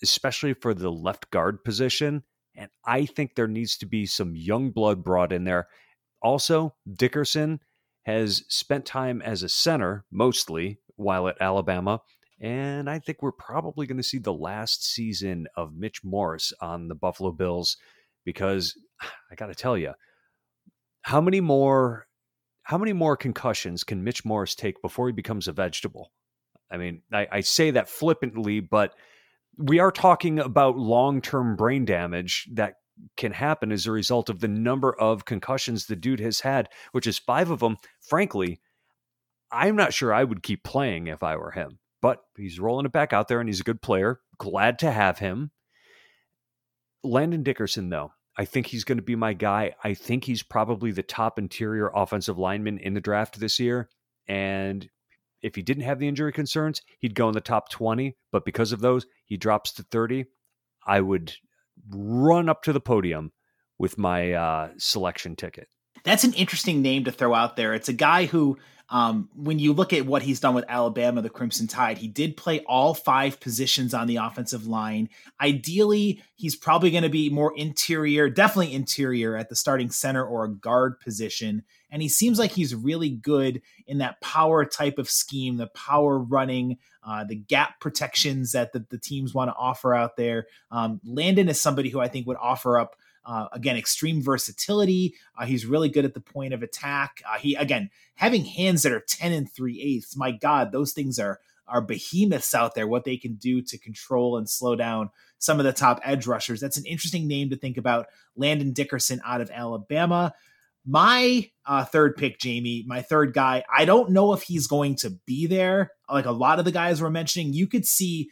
especially 0.03 0.55
for 0.55 0.75
the 0.75 0.91
left 0.91 1.31
guard 1.31 1.62
position. 1.65 2.23
And 2.55 2.71
I 2.85 3.07
think 3.07 3.35
there 3.35 3.49
needs 3.49 3.77
to 3.79 3.87
be 3.87 4.07
some 4.07 4.35
young 4.35 4.71
blood 4.71 5.05
brought 5.05 5.33
in 5.33 5.45
there. 5.45 5.69
Also, 6.22 6.74
Dickerson 6.90 7.61
has 8.05 8.44
spent 8.48 8.87
time 8.87 9.20
as 9.22 9.42
a 9.42 9.48
center 9.48 10.05
mostly 10.11 10.79
while 10.96 11.29
at 11.29 11.40
Alabama. 11.40 12.00
And 12.40 12.90
I 12.90 12.98
think 12.98 13.22
we're 13.22 13.33
probably 13.33 13.87
going 13.87 13.96
to 13.96 14.02
see 14.02 14.18
the 14.18 14.33
last 14.33 14.85
season 14.85 15.46
of 15.57 15.74
Mitch 15.74 16.05
Morse 16.05 16.52
on 16.61 16.88
the 16.88 16.94
Buffalo 16.94 17.33
Bills 17.33 17.76
because 18.24 18.79
I 19.31 19.35
got 19.35 19.46
to 19.46 19.55
tell 19.55 19.76
you, 19.76 19.92
how 21.02 21.20
many 21.20 21.40
more 21.40 22.07
how 22.64 22.79
many 22.79 22.92
more 22.92 23.16
concussions 23.16 23.85
can 23.85 24.02
Mitch 24.02 24.24
Morse 24.24 24.57
take 24.57 24.83
before 24.83 25.07
he 25.07 25.12
becomes 25.12 25.46
a 25.46 25.52
vegetable? 25.52 26.11
I 26.68 26.79
mean, 26.79 27.02
I, 27.12 27.29
I 27.31 27.40
say 27.42 27.70
that 27.70 27.88
flippantly, 27.88 28.59
but 28.59 28.92
we 29.57 29.79
are 29.79 29.92
talking 29.92 30.40
about 30.40 30.76
long 30.76 31.20
term 31.20 31.55
brain 31.55 31.85
damage 31.85 32.48
that 32.55 32.74
can 33.17 33.33
happen 33.33 33.73
as 33.73 33.87
a 33.87 33.93
result 33.93 34.29
of 34.29 34.41
the 34.41 34.49
number 34.49 34.95
of 34.99 35.25
concussions 35.25 35.87
the 35.87 35.97
dude 35.97 36.21
has 36.21 36.41
had, 36.41 36.69
which 36.93 37.07
is 37.07 37.19
five 37.19 37.51
of 37.51 37.61
them. 37.61 37.77
Frankly, 38.01 38.61
I'm 39.51 39.77
not 39.77 39.95
sure 39.95 40.13
I 40.13 40.25
would 40.25 40.43
keep 40.43 40.65
playing 40.65 41.07
if 41.07 41.23
I 41.23 41.37
were 41.37 41.53
him, 41.53 41.79
but 42.03 42.21
he's 42.37 42.59
rolling 42.59 42.87
it 42.87 42.93
back 42.93 43.13
out 43.13 43.29
there 43.29 43.41
and 43.41 43.49
he's 43.49 43.61
a 43.61 43.65
good 43.65 43.83
player. 43.83 44.21
Glad 44.39 44.79
to 44.81 44.91
have 44.91 45.19
him. 45.19 45.51
Landon 47.05 47.43
Dickerson, 47.43 47.89
though, 47.89 48.13
I 48.37 48.45
think 48.45 48.67
he's 48.67 48.85
going 48.85 48.99
to 48.99 49.03
be 49.03 49.17
my 49.17 49.33
guy. 49.33 49.75
I 49.83 49.95
think 49.95 50.25
he's 50.25 50.43
probably 50.43 50.91
the 50.91 51.03
top 51.03 51.39
interior 51.39 51.91
offensive 51.95 52.39
lineman 52.39 52.79
in 52.79 52.95
the 52.95 53.01
draft 53.01 53.39
this 53.39 53.61
year. 53.61 53.89
And 54.27 54.89
if 55.43 55.55
he 55.55 55.63
didn't 55.63 55.85
have 55.85 55.99
the 55.99 56.09
injury 56.09 56.33
concerns, 56.33 56.83
he'd 56.99 57.15
go 57.15 57.29
in 57.29 57.35
the 57.35 57.41
top 57.41 57.71
20. 57.71 58.17
But 58.33 58.45
because 58.45 58.73
of 58.73 58.81
those, 58.81 59.07
he 59.25 59.37
drops 59.37 59.73
to 59.75 59.85
30. 59.85 60.27
I 60.87 61.01
would 61.01 61.35
run 61.90 62.49
up 62.49 62.62
to 62.62 62.72
the 62.72 62.81
podium 62.81 63.33
with 63.79 63.99
my 63.99 64.33
uh, 64.33 64.70
selection 64.79 65.37
ticket. 65.37 65.68
That's 66.05 66.25
an 66.25 66.35
interesting 66.35 66.83
name 66.83 67.05
to 67.05 67.12
throw 67.12 67.35
out 67.35 67.57
there. 67.57 67.75
It's 67.75 67.88
a 67.88 67.92
guy 67.92 68.27
who 68.27 68.59
um, 68.88 69.29
when 69.35 69.59
you 69.59 69.72
look 69.72 69.92
at 69.92 70.07
what 70.07 70.22
he's 70.22 70.38
done 70.38 70.55
with 70.55 70.64
Alabama, 70.68 71.20
the 71.20 71.31
Crimson 71.31 71.66
Tide, 71.66 71.99
he 71.99 72.07
did 72.07 72.37
play 72.37 72.61
all 72.61 72.94
five 72.94 73.40
positions 73.40 73.94
on 73.94 74.07
the 74.07 74.16
offensive 74.16 74.66
line. 74.66 75.09
Ideally, 75.40 76.22
he's 76.37 76.55
probably 76.55 76.92
going 76.92 77.03
to 77.03 77.09
be 77.09 77.29
more 77.29 77.53
interior, 77.57 78.31
definitely 78.31 78.75
interior 78.75 79.37
at 79.37 79.49
the 79.49 79.57
starting 79.57 79.90
center 79.90 80.25
or 80.25 80.44
a 80.44 80.55
guard 80.55 81.01
position. 81.01 81.64
And 81.90 82.01
he 82.01 82.09
seems 82.09 82.38
like 82.38 82.53
he's 82.53 82.75
really 82.75 83.11
good 83.11 83.61
in 83.87 83.99
that 83.99 84.20
power 84.20 84.64
type 84.64 84.99
of 84.99 85.11
scheme, 85.11 85.57
the 85.57 85.68
power 85.68 86.18
running, 86.18 86.79
uh, 87.03 87.25
the 87.25 87.37
gap 87.37 87.81
protections 87.81 88.53
that 88.53 88.72
the, 88.72 88.85
the 88.90 88.99
teams 88.99 89.35
want 89.35 89.51
to 89.51 89.57
offer 89.57 89.94
out 89.94 90.16
there. 90.16 90.46
Um, 90.70 91.01
Landon 91.05 91.49
is 91.49 91.61
somebody 91.61 91.88
who 91.88 92.01
I 92.01 92.09
think 92.09 92.27
would 92.29 92.37
offer 92.40 92.79
up 92.79 92.96
uh, 93.27 93.49
again, 93.53 93.77
extreme 93.77 94.23
versatility. 94.23 95.15
Uh, 95.37 95.45
he's 95.45 95.67
really 95.67 95.89
good 95.89 96.05
at 96.05 96.15
the 96.15 96.21
point 96.21 96.55
of 96.55 96.62
attack. 96.62 97.23
Uh, 97.29 97.39
he 97.39 97.55
again 97.57 97.91
having 98.15 98.45
hands 98.45 98.83
that 98.83 98.93
are 98.93 99.03
ten 99.07 99.33
and 99.33 99.53
three 99.53 99.81
eighths. 99.83 100.17
My 100.17 100.31
God, 100.31 100.73
those 100.73 100.93
things 100.93 101.19
are 101.19 101.41
are 101.69 101.81
behemoths 101.81 102.55
out 102.55 102.75
there. 102.75 102.87
What 102.87 103.05
they 103.05 103.17
can 103.17 103.35
do 103.35 103.61
to 103.62 103.79
control 103.79 104.39
and 104.39 104.49
slow 104.49 104.77
down 104.77 105.11
some 105.39 105.59
of 105.59 105.67
the 105.67 105.73
top 105.73 106.01
edge 106.05 106.27
rushers. 106.27 106.61
That's 106.61 106.77
an 106.77 106.87
interesting 106.87 107.27
name 107.27 107.51
to 107.51 107.57
think 107.57 107.77
about. 107.77 108.07
Landon 108.37 108.73
Dickerson 108.73 109.21
out 109.25 109.41
of 109.41 109.51
Alabama. 109.51 110.33
My 110.89 111.51
uh, 111.67 111.85
third 111.85 112.17
pick, 112.17 112.39
Jamie, 112.39 112.85
my 112.87 113.03
third 113.03 113.35
guy. 113.35 113.65
I 113.75 113.85
don't 113.85 114.11
know 114.11 114.33
if 114.33 114.43
he's 114.43 114.69
going 114.69 114.95
to 114.97 115.11
be 115.27 115.47
there. 115.47 115.91
Like 116.09 116.27
a 116.27 116.31
lot 116.31 116.61
of 116.61 116.65
the 116.65 116.71
guys 116.71 117.03
we're 117.03 117.11
mentioning, 117.11 117.53
you 117.53 117.67
could 117.67 117.85
see 117.85 118.31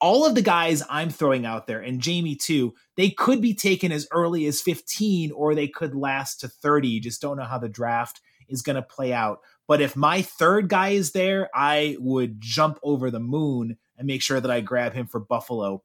all 0.00 0.26
of 0.26 0.34
the 0.34 0.42
guys 0.42 0.82
I'm 0.88 1.10
throwing 1.10 1.44
out 1.44 1.66
there, 1.66 1.80
and 1.80 2.00
Jamie 2.00 2.36
too, 2.36 2.74
they 2.96 3.10
could 3.10 3.40
be 3.40 3.54
taken 3.54 3.92
as 3.92 4.08
early 4.12 4.46
as 4.46 4.60
15 4.60 5.32
or 5.32 5.54
they 5.54 5.68
could 5.68 5.94
last 5.94 6.40
to 6.40 6.48
30. 6.48 6.88
You 6.88 7.00
just 7.00 7.20
don't 7.20 7.36
know 7.36 7.44
how 7.44 7.58
the 7.58 7.68
draft 7.68 8.20
is 8.48 8.62
going 8.62 8.76
to 8.76 8.82
play 8.82 9.12
out. 9.12 9.40
But 9.68 9.80
if 9.80 9.94
my 9.96 10.22
third 10.22 10.68
guy 10.68 10.90
is 10.90 11.12
there, 11.12 11.48
I 11.54 11.96
would 12.00 12.40
jump 12.40 12.80
over 12.82 13.10
the 13.10 13.20
moon 13.20 13.76
and 13.96 14.06
make 14.06 14.22
sure 14.22 14.40
that 14.40 14.50
I 14.50 14.60
grab 14.60 14.94
him 14.94 15.06
for 15.06 15.20
Buffalo. 15.20 15.82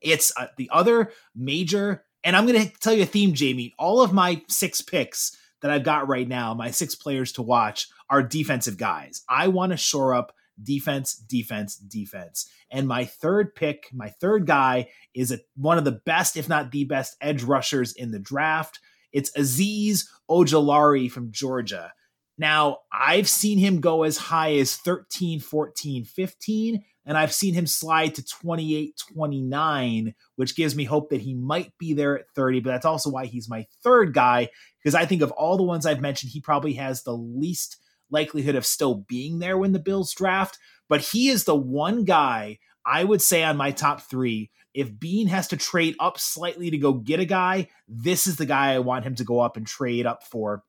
It's 0.00 0.32
uh, 0.36 0.46
the 0.56 0.70
other 0.72 1.10
major, 1.34 2.04
and 2.22 2.36
I'm 2.36 2.46
going 2.46 2.68
to 2.68 2.72
tell 2.78 2.92
you 2.92 3.02
a 3.02 3.06
theme, 3.06 3.34
Jamie. 3.34 3.74
All 3.78 4.00
of 4.02 4.12
my 4.12 4.42
six 4.48 4.80
picks 4.80 5.36
that 5.62 5.70
I've 5.70 5.84
got 5.84 6.06
right 6.06 6.28
now, 6.28 6.54
my 6.54 6.70
six 6.70 6.94
players 6.94 7.32
to 7.32 7.42
watch, 7.42 7.88
are 8.10 8.22
defensive 8.22 8.76
guys. 8.76 9.22
I 9.28 9.48
want 9.48 9.72
to 9.72 9.76
shore 9.76 10.14
up 10.14 10.32
defense, 10.62 11.14
defense, 11.14 11.76
defense. 11.76 12.48
And 12.70 12.88
my 12.88 13.04
third 13.04 13.54
pick, 13.54 13.88
my 13.92 14.08
third 14.08 14.46
guy, 14.46 14.88
is 15.14 15.32
a, 15.32 15.38
one 15.56 15.78
of 15.78 15.84
the 15.84 16.00
best, 16.04 16.36
if 16.36 16.48
not 16.48 16.70
the 16.70 16.84
best, 16.84 17.16
edge 17.20 17.42
rushers 17.42 17.92
in 17.92 18.10
the 18.10 18.18
draft. 18.18 18.80
It's 19.12 19.30
Azeez 19.32 20.06
Ojulari 20.30 21.10
from 21.10 21.32
Georgia. 21.32 21.92
Now, 22.38 22.78
I've 22.92 23.28
seen 23.28 23.58
him 23.58 23.80
go 23.80 24.02
as 24.02 24.18
high 24.18 24.54
as 24.56 24.76
13, 24.76 25.40
14, 25.40 26.04
15, 26.04 26.84
and 27.06 27.16
I've 27.16 27.32
seen 27.32 27.54
him 27.54 27.66
slide 27.66 28.14
to 28.16 28.24
28, 28.24 29.00
29, 29.14 30.14
which 30.34 30.56
gives 30.56 30.76
me 30.76 30.84
hope 30.84 31.10
that 31.10 31.22
he 31.22 31.34
might 31.34 31.72
be 31.78 31.94
there 31.94 32.18
at 32.18 32.26
30. 32.34 32.60
But 32.60 32.70
that's 32.70 32.84
also 32.84 33.10
why 33.10 33.26
he's 33.26 33.48
my 33.48 33.66
third 33.82 34.12
guy, 34.12 34.50
because 34.82 34.94
I 34.94 35.06
think 35.06 35.22
of 35.22 35.30
all 35.32 35.56
the 35.56 35.62
ones 35.62 35.86
I've 35.86 36.00
mentioned, 36.00 36.32
he 36.32 36.40
probably 36.40 36.74
has 36.74 37.02
the 37.02 37.16
least 37.16 37.78
likelihood 38.10 38.54
of 38.54 38.66
still 38.66 38.94
being 38.94 39.38
there 39.38 39.58
when 39.58 39.72
the 39.72 39.78
Bills 39.78 40.12
draft. 40.14 40.58
But 40.88 41.00
he 41.00 41.28
is 41.28 41.44
the 41.44 41.56
one 41.56 42.04
guy 42.04 42.58
I 42.84 43.04
would 43.04 43.20
say 43.20 43.42
on 43.42 43.56
my 43.56 43.72
top 43.72 44.02
three. 44.02 44.50
If 44.72 44.98
Beane 44.98 45.28
has 45.28 45.48
to 45.48 45.56
trade 45.56 45.96
up 45.98 46.18
slightly 46.18 46.70
to 46.70 46.78
go 46.78 46.92
get 46.92 47.18
a 47.18 47.24
guy, 47.24 47.68
this 47.88 48.26
is 48.26 48.36
the 48.36 48.46
guy 48.46 48.74
I 48.74 48.78
want 48.78 49.04
him 49.04 49.14
to 49.16 49.24
go 49.24 49.40
up 49.40 49.56
and 49.56 49.66
trade 49.66 50.06
up 50.06 50.22
for 50.22 50.62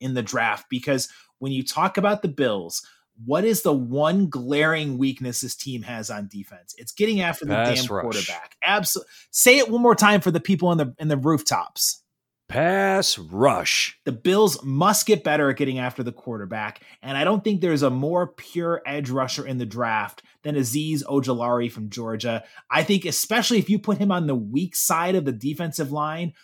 in 0.00 0.14
the 0.14 0.22
draft. 0.22 0.66
Because 0.68 1.08
when 1.38 1.52
you 1.52 1.62
talk 1.62 1.96
about 1.96 2.22
the 2.22 2.28
Bills, 2.28 2.84
what 3.24 3.44
is 3.44 3.62
the 3.62 3.72
one 3.72 4.28
glaring 4.28 4.98
weakness 4.98 5.40
this 5.40 5.54
team 5.54 5.82
has 5.82 6.10
on 6.10 6.26
defense? 6.26 6.74
It's 6.78 6.92
getting 6.92 7.20
after 7.20 7.44
the 7.44 7.54
Pass 7.54 7.86
damn 7.86 7.94
rush. 7.94 8.02
quarterback. 8.02 8.56
Absolutely. 8.62 9.08
Say 9.30 9.58
it 9.58 9.70
one 9.70 9.82
more 9.82 9.94
time 9.94 10.20
for 10.20 10.32
the 10.32 10.40
people 10.40 10.72
in 10.72 10.78
the 10.78 10.94
in 10.98 11.08
the 11.08 11.16
rooftops. 11.16 12.02
Pass 12.48 13.18
rush. 13.18 13.98
The 14.04 14.12
Bills 14.12 14.62
must 14.62 15.06
get 15.06 15.24
better 15.24 15.50
at 15.50 15.56
getting 15.56 15.78
after 15.78 16.02
the 16.02 16.12
quarterback, 16.12 16.82
and 17.02 17.16
I 17.16 17.24
don't 17.24 17.42
think 17.42 17.60
there's 17.60 17.82
a 17.82 17.90
more 17.90 18.28
pure 18.28 18.82
edge 18.86 19.08
rusher 19.10 19.46
in 19.46 19.58
the 19.58 19.66
draft 19.66 20.22
than 20.42 20.54
Azeez 20.54 21.02
Ojulari 21.04 21.72
from 21.72 21.90
Georgia. 21.90 22.44
I 22.70 22.82
think, 22.82 23.06
especially 23.06 23.58
if 23.58 23.70
you 23.70 23.78
put 23.78 23.98
him 23.98 24.12
on 24.12 24.26
the 24.26 24.34
weak 24.34 24.76
side 24.76 25.14
of 25.14 25.24
the 25.24 25.32
defensive 25.32 25.90
line, 25.90 26.34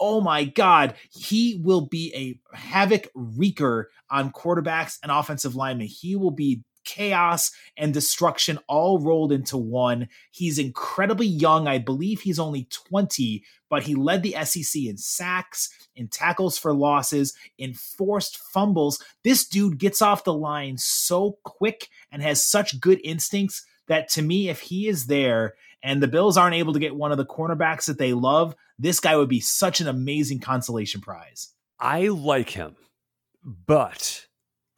oh 0.00 0.22
my 0.22 0.44
God, 0.44 0.94
he 1.12 1.60
will 1.62 1.86
be 1.86 2.12
a 2.14 2.56
havoc 2.56 3.08
wreaker 3.14 3.84
on 4.10 4.32
quarterbacks 4.32 4.96
and 5.02 5.12
offensive 5.12 5.54
linemen. 5.54 5.88
He 5.88 6.16
will 6.16 6.30
be 6.30 6.64
chaos 6.84 7.52
and 7.76 7.92
destruction 7.92 8.58
all 8.66 8.98
rolled 8.98 9.32
into 9.32 9.58
one. 9.58 10.08
He's 10.30 10.58
incredibly 10.58 11.26
young. 11.26 11.68
I 11.68 11.78
believe 11.78 12.22
he's 12.22 12.38
only 12.38 12.66
20, 12.88 13.44
but 13.70 13.84
he 13.84 13.94
led 13.94 14.22
the 14.22 14.36
SEC 14.44 14.82
in 14.82 14.98
sacks, 14.98 15.70
in 15.96 16.08
tackles 16.08 16.58
for 16.58 16.74
losses, 16.74 17.32
in 17.56 17.72
forced 17.72 18.36
fumbles. 18.36 19.02
This 19.24 19.48
dude 19.48 19.78
gets 19.78 20.02
off 20.02 20.24
the 20.24 20.34
line 20.34 20.76
so 20.76 21.38
quick 21.44 21.88
and 22.12 22.20
has 22.20 22.44
such 22.44 22.80
good 22.80 23.00
instincts 23.02 23.64
that 23.86 24.08
to 24.10 24.22
me, 24.22 24.50
if 24.50 24.60
he 24.60 24.88
is 24.88 25.06
there 25.06 25.54
and 25.82 26.02
the 26.02 26.08
Bills 26.08 26.36
aren't 26.36 26.56
able 26.56 26.74
to 26.74 26.78
get 26.78 26.94
one 26.94 27.12
of 27.12 27.18
the 27.18 27.24
cornerbacks 27.24 27.86
that 27.86 27.96
they 27.96 28.12
love, 28.12 28.54
this 28.78 29.00
guy 29.00 29.16
would 29.16 29.28
be 29.28 29.40
such 29.40 29.80
an 29.80 29.88
amazing 29.88 30.40
consolation 30.40 31.00
prize. 31.00 31.54
I 31.78 32.08
like 32.08 32.50
him, 32.50 32.76
but 33.44 34.26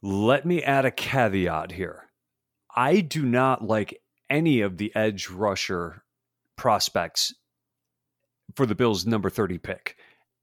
let 0.01 0.45
me 0.45 0.63
add 0.63 0.85
a 0.85 0.91
caveat 0.91 1.73
here. 1.73 2.09
I 2.75 3.01
do 3.01 3.25
not 3.25 3.63
like 3.63 4.01
any 4.29 4.61
of 4.61 4.77
the 4.77 4.95
edge 4.95 5.29
rusher 5.29 6.03
prospects 6.55 7.33
for 8.55 8.65
the 8.65 8.75
Bills' 8.75 9.05
number 9.05 9.29
30 9.29 9.57
pick. 9.57 9.97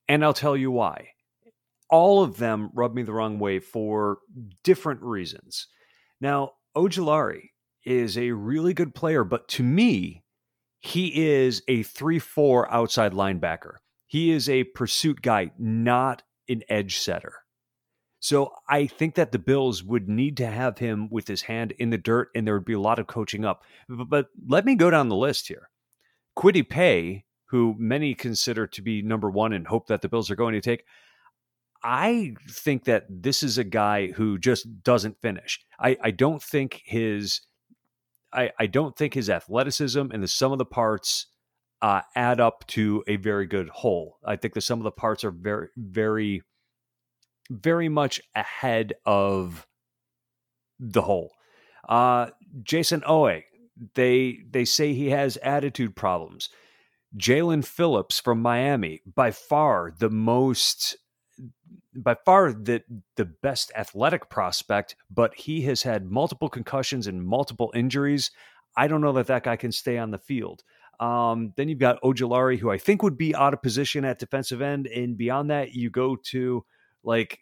And 0.09 0.25
I'll 0.25 0.35
tell 0.35 0.57
you 0.57 0.71
why. 0.71 1.11
All 1.89 2.23
of 2.23 2.37
them 2.37 2.71
rubbed 2.75 2.95
me 2.95 3.03
the 3.03 3.13
wrong 3.13 3.39
way 3.39 3.59
for 3.59 4.19
different 4.63 5.03
reasons. 5.03 5.67
Now, 6.21 6.53
Ojulari 6.77 7.51
is 7.85 8.17
a 8.17 8.31
really 8.31 8.75
good 8.75 8.95
player, 8.95 9.25
but 9.25 9.49
to 9.49 9.63
me, 9.63 10.23
he 10.81 11.29
is 11.29 11.63
a 11.69 11.83
3 11.83 12.19
4 12.19 12.73
outside 12.73 13.13
linebacker. 13.13 13.77
He 14.07 14.31
is 14.31 14.49
a 14.49 14.65
pursuit 14.65 15.23
guy, 15.23 15.53
not 15.59 16.23
an 16.49 16.63
edge 16.69 16.99
setter. 16.99 17.35
So 18.19 18.53
I 18.69 18.87
think 18.87 19.15
that 19.15 19.33
the 19.33 19.39
Bills 19.39 19.83
would 19.83 20.09
need 20.09 20.37
to 20.39 20.47
have 20.47 20.79
him 20.79 21.09
with 21.11 21.27
his 21.27 21.43
hand 21.43 21.73
in 21.79 21.91
the 21.91 21.99
dirt, 21.99 22.29
and 22.35 22.47
there 22.47 22.55
would 22.55 22.67
be 22.67 22.75
a 22.75 22.81
lot 22.81 22.99
of 22.99 23.07
coaching 23.07 23.45
up. 23.45 23.63
But 23.89 24.27
let 24.47 24.67
me 24.67 24.75
go 24.75 24.91
down 24.91 25.09
the 25.09 25.17
list 25.17 25.49
here. 25.49 25.71
Kwity 26.37 26.69
Paye, 26.69 27.25
who 27.51 27.75
many 27.79 28.15
consider 28.15 28.67
to 28.67 28.83
be 28.83 29.03
number 29.03 29.31
one 29.31 29.53
and 29.53 29.67
hope 29.67 29.89
that 29.89 30.03
the 30.03 30.09
Bills 30.09 30.31
are 30.31 30.37
going 30.37 30.55
to 30.55 30.61
take, 30.61 30.85
I 31.83 32.35
think 32.49 32.85
that 32.85 33.07
this 33.09 33.43
is 33.43 33.59
a 33.59 33.65
guy 33.65 34.09
who 34.13 34.39
just 34.39 34.83
doesn't 34.83 35.21
finish. 35.21 35.61
I, 35.79 35.97
I 36.03 36.11
don't 36.11 36.43
think 36.43 36.83
his 36.85 37.41
I, 38.33 38.53
I 38.61 38.67
don't 38.67 38.97
think 38.97 39.15
his 39.15 39.29
athleticism 39.29 40.01
and 40.13 40.23
the 40.23 40.29
sum 40.29 40.53
of 40.53 40.59
the 40.59 40.65
parts 40.65 41.27
uh, 41.83 42.03
add 42.15 42.41
up 42.41 42.65
to 42.69 43.03
a 43.09 43.17
very 43.17 43.47
good 43.47 43.69
whole. 43.69 44.19
I 44.25 44.37
think 44.37 44.55
the 44.55 44.61
sum 44.61 44.79
of 44.79 44.85
the 44.85 44.93
parts 44.93 45.25
are 45.25 45.33
very, 45.33 45.69
very 45.77 46.43
very 47.51 47.89
much 47.89 48.21
ahead 48.37 48.95
of 49.05 49.67
the 50.79 51.03
whole. 51.03 51.33
Uh, 51.89 52.29
Jayson 52.63 53.01
Oweh, 53.01 53.43
they 53.95 54.39
they 54.49 54.65
say 54.65 54.93
he 54.93 55.11
has 55.11 55.37
attitude 55.39 55.97
problems. 55.97 56.49
Jaelan 57.17 57.65
Phillips 57.65 58.21
from 58.21 58.41
Miami, 58.41 59.01
by 59.07 59.31
far 59.31 59.93
the 59.99 60.11
most 60.11 60.97
by 61.95 62.15
far 62.25 62.53
the 62.53 62.83
the 63.17 63.25
best 63.25 63.73
athletic 63.77 64.31
prospect, 64.31 64.95
but 65.11 65.35
he 65.35 65.63
has 65.63 65.83
had 65.83 66.11
multiple 66.11 66.49
concussions 66.49 67.07
and 67.07 67.25
multiple 67.25 67.73
injuries. 67.75 68.31
I 68.77 68.87
don't 68.87 69.01
know 69.01 69.13
that 69.13 69.27
that 69.27 69.45
guy 69.45 69.57
can 69.57 69.73
stay 69.73 69.99
on 69.99 70.11
the 70.11 70.19
field. 70.19 70.63
Um, 71.01 71.53
then 71.57 71.69
you've 71.69 71.79
got 71.79 72.01
Ojulari, 72.03 72.59
who 72.59 72.71
I 72.71 72.79
think 72.79 73.03
would 73.03 73.17
be 73.17 73.35
out 73.35 73.55
of 73.55 73.63
position 73.63 74.05
at 74.05 74.19
defensive 74.19 74.61
end, 74.61 74.87
and 74.87 75.17
beyond 75.17 75.51
that, 75.51 75.73
you 75.73 75.91
go 75.91 76.17
to 76.27 76.65
like 77.03 77.41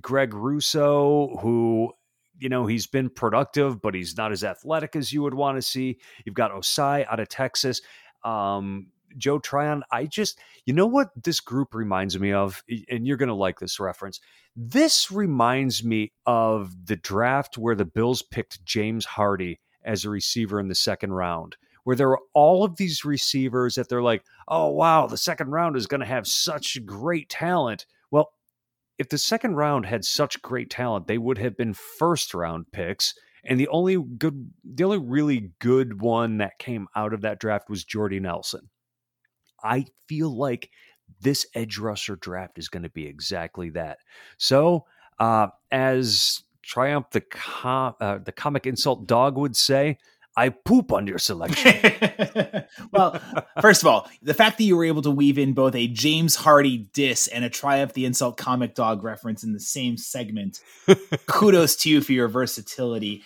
Greg 0.00 0.34
Rousseau, 0.34 1.38
who 1.40 1.92
you 2.38 2.48
know 2.48 2.66
he's 2.66 2.86
been 2.86 3.08
productive, 3.08 3.80
but 3.80 3.94
he's 3.94 4.16
not 4.16 4.32
as 4.32 4.44
athletic 4.44 4.96
as 4.96 5.12
you 5.12 5.22
would 5.22 5.34
want 5.34 5.56
to 5.56 5.62
see. 5.62 5.98
You've 6.24 6.34
got 6.34 6.52
Ossai 6.52 7.06
out 7.08 7.20
of 7.20 7.28
Texas. 7.28 7.80
Um, 8.24 8.88
Joe 9.16 9.38
Tryon, 9.38 9.84
I 9.92 10.06
just, 10.06 10.38
you 10.66 10.72
know 10.72 10.86
what 10.86 11.10
this 11.22 11.40
group 11.40 11.74
reminds 11.74 12.18
me 12.18 12.32
of, 12.32 12.64
and 12.88 13.06
you're 13.06 13.16
going 13.16 13.28
to 13.28 13.34
like 13.34 13.60
this 13.60 13.78
reference. 13.78 14.20
This 14.56 15.10
reminds 15.10 15.84
me 15.84 16.12
of 16.26 16.86
the 16.86 16.96
draft 16.96 17.56
where 17.56 17.74
the 17.74 17.84
Bills 17.84 18.22
picked 18.22 18.64
James 18.64 19.04
Hardy 19.04 19.60
as 19.84 20.04
a 20.04 20.10
receiver 20.10 20.58
in 20.58 20.68
the 20.68 20.74
second 20.74 21.12
round, 21.12 21.56
where 21.84 21.94
there 21.94 22.08
were 22.08 22.22
all 22.32 22.64
of 22.64 22.76
these 22.76 23.04
receivers 23.04 23.74
that 23.74 23.88
they're 23.88 24.02
like, 24.02 24.24
oh, 24.48 24.68
wow, 24.70 25.06
the 25.06 25.16
second 25.16 25.50
round 25.50 25.76
is 25.76 25.86
going 25.86 26.00
to 26.00 26.06
have 26.06 26.26
such 26.26 26.84
great 26.84 27.28
talent. 27.28 27.86
Well, 28.10 28.32
if 28.98 29.08
the 29.08 29.18
second 29.18 29.56
round 29.56 29.86
had 29.86 30.04
such 30.04 30.40
great 30.42 30.70
talent, 30.70 31.06
they 31.06 31.18
would 31.18 31.38
have 31.38 31.56
been 31.56 31.74
first 31.74 32.34
round 32.34 32.66
picks. 32.72 33.14
And 33.46 33.60
the 33.60 33.68
only 33.68 33.96
good, 33.96 34.50
the 34.64 34.84
only 34.84 34.98
really 34.98 35.50
good 35.58 36.00
one 36.00 36.38
that 36.38 36.58
came 36.58 36.88
out 36.96 37.12
of 37.12 37.22
that 37.22 37.40
draft 37.40 37.68
was 37.68 37.84
Jordy 37.84 38.20
Nelson. 38.20 38.70
I 39.62 39.86
feel 40.08 40.34
like 40.34 40.70
this 41.20 41.46
edge 41.54 41.78
rusher 41.78 42.16
draft 42.16 42.58
is 42.58 42.68
going 42.68 42.82
to 42.82 42.90
be 42.90 43.06
exactly 43.06 43.70
that. 43.70 43.98
So, 44.38 44.86
uh, 45.18 45.48
as 45.70 46.42
Triumph 46.62 47.10
the 47.10 47.20
com- 47.20 47.94
uh, 48.00 48.18
the 48.18 48.32
comic 48.32 48.66
insult 48.66 49.06
dog 49.06 49.36
would 49.36 49.56
say, 49.56 49.98
I 50.36 50.48
poop 50.48 50.92
on 50.92 51.06
your 51.06 51.18
selection. 51.18 51.80
well, 52.92 53.20
first 53.60 53.82
of 53.82 53.86
all, 53.86 54.08
the 54.20 54.34
fact 54.34 54.58
that 54.58 54.64
you 54.64 54.76
were 54.76 54.84
able 54.84 55.02
to 55.02 55.10
weave 55.10 55.38
in 55.38 55.52
both 55.52 55.74
a 55.76 55.86
James 55.86 56.34
Hardy 56.34 56.88
diss 56.92 57.28
and 57.28 57.44
a 57.44 57.50
Triumph 57.50 57.92
the 57.92 58.04
Insult 58.04 58.36
comic 58.36 58.74
dog 58.74 59.04
reference 59.04 59.44
in 59.44 59.52
the 59.52 59.60
same 59.60 59.96
segment, 59.96 60.60
kudos 61.26 61.76
to 61.76 61.90
you 61.90 62.00
for 62.00 62.12
your 62.12 62.28
versatility. 62.28 63.22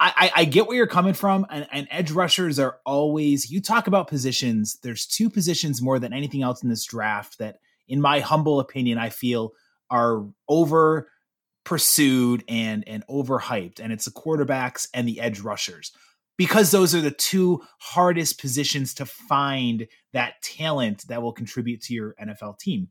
I, 0.00 0.30
I, 0.36 0.44
get 0.44 0.68
where 0.68 0.76
you're 0.76 0.86
coming 0.86 1.14
from, 1.14 1.44
and, 1.50 1.66
and 1.72 1.88
edge 1.90 2.12
rushers 2.12 2.60
are 2.60 2.78
always. 2.86 3.50
You 3.50 3.60
talk 3.60 3.88
about 3.88 4.06
positions. 4.06 4.78
There's 4.82 5.06
two 5.06 5.28
positions 5.28 5.82
more 5.82 5.98
than 5.98 6.12
anything 6.12 6.42
else 6.42 6.62
in 6.62 6.68
this 6.68 6.84
draft 6.84 7.38
that, 7.38 7.56
in 7.88 8.00
my 8.00 8.20
humble 8.20 8.60
opinion, 8.60 8.98
I 8.98 9.08
feel 9.08 9.52
are 9.90 10.24
over 10.48 11.08
pursued 11.64 12.44
and 12.46 12.86
and 12.86 13.04
overhyped, 13.08 13.80
and 13.80 13.92
it's 13.92 14.04
the 14.04 14.12
quarterbacks 14.12 14.88
and 14.94 15.08
the 15.08 15.20
edge 15.20 15.40
rushers 15.40 15.92
because 16.38 16.70
those 16.70 16.94
are 16.94 17.00
the 17.00 17.10
two 17.10 17.60
hardest 17.80 18.40
positions 18.40 18.94
to 18.94 19.04
find 19.04 19.88
that 20.12 20.40
talent 20.40 21.04
that 21.08 21.20
will 21.20 21.32
contribute 21.32 21.82
to 21.82 21.92
your 21.92 22.14
NFL 22.22 22.58
team. 22.58 22.88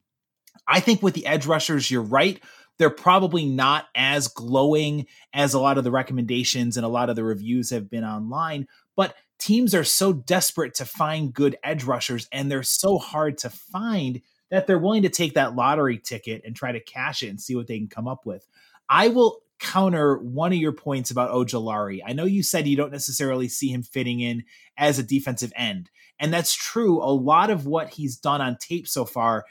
I 0.68 0.82
think 0.82 1.02
with 1.02 1.14
the 1.14 1.26
edge 1.26 1.46
rushers, 1.46 1.90
you're 1.90 2.02
right. 2.02 2.42
They're 2.78 2.90
probably 2.90 3.46
not 3.46 3.86
as 3.96 4.28
glowing 4.28 5.08
as 5.34 5.54
a 5.54 5.60
lot 5.60 5.78
of 5.78 5.84
the 5.84 5.92
recommendations 5.92 6.78
and 6.78 6.86
a 6.86 6.90
lot 6.90 7.10
of 7.10 7.16
the 7.16 7.24
reviews 7.24 7.70
have 7.72 7.90
been 7.90 8.04
online, 8.04 8.68
but 8.96 9.16
teams 9.40 9.76
are 9.76 9.84
so 9.84 10.14
desperate 10.14 10.74
to 10.76 10.86
find 10.86 11.34
good 11.34 11.58
edge 11.64 11.84
rushers 11.84 12.28
and 12.32 12.50
they're 12.50 12.64
so 12.64 12.98
hard 12.98 13.38
to 13.40 13.50
find 13.50 14.22
that 14.50 14.66
they're 14.66 14.80
willing 14.80 15.04
to 15.04 15.10
take 15.10 15.34
that 15.34 15.56
lottery 15.56 15.98
ticket 15.98 16.42
and 16.46 16.56
try 16.56 16.72
to 16.72 16.80
cash 16.80 17.22
it 17.24 17.30
and 17.30 17.42
see 17.42 17.56
what 17.56 17.68
they 17.68 17.78
can 17.78 17.88
come 17.88 18.08
up 18.08 18.26
with. 18.26 18.48
I 18.90 19.10
will 19.10 19.42
counter 19.60 20.18
one 20.18 20.54
of 20.54 20.60
your 20.60 20.72
points 20.72 21.12
about 21.12 21.32
Ojulari. 21.32 22.02
I 22.06 22.14
know 22.14 22.26
you 22.26 22.44
said 22.44 22.68
you 22.68 22.78
don't 22.78 22.92
necessarily 22.92 23.48
see 23.48 23.70
him 23.70 23.84
fitting 23.84 24.20
in 24.20 24.44
as 24.78 25.00
a 25.00 25.04
defensive 25.04 25.52
end. 25.56 25.90
And 26.20 26.34
that's 26.34 26.54
true. 26.54 27.02
A 27.04 27.12
lot 27.12 27.50
of 27.50 27.66
what 27.66 27.90
he's 27.90 28.18
done 28.18 28.42
on 28.42 28.58
tape 28.58 28.88
so 28.88 29.06
far 29.06 29.46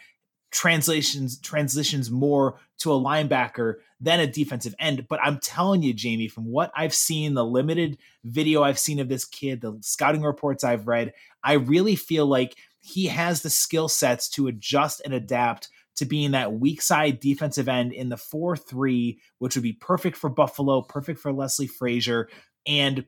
translations 0.52 1.38
transitions 1.40 2.10
more 2.10 2.58
to 2.78 2.92
a 2.92 3.00
linebacker 3.00 3.74
than 4.00 4.20
a 4.20 4.26
defensive 4.26 4.74
end. 4.78 5.06
But 5.08 5.20
I'm 5.22 5.38
telling 5.38 5.82
you, 5.82 5.94
Jamie, 5.94 6.28
from 6.28 6.44
what 6.44 6.70
I've 6.76 6.94
seen, 6.94 7.34
the 7.34 7.44
limited 7.44 7.98
video 8.24 8.62
I've 8.62 8.78
seen 8.78 9.00
of 9.00 9.08
this 9.08 9.24
kid, 9.24 9.60
the 9.60 9.78
scouting 9.80 10.22
reports 10.22 10.64
I've 10.64 10.86
read, 10.86 11.12
I 11.42 11.54
really 11.54 11.96
feel 11.96 12.26
like 12.26 12.56
he 12.80 13.06
has 13.06 13.42
the 13.42 13.50
skill 13.50 13.88
sets 13.88 14.28
to 14.30 14.46
adjust 14.48 15.02
and 15.04 15.14
adapt 15.14 15.68
to 15.96 16.04
being 16.04 16.32
that 16.32 16.52
weak 16.52 16.82
side 16.82 17.20
defensive 17.20 17.68
end 17.68 17.92
in 17.92 18.10
the 18.10 18.16
4 18.16 18.56
3, 18.56 19.18
which 19.38 19.56
would 19.56 19.62
be 19.62 19.72
perfect 19.72 20.16
for 20.16 20.28
Buffalo, 20.28 20.82
perfect 20.82 21.18
for 21.18 21.32
Leslie 21.32 21.66
Frazier. 21.66 22.28
And 22.66 23.04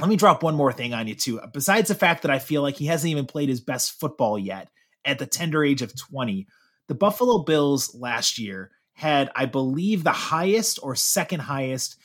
let 0.00 0.08
me 0.08 0.16
drop 0.16 0.42
one 0.42 0.54
more 0.54 0.72
thing 0.72 0.94
on 0.94 1.06
you, 1.06 1.14
too. 1.14 1.40
Besides 1.52 1.88
the 1.88 1.94
fact 1.94 2.22
that 2.22 2.30
I 2.30 2.38
feel 2.38 2.62
like 2.62 2.76
he 2.76 2.86
hasn't 2.86 3.10
even 3.10 3.26
played 3.26 3.48
his 3.48 3.60
best 3.60 4.00
football 4.00 4.38
yet 4.38 4.70
at 5.04 5.18
the 5.18 5.26
tender 5.26 5.62
age 5.62 5.82
of 5.82 5.94
20, 5.94 6.48
the 6.88 6.94
Buffalo 6.94 7.38
Bills 7.38 7.94
last 7.94 8.38
year 8.38 8.70
had, 8.94 9.30
I 9.34 9.46
believe, 9.46 10.04
the 10.04 10.12
highest 10.12 10.78
or 10.82 10.94
second 10.94 11.40
highest 11.40 11.96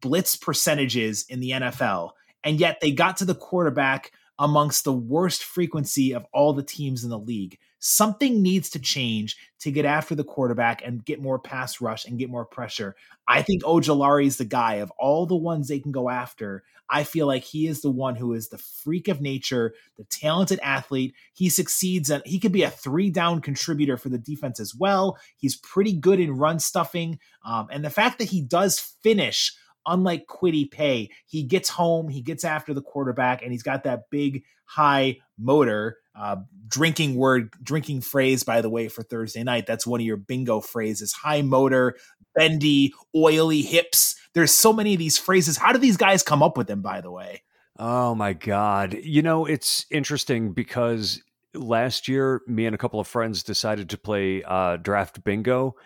blitz 0.00 0.36
percentages 0.36 1.24
in 1.28 1.40
the 1.40 1.50
NFL. 1.50 2.10
And 2.44 2.58
yet 2.58 2.80
they 2.80 2.90
got 2.90 3.18
to 3.18 3.24
the 3.24 3.34
quarterback 3.34 4.12
amongst 4.38 4.84
the 4.84 4.92
worst 4.92 5.44
frequency 5.44 6.12
of 6.12 6.26
all 6.32 6.52
the 6.52 6.62
teams 6.62 7.04
in 7.04 7.10
the 7.10 7.18
league. 7.18 7.58
Something 7.78 8.42
needs 8.42 8.70
to 8.70 8.78
change 8.78 9.36
to 9.60 9.70
get 9.70 9.84
after 9.84 10.14
the 10.14 10.24
quarterback 10.24 10.82
and 10.84 11.04
get 11.04 11.22
more 11.22 11.38
pass 11.38 11.80
rush 11.80 12.04
and 12.04 12.18
get 12.18 12.30
more 12.30 12.44
pressure. 12.44 12.96
I 13.26 13.42
think 13.42 13.62
Ojulari 13.62 14.26
is 14.26 14.36
the 14.36 14.44
guy 14.44 14.76
of 14.76 14.92
all 14.98 15.26
the 15.26 15.36
ones 15.36 15.68
they 15.68 15.78
can 15.80 15.92
go 15.92 16.08
after. 16.08 16.64
I 16.90 17.04
feel 17.04 17.26
like 17.26 17.44
he 17.44 17.66
is 17.66 17.82
the 17.82 17.90
one 17.90 18.16
who 18.16 18.32
is 18.32 18.48
the 18.48 18.58
freak 18.58 19.08
of 19.08 19.20
nature, 19.20 19.74
the 19.96 20.04
talented 20.04 20.58
athlete. 20.62 21.14
He 21.34 21.50
succeeds 21.50 22.08
and 22.08 22.22
he 22.24 22.38
could 22.38 22.52
be 22.52 22.62
a 22.62 22.70
three 22.70 23.10
down 23.10 23.40
contributor 23.40 23.96
for 23.96 24.08
the 24.08 24.18
defense 24.18 24.58
as 24.58 24.74
well. 24.74 25.18
He's 25.36 25.56
pretty 25.56 25.92
good 25.92 26.18
in 26.18 26.36
run 26.36 26.58
stuffing. 26.58 27.18
Um, 27.44 27.68
and 27.70 27.84
the 27.84 27.90
fact 27.90 28.18
that 28.18 28.30
he 28.30 28.40
does 28.40 28.78
finish 29.02 29.54
unlike 29.88 30.26
Kwity 30.26 30.70
Paye, 30.70 31.10
he 31.26 31.42
gets 31.42 31.68
home, 31.68 32.08
he 32.08 32.22
gets 32.22 32.44
after 32.44 32.72
the 32.74 32.82
quarterback, 32.82 33.42
and 33.42 33.50
he's 33.50 33.62
got 33.62 33.84
that 33.84 34.10
big 34.10 34.44
high 34.64 35.18
motor. 35.38 35.98
Uh, 36.14 36.36
drinking 36.66 37.14
word, 37.14 37.52
drinking 37.62 38.00
phrase, 38.00 38.42
by 38.42 38.60
the 38.60 38.68
way, 38.68 38.88
for 38.88 39.04
Thursday 39.04 39.44
night. 39.44 39.66
That's 39.66 39.86
one 39.86 40.00
of 40.00 40.06
your 40.06 40.16
bingo 40.16 40.60
phrases. 40.60 41.12
High 41.12 41.42
motor, 41.42 41.96
bendy, 42.34 42.92
oily 43.14 43.62
hips. 43.62 44.16
There's 44.34 44.52
so 44.52 44.72
many 44.72 44.94
of 44.94 44.98
these 44.98 45.16
phrases. 45.16 45.56
How 45.56 45.72
do 45.72 45.78
these 45.78 45.96
guys 45.96 46.24
come 46.24 46.42
up 46.42 46.56
with 46.56 46.66
them, 46.66 46.82
by 46.82 47.00
the 47.00 47.10
way? 47.10 47.42
Oh 47.78 48.16
my 48.16 48.32
God. 48.32 48.94
You 48.94 49.22
know, 49.22 49.46
it's 49.46 49.86
interesting 49.90 50.52
because 50.52 51.22
last 51.54 52.08
year, 52.08 52.42
me 52.46 52.66
and 52.66 52.74
a 52.74 52.78
couple 52.78 52.98
of 52.98 53.06
friends 53.06 53.44
decided 53.44 53.90
to 53.90 53.98
play 53.98 54.42
uh, 54.42 54.76
draft 54.76 55.22
bingo. 55.22 55.76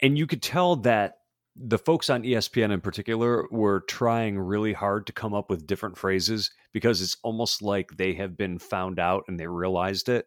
And 0.00 0.16
you 0.16 0.26
could 0.26 0.42
tell 0.42 0.76
that 0.76 1.18
the 1.56 1.78
folks 1.78 2.10
on 2.10 2.24
ESPN 2.24 2.72
in 2.72 2.80
particular 2.80 3.46
were 3.50 3.80
trying 3.80 4.38
really 4.38 4.72
hard 4.72 5.06
to 5.06 5.12
come 5.12 5.34
up 5.34 5.50
with 5.50 5.66
different 5.66 5.96
phrases 5.96 6.50
because 6.72 7.00
it's 7.00 7.16
almost 7.22 7.62
like 7.62 7.96
they 7.96 8.14
have 8.14 8.36
been 8.36 8.58
found 8.58 8.98
out 8.98 9.24
and 9.28 9.38
they 9.38 9.46
realized 9.46 10.08
it. 10.08 10.26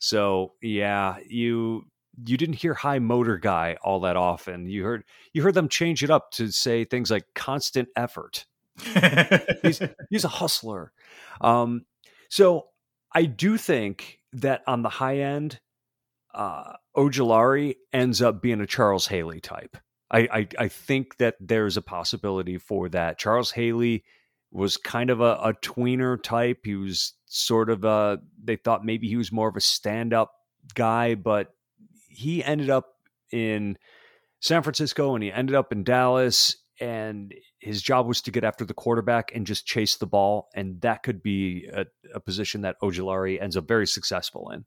So, 0.00 0.54
yeah, 0.60 1.16
you 1.28 1.84
you 2.26 2.36
didn't 2.36 2.56
hear 2.56 2.74
high 2.74 2.98
motor 2.98 3.38
guy 3.38 3.76
all 3.82 4.00
that 4.00 4.16
often. 4.16 4.66
You 4.66 4.84
heard 4.84 5.04
you 5.32 5.42
heard 5.42 5.54
them 5.54 5.68
change 5.68 6.02
it 6.02 6.10
up 6.10 6.32
to 6.32 6.50
say 6.50 6.84
things 6.84 7.10
like 7.10 7.26
constant 7.34 7.88
effort. 7.94 8.46
he's 9.62 9.80
he's 10.10 10.24
a 10.24 10.28
hustler. 10.28 10.92
Um, 11.40 11.84
so 12.28 12.66
I 13.14 13.24
do 13.24 13.56
think 13.56 14.20
that 14.32 14.62
on 14.66 14.82
the 14.82 14.88
high 14.88 15.18
end, 15.18 15.60
uh, 16.34 16.74
Ojulari 16.96 17.76
ends 17.92 18.20
up 18.20 18.42
being 18.42 18.60
a 18.60 18.66
Charles 18.66 19.06
Haley 19.06 19.40
type. 19.40 19.76
I, 20.10 20.18
I, 20.20 20.48
I 20.58 20.68
think 20.68 21.18
that 21.18 21.36
there's 21.40 21.76
a 21.76 21.82
possibility 21.82 22.58
for 22.58 22.88
that. 22.90 23.18
Charles 23.18 23.50
Haley 23.50 24.04
was 24.50 24.76
kind 24.76 25.10
of 25.10 25.20
a, 25.20 25.34
a 25.42 25.54
tweener 25.54 26.22
type. 26.22 26.60
He 26.64 26.74
was 26.74 27.14
sort 27.26 27.68
of 27.68 27.84
a. 27.84 28.18
They 28.42 28.56
thought 28.56 28.84
maybe 28.84 29.08
he 29.08 29.16
was 29.16 29.30
more 29.30 29.48
of 29.48 29.56
a 29.56 29.60
stand 29.60 30.14
up 30.14 30.32
guy, 30.74 31.14
but 31.14 31.54
he 32.08 32.42
ended 32.42 32.70
up 32.70 32.94
in 33.30 33.76
San 34.40 34.62
Francisco 34.62 35.14
and 35.14 35.22
he 35.22 35.30
ended 35.32 35.54
up 35.54 35.72
in 35.72 35.84
Dallas 35.84 36.56
and 36.80 37.34
his 37.58 37.82
job 37.82 38.06
was 38.06 38.22
to 38.22 38.30
get 38.30 38.44
after 38.44 38.64
the 38.64 38.74
quarterback 38.74 39.32
and 39.34 39.46
just 39.46 39.66
chase 39.66 39.96
the 39.96 40.06
ball. 40.06 40.48
And 40.54 40.80
that 40.82 41.02
could 41.02 41.22
be 41.22 41.68
a, 41.72 41.86
a 42.14 42.20
position 42.20 42.62
that 42.62 42.76
Ojulari 42.82 43.42
ends 43.42 43.56
up 43.56 43.66
very 43.66 43.86
successful 43.86 44.50
in. 44.50 44.64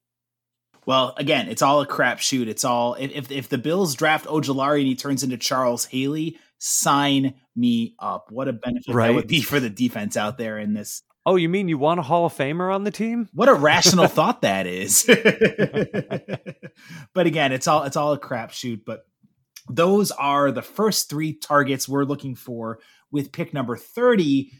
Well, 0.85 1.13
again, 1.17 1.47
it's 1.47 1.61
all 1.61 1.81
a 1.81 1.87
crapshoot. 1.87 2.47
It's 2.47 2.65
all 2.65 2.95
if 2.95 3.31
if 3.31 3.49
the 3.49 3.57
Bills 3.57 3.95
draft 3.95 4.25
Ojulari 4.25 4.79
and 4.79 4.87
he 4.87 4.95
turns 4.95 5.23
into 5.23 5.37
Charles 5.37 5.85
Haley, 5.85 6.37
sign 6.57 7.35
me 7.55 7.95
up. 7.99 8.31
What 8.31 8.47
a 8.47 8.53
benefit 8.53 8.93
right. 8.93 9.07
that 9.07 9.13
would 9.13 9.27
be 9.27 9.41
for 9.41 9.59
the 9.59 9.69
defense 9.69 10.17
out 10.17 10.37
there 10.37 10.57
in 10.57 10.73
this. 10.73 11.03
Oh, 11.23 11.35
you 11.35 11.49
mean 11.49 11.67
you 11.67 11.77
want 11.77 11.99
a 11.99 12.03
Hall 12.03 12.25
of 12.25 12.33
Famer 12.33 12.73
on 12.73 12.83
the 12.83 12.89
team? 12.89 13.29
What 13.33 13.47
a 13.47 13.53
rational 13.53 14.07
thought 14.07 14.41
that 14.41 14.65
is. 14.65 15.03
but 17.13 17.27
again, 17.27 17.51
it's 17.51 17.67
all 17.67 17.83
it's 17.83 17.95
all 17.95 18.13
a 18.13 18.19
crapshoot. 18.19 18.81
But 18.85 19.05
those 19.69 20.09
are 20.11 20.51
the 20.51 20.63
first 20.63 21.09
three 21.09 21.33
targets 21.33 21.87
we're 21.87 22.05
looking 22.05 22.35
for 22.35 22.79
with 23.11 23.31
pick 23.31 23.53
number 23.53 23.77
30. 23.77 24.51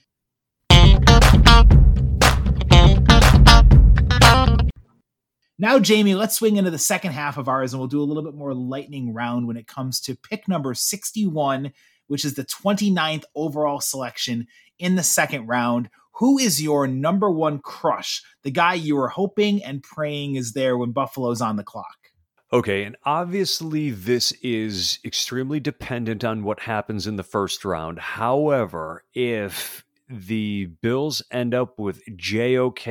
Now, 5.61 5.77
Jamie, 5.77 6.15
let's 6.15 6.37
swing 6.37 6.57
into 6.57 6.71
the 6.71 6.79
second 6.79 7.11
half 7.11 7.37
of 7.37 7.47
ours 7.47 7.71
and 7.71 7.79
we'll 7.79 7.87
do 7.87 8.01
a 8.01 8.03
little 8.03 8.23
bit 8.23 8.33
more 8.33 8.55
lightning 8.55 9.13
round 9.13 9.45
when 9.45 9.57
it 9.57 9.67
comes 9.67 9.99
to 10.01 10.15
pick 10.15 10.47
number 10.47 10.73
61, 10.73 11.71
which 12.07 12.25
is 12.25 12.33
the 12.33 12.45
29th 12.45 13.25
overall 13.35 13.79
selection 13.79 14.47
in 14.79 14.95
the 14.95 15.03
second 15.03 15.45
round. 15.45 15.91
Who 16.13 16.39
is 16.39 16.63
your 16.63 16.87
number 16.87 17.29
one 17.29 17.59
crush? 17.59 18.23
The 18.41 18.49
guy 18.49 18.73
you 18.73 18.95
were 18.95 19.09
hoping 19.09 19.63
and 19.63 19.83
praying 19.83 20.33
is 20.33 20.53
there 20.53 20.75
when 20.75 20.93
Buffalo's 20.93 21.41
on 21.41 21.57
the 21.57 21.63
clock. 21.63 22.09
Okay, 22.51 22.83
and 22.83 22.97
obviously 23.05 23.91
this 23.91 24.31
is 24.41 24.97
extremely 25.05 25.59
dependent 25.59 26.23
on 26.23 26.43
what 26.43 26.61
happens 26.61 27.05
in 27.05 27.17
the 27.17 27.23
first 27.23 27.63
round. 27.63 27.99
However, 27.99 29.03
if 29.13 29.85
the 30.09 30.69
Bills 30.81 31.21
end 31.29 31.53
up 31.53 31.77
with 31.77 32.01
JOK, 32.17 32.83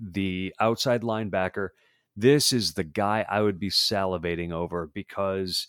the 0.00 0.54
outside 0.60 1.02
linebacker, 1.02 1.70
this 2.16 2.52
is 2.52 2.74
the 2.74 2.84
guy 2.84 3.24
I 3.28 3.40
would 3.40 3.58
be 3.58 3.70
salivating 3.70 4.52
over 4.52 4.90
because, 4.92 5.68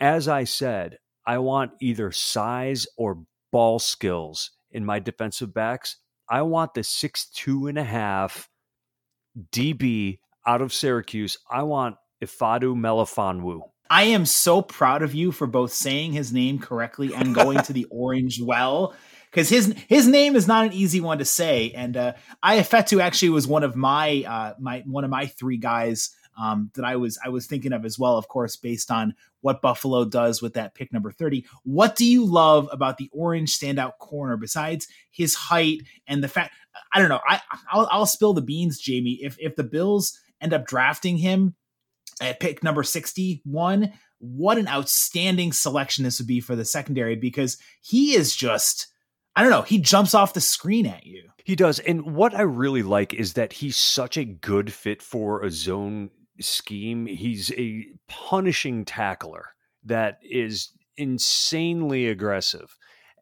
as 0.00 0.28
I 0.28 0.44
said, 0.44 0.98
I 1.26 1.38
want 1.38 1.72
either 1.80 2.12
size 2.12 2.86
or 2.96 3.24
ball 3.52 3.78
skills 3.78 4.50
in 4.70 4.84
my 4.84 4.98
defensive 4.98 5.54
backs. 5.54 5.96
I 6.28 6.42
want 6.42 6.74
the 6.74 6.82
six 6.82 7.26
two 7.26 7.66
and 7.66 7.78
a 7.78 7.84
half 7.84 8.48
DB 9.52 10.18
out 10.46 10.62
of 10.62 10.72
Syracuse. 10.72 11.36
I 11.50 11.62
want 11.62 11.96
Ifeatu 12.22 12.74
Melifonwu. 12.74 13.60
I 13.90 14.04
am 14.04 14.24
so 14.24 14.62
proud 14.62 15.02
of 15.02 15.14
you 15.14 15.30
for 15.30 15.46
both 15.46 15.72
saying 15.72 16.12
his 16.12 16.32
name 16.32 16.58
correctly 16.58 17.14
and 17.14 17.34
going 17.34 17.58
to 17.62 17.72
the 17.72 17.84
orange 17.90 18.40
well 18.40 18.94
because 19.34 19.48
his 19.48 19.74
his 19.88 20.06
name 20.06 20.36
is 20.36 20.46
not 20.46 20.64
an 20.64 20.72
easy 20.72 21.00
one 21.00 21.18
to 21.18 21.24
say. 21.24 21.72
And 21.72 21.96
uh, 21.96 22.12
Ifeatu 22.44 23.02
actually 23.02 23.30
was 23.30 23.48
one 23.48 23.64
of 23.64 23.74
my 23.74 24.24
uh, 24.26 24.54
my 24.60 24.84
one 24.86 25.02
of 25.02 25.10
my 25.10 25.26
three 25.26 25.56
guys 25.56 26.10
um, 26.40 26.70
that 26.74 26.84
I 26.84 26.94
was 26.96 27.18
I 27.24 27.30
was 27.30 27.46
thinking 27.46 27.72
of 27.72 27.84
as 27.84 27.98
well. 27.98 28.16
Of 28.16 28.28
course, 28.28 28.54
based 28.54 28.92
on 28.92 29.14
what 29.40 29.60
Buffalo 29.60 30.04
does 30.04 30.40
with 30.40 30.54
that 30.54 30.74
pick 30.74 30.92
number 30.92 31.10
thirty. 31.10 31.46
What 31.64 31.96
do 31.96 32.06
you 32.06 32.24
love 32.24 32.68
about 32.70 32.96
the 32.96 33.10
orange 33.12 33.58
standout 33.58 33.98
corner 33.98 34.36
besides 34.36 34.86
his 35.10 35.34
height 35.34 35.82
and 36.06 36.22
the 36.22 36.28
fact? 36.28 36.54
I 36.92 37.00
don't 37.00 37.08
know. 37.08 37.20
I 37.26 37.40
I'll, 37.72 37.88
I'll 37.90 38.06
spill 38.06 38.34
the 38.34 38.40
beans, 38.40 38.78
Jamie. 38.78 39.18
If 39.20 39.36
if 39.40 39.56
the 39.56 39.64
Bills 39.64 40.20
end 40.40 40.52
up 40.52 40.64
drafting 40.64 41.18
him 41.18 41.56
at 42.20 42.38
pick 42.38 42.62
number 42.62 42.84
61 42.84 43.92
what 44.18 44.56
an 44.56 44.68
outstanding 44.68 45.52
selection 45.52 46.04
this 46.04 46.20
would 46.20 46.28
be 46.28 46.40
for 46.40 46.54
the 46.54 46.64
secondary 46.64 47.16
because 47.16 47.58
he 47.82 48.14
is 48.14 48.34
just 48.34 48.86
I 49.36 49.42
don't 49.42 49.50
know, 49.50 49.62
he 49.62 49.78
jumps 49.78 50.14
off 50.14 50.34
the 50.34 50.40
screen 50.40 50.86
at 50.86 51.06
you. 51.06 51.28
He 51.44 51.56
does. 51.56 51.78
And 51.80 52.14
what 52.14 52.34
I 52.34 52.42
really 52.42 52.82
like 52.82 53.12
is 53.12 53.34
that 53.34 53.52
he's 53.52 53.76
such 53.76 54.16
a 54.16 54.24
good 54.24 54.72
fit 54.72 55.02
for 55.02 55.42
a 55.42 55.50
zone 55.50 56.10
scheme. 56.40 57.06
He's 57.06 57.52
a 57.52 57.86
punishing 58.08 58.84
tackler 58.84 59.54
that 59.84 60.18
is 60.22 60.70
insanely 60.96 62.08
aggressive. 62.08 62.76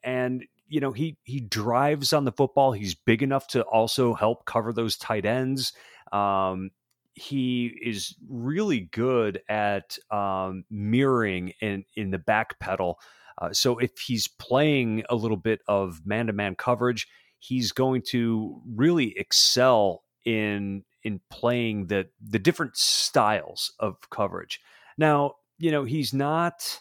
And 0.04 0.44
you 0.68 0.80
know, 0.80 0.92
he 0.92 1.18
he 1.24 1.40
drives 1.40 2.12
on 2.12 2.24
the 2.24 2.32
football. 2.32 2.72
He's 2.72 2.94
big 2.94 3.22
enough 3.22 3.46
to 3.48 3.62
also 3.62 4.14
help 4.14 4.46
cover 4.46 4.72
those 4.72 4.96
tight 4.96 5.26
ends. 5.26 5.74
Um, 6.12 6.70
he 7.14 7.66
is 7.82 8.14
really 8.26 8.80
good 8.80 9.40
at 9.48 9.98
um, 10.10 10.64
mirroring 10.70 11.52
in 11.60 11.84
in 11.94 12.10
the 12.10 12.18
back 12.18 12.58
pedal. 12.58 12.98
Uh, 13.40 13.52
so 13.52 13.78
if 13.78 13.98
he's 13.98 14.28
playing 14.28 15.04
a 15.08 15.14
little 15.14 15.36
bit 15.36 15.60
of 15.68 16.00
man 16.04 16.26
to 16.26 16.32
man 16.32 16.54
coverage, 16.54 17.06
he's 17.38 17.72
going 17.72 18.02
to 18.10 18.60
really 18.66 19.16
excel 19.18 20.02
in 20.24 20.84
in 21.02 21.20
playing 21.30 21.86
the 21.86 22.06
the 22.20 22.38
different 22.38 22.76
styles 22.76 23.72
of 23.78 23.96
coverage. 24.10 24.60
Now, 24.96 25.34
you 25.58 25.70
know, 25.70 25.84
he's 25.84 26.12
not 26.14 26.80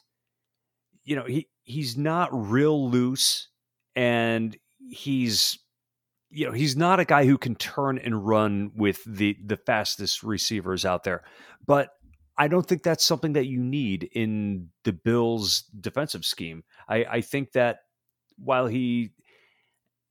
you 1.04 1.16
know, 1.16 1.26
he 1.26 1.48
he's 1.64 1.98
not 1.98 2.30
real 2.32 2.90
loose 2.90 3.48
and 3.96 4.58
he's 4.90 5.60
you 6.30 6.46
know 6.46 6.52
he's 6.52 6.76
not 6.76 7.00
a 7.00 7.06
guy 7.06 7.26
who 7.26 7.38
can 7.38 7.56
turn 7.56 7.98
and 7.98 8.26
run 8.26 8.72
with 8.76 9.04
the 9.06 9.38
the 9.46 9.58
fastest 9.58 10.24
receivers 10.24 10.86
out 10.86 11.04
there 11.04 11.24
but 11.66 11.90
i 12.38 12.48
don't 12.48 12.68
think 12.68 12.84
that's 12.84 13.06
something 13.06 13.34
that 13.34 13.48
you 13.48 13.60
need 13.60 14.10
in 14.14 14.70
the 14.84 14.94
bills 14.94 15.64
defensive 15.80 16.26
scheme 16.26 16.64
i 16.88 17.06
i 17.06 17.22
think 17.22 17.52
that 17.52 17.80
while 18.38 18.68
he 18.68 19.12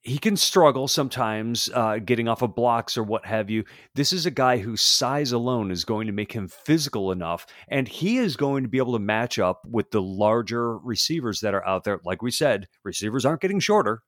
he 0.03 0.19
can 0.19 0.37
struggle 0.37 0.89
sometimes 0.89 1.69
uh, 1.75 1.99
getting 1.99 2.27
off 2.27 2.43
of 2.43 2.55
blocks 2.55 2.97
or 2.97 3.03
what 3.03 3.27
have 3.27 3.51
you. 3.51 3.65
This 3.95 4.13
is 4.13 4.25
a 4.25 4.31
guy 4.31 4.57
whose 4.57 4.81
size 4.81 5.33
alone 5.33 5.71
is 5.71 5.85
going 5.85 6.07
to 6.07 6.13
make 6.13 6.33
him 6.33 6.49
physical 6.49 7.13
enough, 7.13 7.47
and 7.69 7.87
he 7.87 8.17
is 8.17 8.37
going 8.37 8.63
to 8.63 8.69
be 8.69 8.79
able 8.79 8.95
to 8.95 8.99
match 8.99 9.39
up 9.39 9.63
with 9.69 9.91
the 9.91 10.01
larger 10.01 10.79
receivers 10.79 11.41
that 11.41 11.55
are 11.55 11.67
out 11.67 11.85
there. 11.85 12.01
Like 12.05 12.23
we 12.23 12.31
said, 12.31 12.67
receivers 12.83 13.27
aren't 13.27 13.43
getting 13.43 13.61
shorter. 13.61 14.03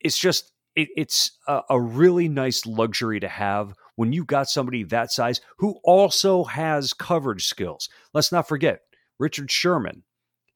It's 0.00 0.18
just 0.18 0.52
it, 0.74 0.88
it's 0.96 1.38
a, 1.46 1.60
a 1.68 1.80
really 1.80 2.28
nice 2.28 2.64
luxury 2.64 3.20
to 3.20 3.28
have 3.28 3.74
when 3.96 4.12
you 4.12 4.24
got 4.24 4.48
somebody 4.48 4.82
that 4.84 5.12
size 5.12 5.40
who 5.58 5.78
also 5.84 6.44
has 6.44 6.92
coverage 6.92 7.46
skills. 7.46 7.88
Let's 8.14 8.32
not 8.32 8.48
forget 8.48 8.80
Richard 9.18 9.50
Sherman. 9.50 10.02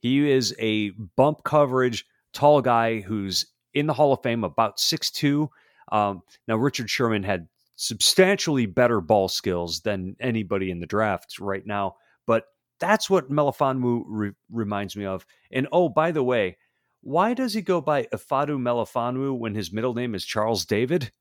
He 0.01 0.31
is 0.31 0.55
a 0.59 0.91
bump 1.17 1.45
coverage 1.45 2.07
tall 2.33 2.61
guy 2.61 3.01
who's 3.01 3.47
in 3.75 3.87
the 3.87 3.93
Hall 3.93 4.13
of 4.13 4.23
Fame, 4.23 4.45
about 4.45 4.79
6'2. 4.79 5.49
Um, 5.93 6.23
now, 6.49 6.57
Richard 6.57 6.91
Sherman 6.91 7.23
had 7.23 7.49
substantially 7.77 8.67
better 8.67 9.01
ball 9.01 9.29
skills 9.29 9.81
than 9.81 10.17
anybody 10.19 10.71
in 10.71 10.81
the 10.81 10.87
draft 10.87 11.39
right 11.39 11.67
now, 11.67 11.97
but 12.27 12.45
that's 12.81 13.09
what 13.11 13.31
Melifonwu 13.31 14.05
re- 14.07 14.33
reminds 14.51 14.97
me 14.97 15.05
of. 15.05 15.27
And 15.51 15.69
oh, 15.73 15.89
by 15.89 16.11
the 16.11 16.23
way, 16.23 16.57
why 17.03 17.35
does 17.35 17.55
he 17.55 17.63
go 17.63 17.81
by 17.81 18.05
Ifeatu 18.05 18.59
Melifonwu 18.59 19.39
when 19.39 19.55
his 19.55 19.73
middle 19.73 19.95
name 19.95 20.15
is 20.15 20.25
Charles 20.25 20.65
David? 20.65 21.13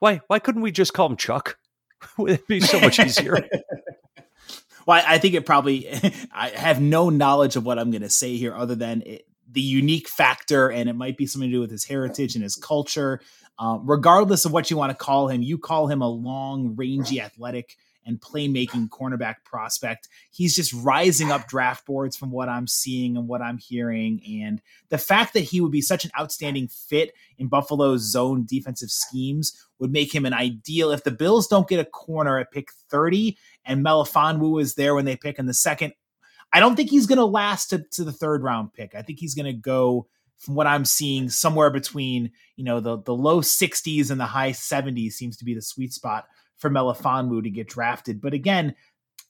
Why 0.00 0.20
why 0.26 0.40
couldn't 0.40 0.62
we 0.62 0.72
just 0.72 0.92
call 0.92 1.06
him 1.06 1.16
Chuck? 1.16 1.58
Would 2.18 2.32
it 2.32 2.48
be 2.48 2.60
so 2.60 2.80
much 2.80 2.98
easier? 2.98 3.34
well, 4.86 5.02
I 5.06 5.18
think 5.18 5.34
it 5.34 5.46
probably. 5.46 5.88
I 6.34 6.48
have 6.48 6.80
no 6.80 7.10
knowledge 7.10 7.56
of 7.56 7.64
what 7.64 7.78
I'm 7.78 7.90
going 7.90 8.02
to 8.02 8.10
say 8.10 8.36
here, 8.36 8.54
other 8.54 8.74
than 8.74 9.02
it, 9.06 9.26
the 9.50 9.60
unique 9.60 10.08
factor, 10.08 10.70
and 10.70 10.88
it 10.88 10.94
might 10.94 11.16
be 11.16 11.26
something 11.26 11.50
to 11.50 11.56
do 11.56 11.60
with 11.60 11.70
his 11.70 11.84
heritage 11.84 12.34
and 12.34 12.42
his 12.42 12.56
culture. 12.56 13.20
Um, 13.58 13.82
regardless 13.84 14.46
of 14.46 14.52
what 14.52 14.70
you 14.70 14.78
want 14.78 14.90
to 14.90 14.96
call 14.96 15.28
him, 15.28 15.42
you 15.42 15.58
call 15.58 15.86
him 15.86 16.00
a 16.00 16.08
long, 16.08 16.76
rangy, 16.76 17.20
athletic 17.20 17.76
and 18.10 18.20
playmaking 18.20 18.88
cornerback 18.88 19.36
prospect. 19.44 20.08
He's 20.32 20.54
just 20.54 20.74
rising 20.74 21.30
up 21.30 21.48
draft 21.48 21.86
boards 21.86 22.16
from 22.16 22.32
what 22.32 22.48
I'm 22.48 22.66
seeing 22.66 23.16
and 23.16 23.28
what 23.28 23.40
I'm 23.40 23.56
hearing. 23.56 24.20
And 24.42 24.60
the 24.88 24.98
fact 24.98 25.32
that 25.34 25.40
he 25.40 25.60
would 25.60 25.70
be 25.70 25.80
such 25.80 26.04
an 26.04 26.10
outstanding 26.18 26.68
fit 26.68 27.12
in 27.38 27.46
Buffalo's 27.46 28.02
zone 28.02 28.44
defensive 28.46 28.90
schemes 28.90 29.68
would 29.78 29.92
make 29.92 30.12
him 30.12 30.26
an 30.26 30.34
ideal. 30.34 30.90
If 30.90 31.04
the 31.04 31.12
Bills 31.12 31.46
don't 31.46 31.68
get 31.68 31.80
a 31.80 31.84
corner 31.84 32.38
at 32.38 32.50
pick 32.50 32.70
30 32.90 33.38
and 33.64 33.84
Melifonwu 33.84 34.60
is 34.60 34.74
there 34.74 34.94
when 34.94 35.04
they 35.04 35.16
pick 35.16 35.38
in 35.38 35.46
the 35.46 35.54
second, 35.54 35.94
I 36.52 36.58
don't 36.58 36.74
think 36.74 36.90
he's 36.90 37.06
going 37.06 37.18
to 37.18 37.24
last 37.24 37.66
to, 37.68 37.84
to 37.92 38.02
the 38.02 38.12
third 38.12 38.42
round 38.42 38.72
pick. 38.72 38.94
I 38.96 39.02
think 39.02 39.20
he's 39.20 39.36
going 39.36 39.46
to 39.46 39.52
go 39.52 40.08
from 40.38 40.54
what 40.54 40.66
I'm 40.66 40.84
seeing 40.84 41.28
somewhere 41.28 41.70
between, 41.70 42.32
you 42.56 42.64
know, 42.64 42.80
the, 42.80 43.00
the 43.02 43.14
low 43.14 43.40
60s 43.40 44.10
and 44.10 44.18
the 44.18 44.24
high 44.24 44.50
70s 44.50 45.12
seems 45.12 45.36
to 45.36 45.44
be 45.44 45.54
the 45.54 45.62
sweet 45.62 45.92
spot 45.92 46.24
for 46.60 46.70
Melifonwu 46.70 47.42
to 47.42 47.50
get 47.50 47.68
drafted. 47.68 48.20
But 48.20 48.34
again, 48.34 48.74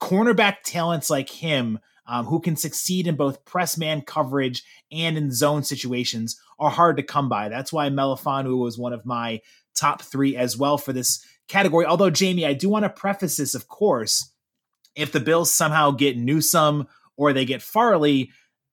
cornerback 0.01 0.57
talents 0.64 1.09
like 1.09 1.31
him, 1.31 1.78
um, 2.07 2.26
who 2.26 2.41
can 2.41 2.57
succeed 2.57 3.07
in 3.07 3.14
both 3.14 3.45
press 3.45 3.78
man 3.78 4.03
coverage 4.03 4.64
and 4.91 5.16
in 5.16 5.33
zone 5.33 5.62
situations, 5.62 6.39
are 6.59 6.70
hard 6.70 6.97
to 6.97 7.03
come 7.03 7.28
by. 7.28 7.49
That's 7.49 7.72
why 7.72 7.89
Melifonwu 7.89 8.59
was 8.59 8.76
one 8.76 8.93
of 8.93 9.07
my 9.07 9.41
top 9.74 10.03
three 10.03 10.37
as 10.37 10.57
well 10.59 10.76
for 10.76 10.93
this 10.93 11.24
category. 11.49 11.87
Although, 11.87 12.11
Jamie, 12.11 12.45
I 12.45 12.53
do 12.53 12.68
want 12.68 12.85
to 12.85 12.91
preface 12.91 13.37
this, 13.37 13.55
of 13.55 13.68
course. 13.68 14.33
If 14.97 15.12
the 15.12 15.20
Bills 15.20 15.55
somehow 15.55 15.93
get 15.93 16.18
Newsome 16.18 16.89
or 17.16 17.33
they 17.33 17.45
get 17.45 17.62
Farley, 17.62 18.33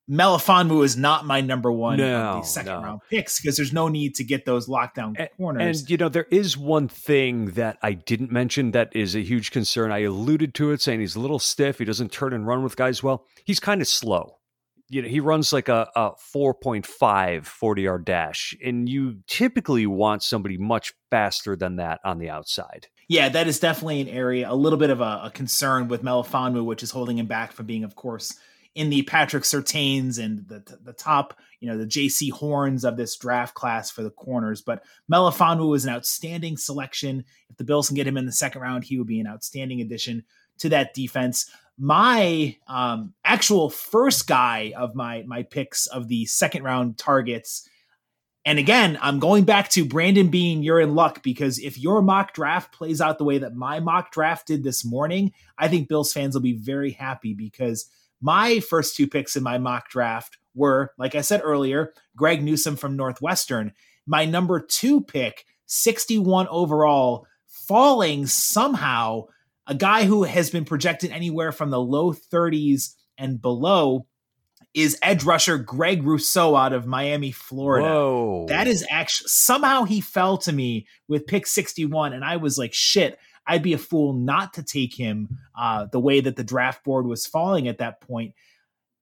Melifonwu 0.10 0.86
is 0.86 0.96
not 0.96 1.26
my 1.26 1.42
number 1.42 1.72
one 1.72 1.98
no, 1.98 2.42
second 2.44 2.72
no. 2.72 2.82
round 2.82 3.02
picks 3.10 3.42
because 3.42 3.58
there's 3.58 3.74
no 3.74 3.90
need 3.90 4.16
to 4.16 4.24
get 4.24 4.46
those 4.46 4.68
lockdown 4.68 5.16
and, 5.18 5.30
corners. 5.38 5.82
And 5.82 5.90
you 5.90 5.98
know, 5.98 6.08
there 6.08 6.28
is 6.32 6.58
one 6.58 6.88
thing 6.88 7.48
that 7.52 7.78
I 7.82 7.94
didn't 7.94 8.32
mention 8.32 8.72
that 8.72 8.96
is 8.96 9.16
a 9.16 9.22
huge 9.22 9.52
concern. 9.52 9.92
I 9.92 10.00
alluded 10.00 10.54
to 10.56 10.72
it 10.72 10.82
saying 10.82 11.02
he's 11.02 11.16
a 11.16 11.20
little 11.20 11.40
stiff. 11.40 11.80
He 11.80 11.86
doesn't 11.86 12.12
turn 12.12 12.34
and 12.34 12.48
run 12.48 12.64
with 12.64 12.78
guys 12.78 13.04
well. 13.04 13.26
He's 13.44 13.60
kind 13.60 13.82
of 13.82 13.88
slow. 13.88 14.38
You 14.90 15.02
know, 15.02 15.10
he 15.10 15.20
runs 15.20 15.52
like 15.52 15.68
a, 15.68 15.90
a 15.94 16.12
4.5 16.34 17.46
40 17.46 17.82
yard 17.82 18.06
dash, 18.06 18.56
and 18.64 18.88
you 18.88 19.18
typically 19.28 19.86
want 19.86 20.24
somebody 20.24 20.58
much 20.58 20.94
faster 21.12 21.58
than 21.58 21.76
that 21.76 22.00
on 22.06 22.20
the 22.20 22.30
outside. 22.30 22.88
Yeah, 23.10 23.28
that 23.30 23.48
is 23.48 23.60
definitely 23.60 24.02
an 24.02 24.10
area, 24.10 24.50
a 24.50 24.56
little 24.56 24.80
bit 24.80 24.90
of 24.90 25.02
a, 25.02 25.22
a 25.26 25.32
concern 25.34 25.90
with 25.90 26.04
Melifonwu, 26.04 26.64
which 26.64 26.84
is 26.84 26.92
holding 26.92 27.18
him 27.18 27.26
back 27.26 27.52
from 27.52 27.66
being, 27.66 27.84
of 27.84 27.96
course, 27.96 28.38
in 28.78 28.92
the 28.92 29.02
Patrick 29.02 29.44
Surtains 29.44 30.24
and 30.24 30.48
the 30.48 30.78
the 30.84 30.94
top, 30.94 31.34
you 31.60 31.68
know, 31.68 31.80
the 31.80 31.86
Jaycee 31.86 32.32
Horns 32.32 32.86
of 32.86 32.96
this 32.96 33.18
draft 33.18 33.56
class 33.56 33.90
for 33.90 34.04
the 34.04 34.12
corners. 34.12 34.62
But 34.62 34.84
Melifonwu 35.12 35.76
is 35.76 35.84
an 35.84 35.94
outstanding 35.94 36.58
selection. 36.58 37.26
If 37.50 37.58
the 37.58 37.64
Bills 37.64 37.88
can 37.88 37.96
get 37.96 38.06
him 38.06 38.18
in 38.18 38.28
the 38.28 38.32
second 38.32 38.62
round, 38.62 38.84
he 38.84 39.00
would 39.00 39.08
be 39.08 39.20
an 39.20 39.26
outstanding 39.26 39.82
addition 39.82 40.24
to 40.60 40.70
that 40.70 40.94
defense. 40.94 41.50
My 41.80 42.56
um, 42.68 43.16
actual 43.26 43.72
first 43.72 44.28
guy 44.28 44.74
of 44.78 44.94
my 44.94 45.24
my 45.24 45.42
picks 45.42 45.88
of 45.88 46.08
the 46.08 46.28
second 46.28 46.64
round 46.64 47.00
targets. 47.00 47.68
And 48.46 48.60
again, 48.60 49.00
I'm 49.02 49.18
going 49.18 49.44
back 49.44 49.70
to 49.72 49.86
Brandon 49.86 50.30
Beane, 50.30 50.62
You're 50.62 50.80
in 50.80 50.94
luck 50.94 51.24
because 51.24 51.58
if 51.58 51.80
your 51.80 52.04
mock 52.04 52.34
draft 52.34 52.72
plays 52.72 53.02
out 53.02 53.18
the 53.18 53.26
way 53.26 53.40
that 53.40 53.56
my 53.56 53.80
mock 53.80 54.12
draft 54.12 54.46
did 54.46 54.64
this 54.64 54.86
morning, 54.86 55.34
I 55.58 55.68
think 55.68 55.90
Bills 55.90 56.14
fans 56.14 56.36
will 56.36 56.44
be 56.44 56.54
very 56.54 56.92
happy 56.92 57.34
because 57.34 57.90
my 58.22 58.60
first 58.60 58.96
two 58.96 59.08
picks 59.08 59.36
in 59.36 59.44
my 59.44 59.58
mock 59.58 59.90
draft 59.90 60.38
were, 60.56 60.94
like 60.98 61.16
I 61.16 61.22
said 61.22 61.42
earlier, 61.44 61.94
Greg 62.16 62.44
Newsome 62.44 62.76
from 62.76 62.96
Northwestern. 62.96 63.74
My 64.06 64.26
number 64.26 64.60
two 64.60 65.02
pick, 65.02 65.46
61 65.68 66.48
overall, 66.50 67.28
falling 67.48 68.26
somehow, 68.26 69.26
a 69.68 69.76
guy 69.76 70.06
who 70.06 70.24
has 70.24 70.50
been 70.50 70.66
projected 70.66 71.12
anywhere 71.12 71.52
from 71.52 71.70
the 71.70 71.80
low 71.80 72.14
30s 72.14 72.96
and 73.18 73.42
below 73.42 74.08
is 74.74 74.98
edge 75.02 75.24
rusher 75.24 75.58
Greg 75.58 76.04
Rousseau 76.04 76.56
out 76.56 76.72
of 76.72 76.86
Miami, 76.86 77.32
Florida. 77.32 77.88
Whoa. 77.88 78.46
That 78.48 78.68
is 78.68 78.86
actually 78.90 79.28
somehow 79.30 79.84
he 79.84 80.02
fell 80.02 80.38
to 80.40 80.52
me 80.54 80.88
with 81.08 81.26
pick 81.26 81.48
61, 81.48 82.14
and 82.14 82.24
I 82.24 82.38
was 82.38 82.58
like, 82.58 82.74
shit, 82.74 83.18
I'd 83.48 83.64
be 83.64 83.74
a 83.74 83.78
fool 83.78 84.14
not 84.14 84.54
to 84.54 84.64
take 84.64 84.96
him 84.96 85.38
uh, 85.58 85.86
the 85.92 86.00
way 86.00 86.20
that 86.20 86.36
the 86.36 86.44
draft 86.44 86.84
board 86.84 87.08
was 87.08 87.26
falling 87.26 87.68
at 87.68 87.80
that 87.80 88.02
point. 88.02 88.34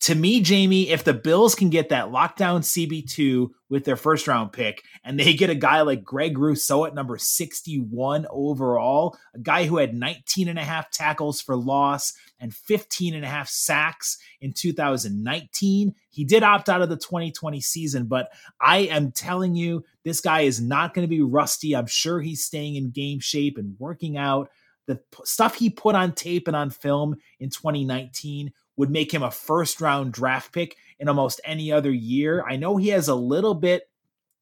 To 0.01 0.13
me, 0.13 0.41
Jamie, 0.41 0.89
if 0.89 1.03
the 1.03 1.15
Bills 1.15 1.55
can 1.55 1.69
get 1.69 1.89
that 1.89 2.09
lockdown 2.09 2.61
CB2 2.61 3.49
with 3.69 3.85
their 3.85 3.95
first 3.95 4.27
round 4.27 4.51
pick 4.51 4.83
and 5.03 5.19
they 5.19 5.33
get 5.33 5.49
a 5.49 5.55
guy 5.55 5.81
like 5.81 6.03
Greg 6.03 6.37
Rousseau 6.37 6.85
at 6.85 6.93
number 6.93 7.17
61 7.17 8.27
overall, 8.29 9.17
a 9.33 9.39
guy 9.39 9.65
who 9.65 9.77
had 9.77 9.95
19 9.95 10.47
and 10.47 10.59
a 10.59 10.63
half 10.63 10.91
tackles 10.91 11.41
for 11.41 11.55
loss 11.55 12.13
and 12.45 12.53
15 12.53 13.15
and 13.15 13.25
a 13.25 13.27
half 13.27 13.49
sacks 13.49 14.19
in 14.39 14.53
2019. 14.53 15.95
He 16.11 16.23
did 16.23 16.43
opt 16.43 16.69
out 16.69 16.83
of 16.83 16.89
the 16.89 16.95
2020 16.95 17.59
season, 17.59 18.05
but 18.05 18.31
I 18.61 18.81
am 18.81 19.11
telling 19.11 19.55
you, 19.55 19.83
this 20.03 20.21
guy 20.21 20.41
is 20.41 20.61
not 20.61 20.93
going 20.93 21.05
to 21.05 21.09
be 21.09 21.23
rusty. 21.23 21.75
I'm 21.75 21.87
sure 21.87 22.21
he's 22.21 22.43
staying 22.43 22.75
in 22.75 22.91
game 22.91 23.19
shape 23.19 23.57
and 23.57 23.75
working 23.79 24.15
out. 24.15 24.51
The 24.85 24.99
stuff 25.23 25.55
he 25.55 25.71
put 25.71 25.95
on 25.95 26.13
tape 26.13 26.47
and 26.47 26.55
on 26.55 26.69
film 26.69 27.15
in 27.39 27.49
2019 27.49 28.53
would 28.77 28.91
make 28.91 29.11
him 29.11 29.23
a 29.23 29.31
first 29.31 29.81
round 29.81 30.13
draft 30.13 30.53
pick 30.53 30.77
in 30.99 31.09
almost 31.09 31.41
any 31.45 31.71
other 31.71 31.91
year. 31.91 32.45
I 32.47 32.57
know 32.57 32.77
he 32.77 32.89
has 32.89 33.07
a 33.07 33.15
little 33.15 33.55
bit 33.55 33.89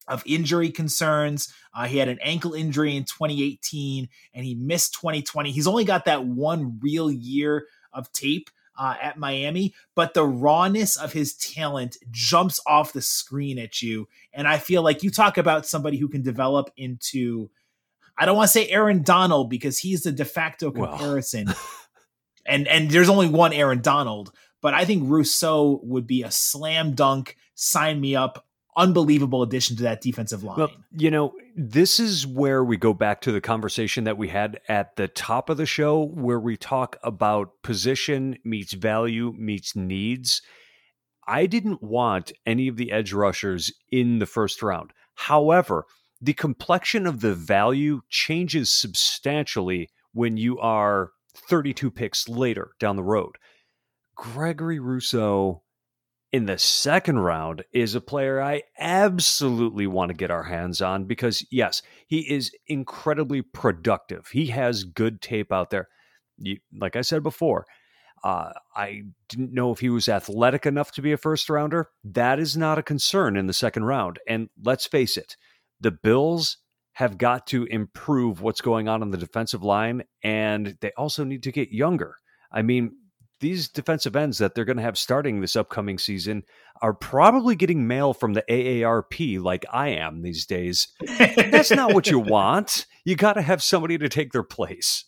of 0.07 0.23
injury 0.25 0.69
concerns. 0.69 1.53
Uh, 1.73 1.85
he 1.85 1.97
had 1.97 2.09
an 2.09 2.19
ankle 2.21 2.53
injury 2.53 2.95
in 2.95 3.03
2018 3.03 4.09
and 4.33 4.45
he 4.45 4.55
missed 4.55 4.95
2020. 4.95 5.51
He's 5.51 5.67
only 5.67 5.85
got 5.85 6.05
that 6.05 6.25
one 6.25 6.79
real 6.81 7.09
year 7.09 7.67
of 7.93 8.11
tape 8.11 8.49
uh, 8.77 8.95
at 9.01 9.17
Miami, 9.17 9.73
but 9.95 10.13
the 10.13 10.25
rawness 10.25 10.97
of 10.97 11.13
his 11.13 11.35
talent 11.35 11.97
jumps 12.09 12.59
off 12.65 12.93
the 12.93 13.01
screen 13.01 13.59
at 13.59 13.81
you. 13.81 14.07
And 14.33 14.47
I 14.47 14.57
feel 14.57 14.81
like 14.81 15.03
you 15.03 15.11
talk 15.11 15.37
about 15.37 15.67
somebody 15.67 15.97
who 15.97 16.09
can 16.09 16.23
develop 16.23 16.71
into, 16.75 17.49
I 18.17 18.25
don't 18.25 18.35
want 18.35 18.47
to 18.47 18.53
say 18.53 18.67
Aaron 18.69 19.03
Donald 19.03 19.49
because 19.49 19.77
he's 19.79 20.03
the 20.03 20.11
de 20.11 20.25
facto 20.25 20.71
comparison. 20.71 21.47
Well. 21.47 21.57
and 22.45 22.67
and 22.67 22.89
there's 22.89 23.09
only 23.09 23.29
one 23.29 23.53
Aaron 23.53 23.81
Donald, 23.81 24.31
but 24.61 24.73
I 24.73 24.85
think 24.85 25.03
Rousseau 25.05 25.79
would 25.83 26.07
be 26.07 26.23
a 26.23 26.31
slam 26.31 26.93
dunk, 26.93 27.37
sign 27.55 28.01
me 28.01 28.15
up 28.15 28.45
unbelievable 28.75 29.41
addition 29.43 29.75
to 29.77 29.83
that 29.83 30.01
defensive 30.01 30.43
line. 30.43 30.57
Well, 30.57 30.71
you 30.91 31.11
know, 31.11 31.33
this 31.55 31.99
is 31.99 32.25
where 32.25 32.63
we 32.63 32.77
go 32.77 32.93
back 32.93 33.21
to 33.21 33.31
the 33.31 33.41
conversation 33.41 34.03
that 34.05 34.17
we 34.17 34.29
had 34.29 34.59
at 34.67 34.95
the 34.95 35.07
top 35.07 35.49
of 35.49 35.57
the 35.57 35.65
show, 35.65 36.03
where 36.03 36.39
we 36.39 36.57
talk 36.57 36.97
about 37.03 37.61
position 37.63 38.37
meets 38.43 38.73
value 38.73 39.33
meets 39.37 39.75
needs. 39.75 40.41
I 41.27 41.45
didn't 41.45 41.81
want 41.81 42.31
any 42.45 42.67
of 42.67 42.77
the 42.77 42.91
edge 42.91 43.13
rushers 43.13 43.71
in 43.91 44.19
the 44.19 44.25
first 44.25 44.61
round. 44.61 44.91
However, 45.15 45.85
the 46.21 46.33
complexion 46.33 47.05
of 47.05 47.21
the 47.21 47.33
value 47.33 48.01
changes 48.09 48.71
substantially 48.71 49.89
when 50.13 50.37
you 50.37 50.59
are 50.59 51.11
32 51.35 51.91
picks 51.91 52.29
later 52.29 52.71
down 52.79 52.95
the 52.95 53.03
road. 53.03 53.35
Gregory 54.15 54.79
Rousseau 54.79 55.62
in 56.33 56.47
the 56.47 56.57
second 56.57 57.19
round 57.19 57.63
is 57.71 57.93
a 57.93 58.01
player 58.01 58.41
I 58.41 58.63
absolutely 58.79 59.85
want 59.85 60.09
to 60.09 60.15
get 60.15 60.31
our 60.31 60.43
hands 60.43 60.81
on 60.81 61.05
because, 61.05 61.45
yes, 61.51 61.83
he 62.07 62.21
is 62.21 62.51
incredibly 62.65 63.43
productive. 63.43 64.27
He 64.29 64.47
has 64.47 64.83
good 64.83 65.21
tape 65.21 65.51
out 65.51 65.69
there. 65.69 65.87
You, 66.39 66.57
like 66.75 66.95
I 66.95 67.01
said 67.01 67.21
before, 67.21 67.67
uh, 68.23 68.51
I 68.75 69.03
didn't 69.29 69.53
know 69.53 69.71
if 69.71 69.79
he 69.79 69.91
was 69.91 70.09
athletic 70.09 70.65
enough 70.65 70.91
to 70.93 71.03
be 71.03 71.11
a 71.11 71.17
first 71.17 71.51
rounder. 71.51 71.89
That 72.03 72.39
is 72.39 72.57
not 72.57 72.79
a 72.79 72.83
concern 72.83 73.37
in 73.37 73.45
the 73.45 73.53
second 73.53 73.83
round. 73.83 74.17
And 74.27 74.49
let's 74.63 74.87
face 74.87 75.17
it, 75.17 75.37
the 75.79 75.91
Bills 75.91 76.57
have 76.93 77.19
got 77.19 77.45
to 77.47 77.65
improve 77.65 78.41
what's 78.41 78.61
going 78.61 78.87
on 78.87 79.03
on 79.03 79.11
the 79.11 79.17
defensive 79.17 79.61
line, 79.61 80.03
and 80.23 80.77
they 80.81 80.91
also 80.97 81.23
need 81.23 81.43
to 81.43 81.51
get 81.51 81.71
younger. 81.71 82.15
I 82.51 82.63
mean, 82.63 82.93
these 83.43 83.67
defensive 83.67 84.15
ends 84.15 84.37
that 84.37 84.55
they're 84.55 84.63
going 84.63 84.77
to 84.77 84.83
have 84.83 84.97
starting 84.97 85.41
this 85.41 85.57
upcoming 85.57 85.99
season 85.99 86.43
are 86.81 86.93
probably 86.93 87.57
getting 87.57 87.85
mail 87.85 88.13
from 88.13 88.33
the 88.33 88.43
AARP 88.49 89.41
like 89.41 89.65
I 89.71 89.89
am 89.89 90.21
these 90.21 90.45
days. 90.45 90.87
That's 91.05 91.69
not 91.69 91.93
what 91.93 92.07
you 92.07 92.19
want. 92.19 92.85
You 93.03 93.17
got 93.17 93.33
to 93.33 93.41
have 93.41 93.61
somebody 93.61 93.97
to 93.97 94.07
take 94.07 94.31
their 94.31 94.43
place. 94.43 95.03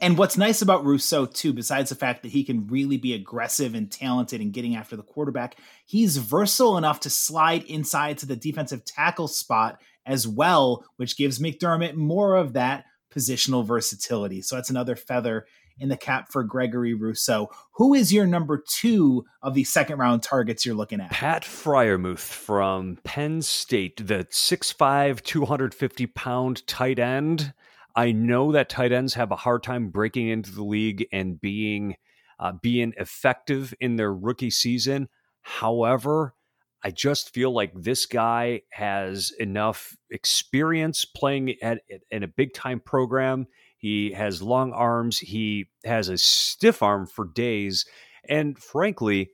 And 0.00 0.18
what's 0.18 0.36
nice 0.36 0.60
about 0.60 0.84
Rousseau, 0.84 1.24
too, 1.24 1.52
besides 1.52 1.90
the 1.90 1.94
fact 1.94 2.22
that 2.22 2.32
he 2.32 2.42
can 2.42 2.66
really 2.66 2.96
be 2.96 3.14
aggressive 3.14 3.76
and 3.76 3.90
talented 3.90 4.40
in 4.40 4.50
getting 4.50 4.74
after 4.74 4.96
the 4.96 5.02
quarterback, 5.04 5.56
he's 5.86 6.16
versatile 6.16 6.76
enough 6.76 6.98
to 7.00 7.10
slide 7.10 7.62
inside 7.64 8.18
to 8.18 8.26
the 8.26 8.36
defensive 8.36 8.84
tackle 8.84 9.28
spot 9.28 9.80
as 10.04 10.26
well, 10.26 10.84
which 10.96 11.16
gives 11.16 11.38
McDermott 11.38 11.94
more 11.94 12.34
of 12.34 12.54
that 12.54 12.86
positional 13.14 13.64
versatility. 13.64 14.42
So 14.42 14.56
that's 14.56 14.70
another 14.70 14.96
feather 14.96 15.46
in 15.78 15.88
the 15.88 15.96
cap 15.96 16.30
for 16.30 16.44
Gregory 16.44 16.94
Rousseau. 16.94 17.50
Who 17.74 17.94
is 17.94 18.12
your 18.12 18.26
number 18.26 18.62
two 18.66 19.24
of 19.42 19.54
the 19.54 19.64
second 19.64 19.98
round 19.98 20.22
targets 20.22 20.64
you're 20.64 20.74
looking 20.74 21.00
at? 21.00 21.10
Pat 21.10 21.42
Freiermuth 21.42 22.18
from 22.18 22.98
Penn 23.04 23.42
State, 23.42 24.06
the 24.06 24.26
6'5, 24.30 25.22
250 25.22 26.06
pound 26.08 26.66
tight 26.66 26.98
end. 26.98 27.52
I 27.96 28.12
know 28.12 28.52
that 28.52 28.68
tight 28.68 28.92
ends 28.92 29.14
have 29.14 29.30
a 29.30 29.36
hard 29.36 29.62
time 29.62 29.90
breaking 29.90 30.28
into 30.28 30.52
the 30.52 30.64
league 30.64 31.06
and 31.12 31.40
being 31.40 31.96
uh, 32.40 32.52
being 32.60 32.92
effective 32.98 33.72
in 33.80 33.96
their 33.96 34.12
rookie 34.12 34.50
season. 34.50 35.08
However, 35.42 36.34
I 36.82 36.90
just 36.90 37.32
feel 37.32 37.52
like 37.52 37.72
this 37.74 38.06
guy 38.06 38.62
has 38.70 39.32
enough 39.38 39.96
experience 40.10 41.04
playing 41.04 41.54
at 41.62 41.80
in 42.10 42.22
a 42.22 42.28
big 42.28 42.52
time 42.52 42.80
program 42.80 43.46
he 43.84 44.12
has 44.12 44.40
long 44.40 44.72
arms. 44.72 45.18
He 45.18 45.66
has 45.84 46.08
a 46.08 46.16
stiff 46.16 46.82
arm 46.82 47.06
for 47.06 47.26
days. 47.26 47.84
And 48.26 48.58
frankly, 48.58 49.32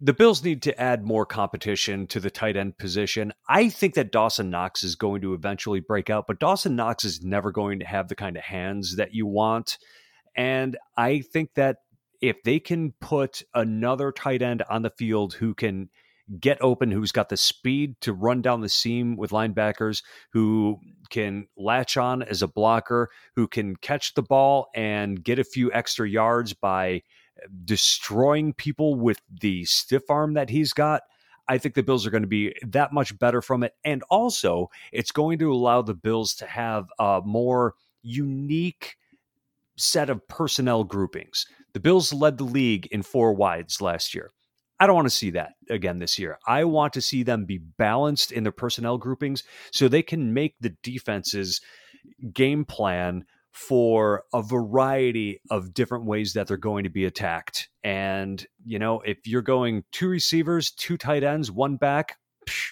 the 0.00 0.12
Bills 0.12 0.42
need 0.42 0.62
to 0.62 0.80
add 0.80 1.04
more 1.04 1.24
competition 1.24 2.08
to 2.08 2.18
the 2.18 2.28
tight 2.28 2.56
end 2.56 2.76
position. 2.76 3.32
I 3.48 3.68
think 3.68 3.94
that 3.94 4.10
Dawson 4.10 4.50
Knox 4.50 4.82
is 4.82 4.96
going 4.96 5.20
to 5.20 5.32
eventually 5.32 5.78
break 5.78 6.10
out, 6.10 6.24
but 6.26 6.40
Dawson 6.40 6.74
Knox 6.74 7.04
is 7.04 7.22
never 7.22 7.52
going 7.52 7.78
to 7.78 7.86
have 7.86 8.08
the 8.08 8.16
kind 8.16 8.36
of 8.36 8.42
hands 8.42 8.96
that 8.96 9.14
you 9.14 9.28
want. 9.28 9.78
And 10.36 10.76
I 10.96 11.20
think 11.20 11.50
that 11.54 11.76
if 12.20 12.42
they 12.42 12.58
can 12.58 12.94
put 13.00 13.44
another 13.54 14.10
tight 14.10 14.42
end 14.42 14.64
on 14.68 14.82
the 14.82 14.90
field 14.90 15.34
who 15.34 15.54
can 15.54 15.88
get 16.40 16.58
open, 16.60 16.90
who's 16.90 17.12
got 17.12 17.28
the 17.28 17.36
speed 17.36 18.00
to 18.00 18.12
run 18.12 18.42
down 18.42 18.60
the 18.60 18.68
seam 18.68 19.16
with 19.16 19.30
linebackers, 19.30 20.02
who 20.30 20.78
can 21.10 21.46
latch 21.56 21.96
on 21.96 22.22
as 22.22 22.42
a 22.42 22.48
blocker, 22.48 23.10
who 23.34 23.46
can 23.46 23.76
catch 23.76 24.14
the 24.14 24.22
ball 24.22 24.68
and 24.74 25.22
get 25.22 25.38
a 25.38 25.44
few 25.44 25.72
extra 25.72 26.08
yards 26.08 26.52
by 26.52 27.02
eh, 27.42 27.46
destroying 27.64 28.52
people 28.54 28.94
with 28.94 29.20
the 29.40 29.64
stiff 29.64 30.08
arm 30.08 30.34
that 30.34 30.50
he's 30.50 30.72
got. 30.72 31.02
I 31.48 31.58
think 31.58 31.74
the 31.74 31.82
Bills 31.82 32.06
are 32.06 32.10
going 32.10 32.22
to 32.22 32.28
be 32.28 32.54
that 32.68 32.92
much 32.92 33.18
better 33.18 33.42
from 33.42 33.62
it. 33.62 33.74
And 33.84 34.02
also, 34.08 34.70
it's 34.92 35.10
going 35.10 35.38
to 35.40 35.52
allow 35.52 35.82
the 35.82 35.94
Bills 35.94 36.34
to 36.36 36.46
have 36.46 36.86
a 36.98 37.20
more 37.24 37.74
unique 38.02 38.96
set 39.76 40.08
of 40.08 40.26
personnel 40.28 40.84
groupings. 40.84 41.46
The 41.72 41.80
Bills 41.80 42.12
led 42.12 42.38
the 42.38 42.44
league 42.44 42.86
in 42.86 43.02
four 43.02 43.34
wides 43.34 43.80
last 43.80 44.14
year. 44.14 44.30
I 44.82 44.86
don't 44.88 44.96
want 44.96 45.06
to 45.06 45.10
see 45.10 45.30
that 45.30 45.52
again 45.70 46.00
this 46.00 46.18
year. 46.18 46.40
I 46.44 46.64
want 46.64 46.94
to 46.94 47.00
see 47.00 47.22
them 47.22 47.44
be 47.44 47.58
balanced 47.58 48.32
in 48.32 48.42
their 48.42 48.50
personnel 48.50 48.98
groupings 48.98 49.44
so 49.70 49.86
they 49.86 50.02
can 50.02 50.34
make 50.34 50.56
the 50.60 50.74
defenses 50.82 51.60
game 52.32 52.64
plan 52.64 53.24
for 53.52 54.24
a 54.34 54.42
variety 54.42 55.40
of 55.52 55.72
different 55.72 56.04
ways 56.04 56.32
that 56.32 56.48
they're 56.48 56.56
going 56.56 56.82
to 56.82 56.90
be 56.90 57.04
attacked. 57.04 57.68
And, 57.84 58.44
you 58.64 58.80
know, 58.80 58.98
if 59.02 59.24
you're 59.24 59.40
going 59.40 59.84
two 59.92 60.08
receivers, 60.08 60.72
two 60.72 60.96
tight 60.96 61.22
ends, 61.22 61.48
one 61.48 61.76
back, 61.76 62.16
psh, 62.48 62.70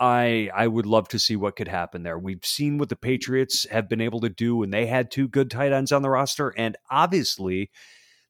I 0.00 0.48
I 0.54 0.66
would 0.66 0.86
love 0.86 1.08
to 1.08 1.18
see 1.18 1.36
what 1.36 1.56
could 1.56 1.68
happen 1.68 2.04
there. 2.04 2.18
We've 2.18 2.42
seen 2.42 2.78
what 2.78 2.88
the 2.88 2.96
Patriots 2.96 3.66
have 3.70 3.86
been 3.86 4.00
able 4.00 4.20
to 4.20 4.30
do 4.30 4.56
when 4.56 4.70
they 4.70 4.86
had 4.86 5.10
two 5.10 5.28
good 5.28 5.50
tight 5.50 5.72
ends 5.72 5.92
on 5.92 6.00
the 6.00 6.08
roster 6.08 6.54
and 6.56 6.78
obviously 6.90 7.70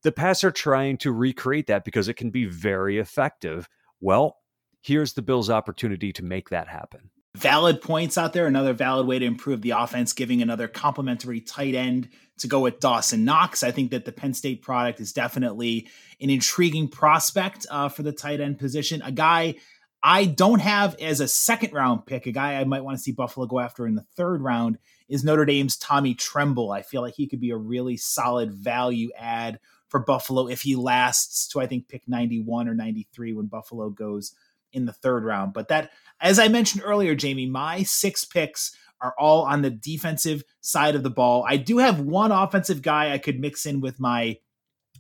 the 0.05 0.13
Pats 0.13 0.45
are 0.45 0.53
trying 0.53 0.99
to 0.99 1.11
recreate 1.11 1.67
that 1.67 1.85
because 1.85 2.09
it 2.09 2.15
can 2.15 2.31
be 2.31 2.45
very 2.45 2.99
effective. 2.99 3.69
Well, 4.01 4.37
here's 4.83 5.15
the 5.15 5.23
Bills' 5.23 5.51
opportunity 5.51 6.13
to 6.13 6.23
make 6.23 6.51
that 6.51 6.69
happen. 6.69 7.11
Valid 7.37 7.83
points 7.83 8.17
out 8.17 8.33
there. 8.33 8.47
Another 8.47 8.75
valid 8.75 9.09
way 9.09 9.19
to 9.19 9.27
improve 9.27 9.63
the 9.63 9.71
offense, 9.71 10.13
giving 10.13 10.41
another 10.41 10.69
complementary 10.69 11.41
tight 11.41 11.75
end 11.75 12.11
to 12.39 12.47
go 12.47 12.61
with 12.61 12.79
Dawson 12.79 13.25
Knox. 13.25 13.65
I 13.65 13.73
think 13.73 13.91
that 13.91 14.05
the 14.05 14.13
Penn 14.13 14.35
State 14.35 14.63
product 14.63 15.01
is 15.01 15.13
definitely 15.13 15.89
an 16.21 16.31
intriguing 16.31 16.87
prospect 16.87 17.67
uh, 17.71 17.89
for 17.89 18.05
the 18.05 18.13
tight 18.13 18.41
end 18.41 18.59
position. 18.59 19.03
A 19.03 19.11
guy 19.11 19.57
I 20.01 20.27
don't 20.27 20.61
have 20.61 20.97
as 21.01 21.21
a 21.21 21.27
second 21.27 21.73
round 21.73 22.07
pick, 22.07 22.27
a 22.27 22.33
guy 22.33 22.57
I 22.57 22.65
might 22.65 22.85
want 22.85 22.99
to 22.99 23.03
see 23.03 23.11
Buffalo 23.11 23.47
go 23.47 23.59
after 23.59 23.87
in 23.87 23.95
the 23.95 24.07
third 24.17 24.43
round 24.43 24.79
is 25.09 25.25
Notre 25.25 25.47
Dame's 25.47 25.79
Tommy 25.79 26.15
Tremble. 26.15 26.71
I 26.71 26.83
feel 26.83 27.01
like 27.01 27.15
he 27.17 27.27
could 27.27 27.41
be 27.41 27.51
a 27.51 27.57
really 27.57 27.97
solid 27.97 28.53
value 28.53 29.11
add 29.19 29.59
for 29.95 30.01
Buffalo 30.01 30.49
if 30.49 30.63
he 30.63 30.75
lasts 30.75 31.47
to 31.47 31.61
I 31.61 31.69
think 31.69 31.87
pick 31.87 32.09
91 32.09 32.69
or 32.69 32.75
93 32.75 33.33
when 33.33 33.47
Buffalo 33.47 33.91
goes 33.91 34.33
in 34.73 34.87
the 34.87 34.93
third 34.93 35.23
round. 35.23 35.53
But 35.53 35.69
that 35.69 35.93
as 36.21 36.41
I 36.41 36.49
mentioned 36.49 36.83
earlier, 36.85 37.15
Jamie, 37.15 37.47
my 37.47 37.85
six 37.85 38.25
picks 38.25 38.77
are 39.01 39.15
all 39.21 39.43
on 39.43 39.63
the 39.63 39.71
defensive 39.71 40.43
side 40.61 40.97
of 40.97 41.05
the 41.05 41.11
ball. 41.11 41.45
I 41.49 41.59
do 41.59 41.79
have 41.79 42.01
one 42.01 42.33
offensive 42.33 42.83
guy 42.83 43.13
I 43.13 43.19
could 43.19 43.39
mix 43.39 43.67
in 43.67 43.81
with 43.81 44.01
my 44.01 44.39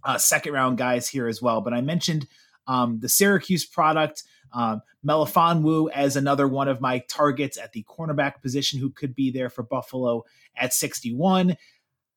uh, 0.05 0.17
second 0.17 0.53
round 0.53 0.79
guys 0.79 1.09
here 1.09 1.27
as 1.27 1.43
well, 1.43 1.61
but 1.61 1.75
I 1.75 1.81
mentioned 1.81 2.29
um, 2.69 3.01
the 3.01 3.09
Syracuse 3.09 3.67
product. 3.67 4.23
Um, 4.53 4.81
as 5.93 6.17
another 6.17 6.47
one 6.47 6.69
of 6.69 6.81
my 6.81 7.01
targets 7.09 7.59
at 7.59 7.73
the 7.73 7.85
cornerback 7.89 8.41
position 8.41 8.79
who 8.79 8.91
could 8.91 9.17
be 9.17 9.33
there 9.33 9.51
for 9.51 9.65
Buffalo 9.65 10.25
at 10.57 10.73
61. 10.73 11.57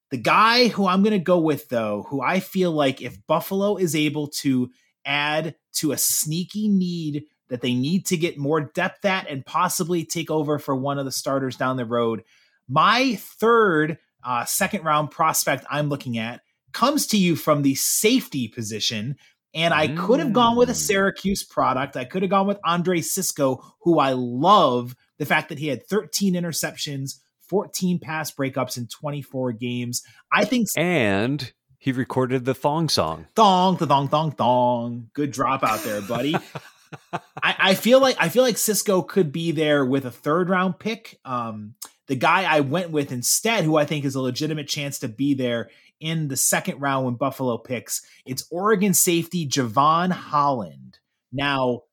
The 0.10 0.18
guy 0.18 0.70
who 0.70 0.88
I'm 0.88 1.03
going 1.03 1.12
to 1.12 1.20
go 1.20 1.39
with, 1.39 1.70
though, 1.70 2.05
who 2.10 2.22
I 2.22 2.39
feel 2.39 2.72
like 2.72 3.01
if 3.01 3.26
Buffalo 3.28 3.76
is 3.76 3.95
able 3.95 4.28
to 4.28 4.70
add 5.05 5.55
to 5.74 5.91
a 5.91 5.97
sneaky 5.97 6.70
need 6.70 7.26
that 7.49 7.62
they 7.62 7.74
need 7.74 8.05
to 8.08 8.18
get 8.18 8.38
more 8.38 8.62
depth 8.62 9.05
at 9.05 9.30
and 9.30 9.45
possibly 9.45 10.05
take 10.05 10.32
over 10.32 10.60
for 10.60 10.76
one 10.76 10.97
of 10.97 11.05
the 11.05 11.12
starters 11.12 11.55
down 11.55 11.78
the 11.78 11.86
road, 11.86 12.24
my 12.68 13.16
third 13.16 13.97
uh, 14.24 14.45
second 14.45 14.84
round 14.84 15.12
prospect 15.12 15.66
I'm 15.70 15.89
looking 15.89 16.18
at 16.18 16.41
comes 16.74 17.08
to 17.08 17.18
you 17.18 17.36
from 17.36 17.62
the 17.62 17.76
safety 17.76 18.47
position. 18.47 19.16
And 19.53 19.74
I 19.74 19.88
mm. 19.88 19.97
could 19.97 20.20
have 20.20 20.34
gone 20.34 20.55
with 20.58 20.70
a 20.70 20.74
mm. 20.74 20.76
Syracuse 20.76 21.43
product. 21.43 21.95
I 21.95 22.05
could 22.05 22.22
have 22.22 22.30
gone 22.30 22.47
with 22.47 22.60
Andre 22.66 23.01
Cisco, 23.01 23.64
who 23.82 23.99
I 23.99 24.12
love 24.12 24.95
the 25.18 25.26
fact 25.26 25.49
that 25.49 25.60
he 25.60 25.68
had 25.68 25.88
13 25.88 26.34
interceptions, 26.34 27.20
14 27.50 28.00
pass 28.00 28.32
breakups 28.32 28.78
in 28.78 28.88
24 28.88 29.54
games. 29.54 30.04
I 30.32 30.45
think. 30.45 30.68
And 30.78 31.52
he 31.78 31.91
recorded 31.91 32.45
the 32.45 32.54
thong 32.54 32.89
song. 32.89 33.28
Thong, 33.36 33.78
the 33.78 33.88
thong, 33.88 34.08
thong, 34.08 34.32
thong. 34.32 35.10
Good 35.14 35.32
drop 35.32 35.64
out 35.64 35.84
there, 35.84 36.02
buddy. 36.02 36.36
I, 37.43 37.56
I, 37.60 37.74
feel 37.76 38.00
like 38.00 38.16
I 38.20 38.30
feel 38.30 38.43
like 38.43 38.58
Cisco 38.58 39.02
could 39.02 39.32
be 39.32 39.52
there 39.52 39.86
with 39.86 40.06
a 40.06 40.12
third 40.12 40.50
round 40.50 40.80
pick. 40.80 41.20
Um, 41.26 41.76
the 42.08 42.16
guy 42.16 42.43
I 42.43 42.62
went 42.62 42.91
with 42.91 43.12
instead, 43.12 43.64
who 43.64 43.78
I 43.78 43.86
think 43.86 44.06
is 44.06 44.16
a 44.16 44.22
legitimate 44.22 44.68
chance 44.68 45.00
to 45.00 45.08
be 45.08 45.34
there 45.34 45.70
in 46.00 46.28
the 46.28 46.38
second 46.38 46.80
round 46.80 47.06
when 47.06 47.16
Buffalo 47.16 47.58
picks, 47.58 48.02
it's 48.26 48.48
Oregon 48.50 48.93
safety 48.93 49.48
Jevon 49.48 50.12
Holland. 50.12 51.00
Now, 51.32 51.84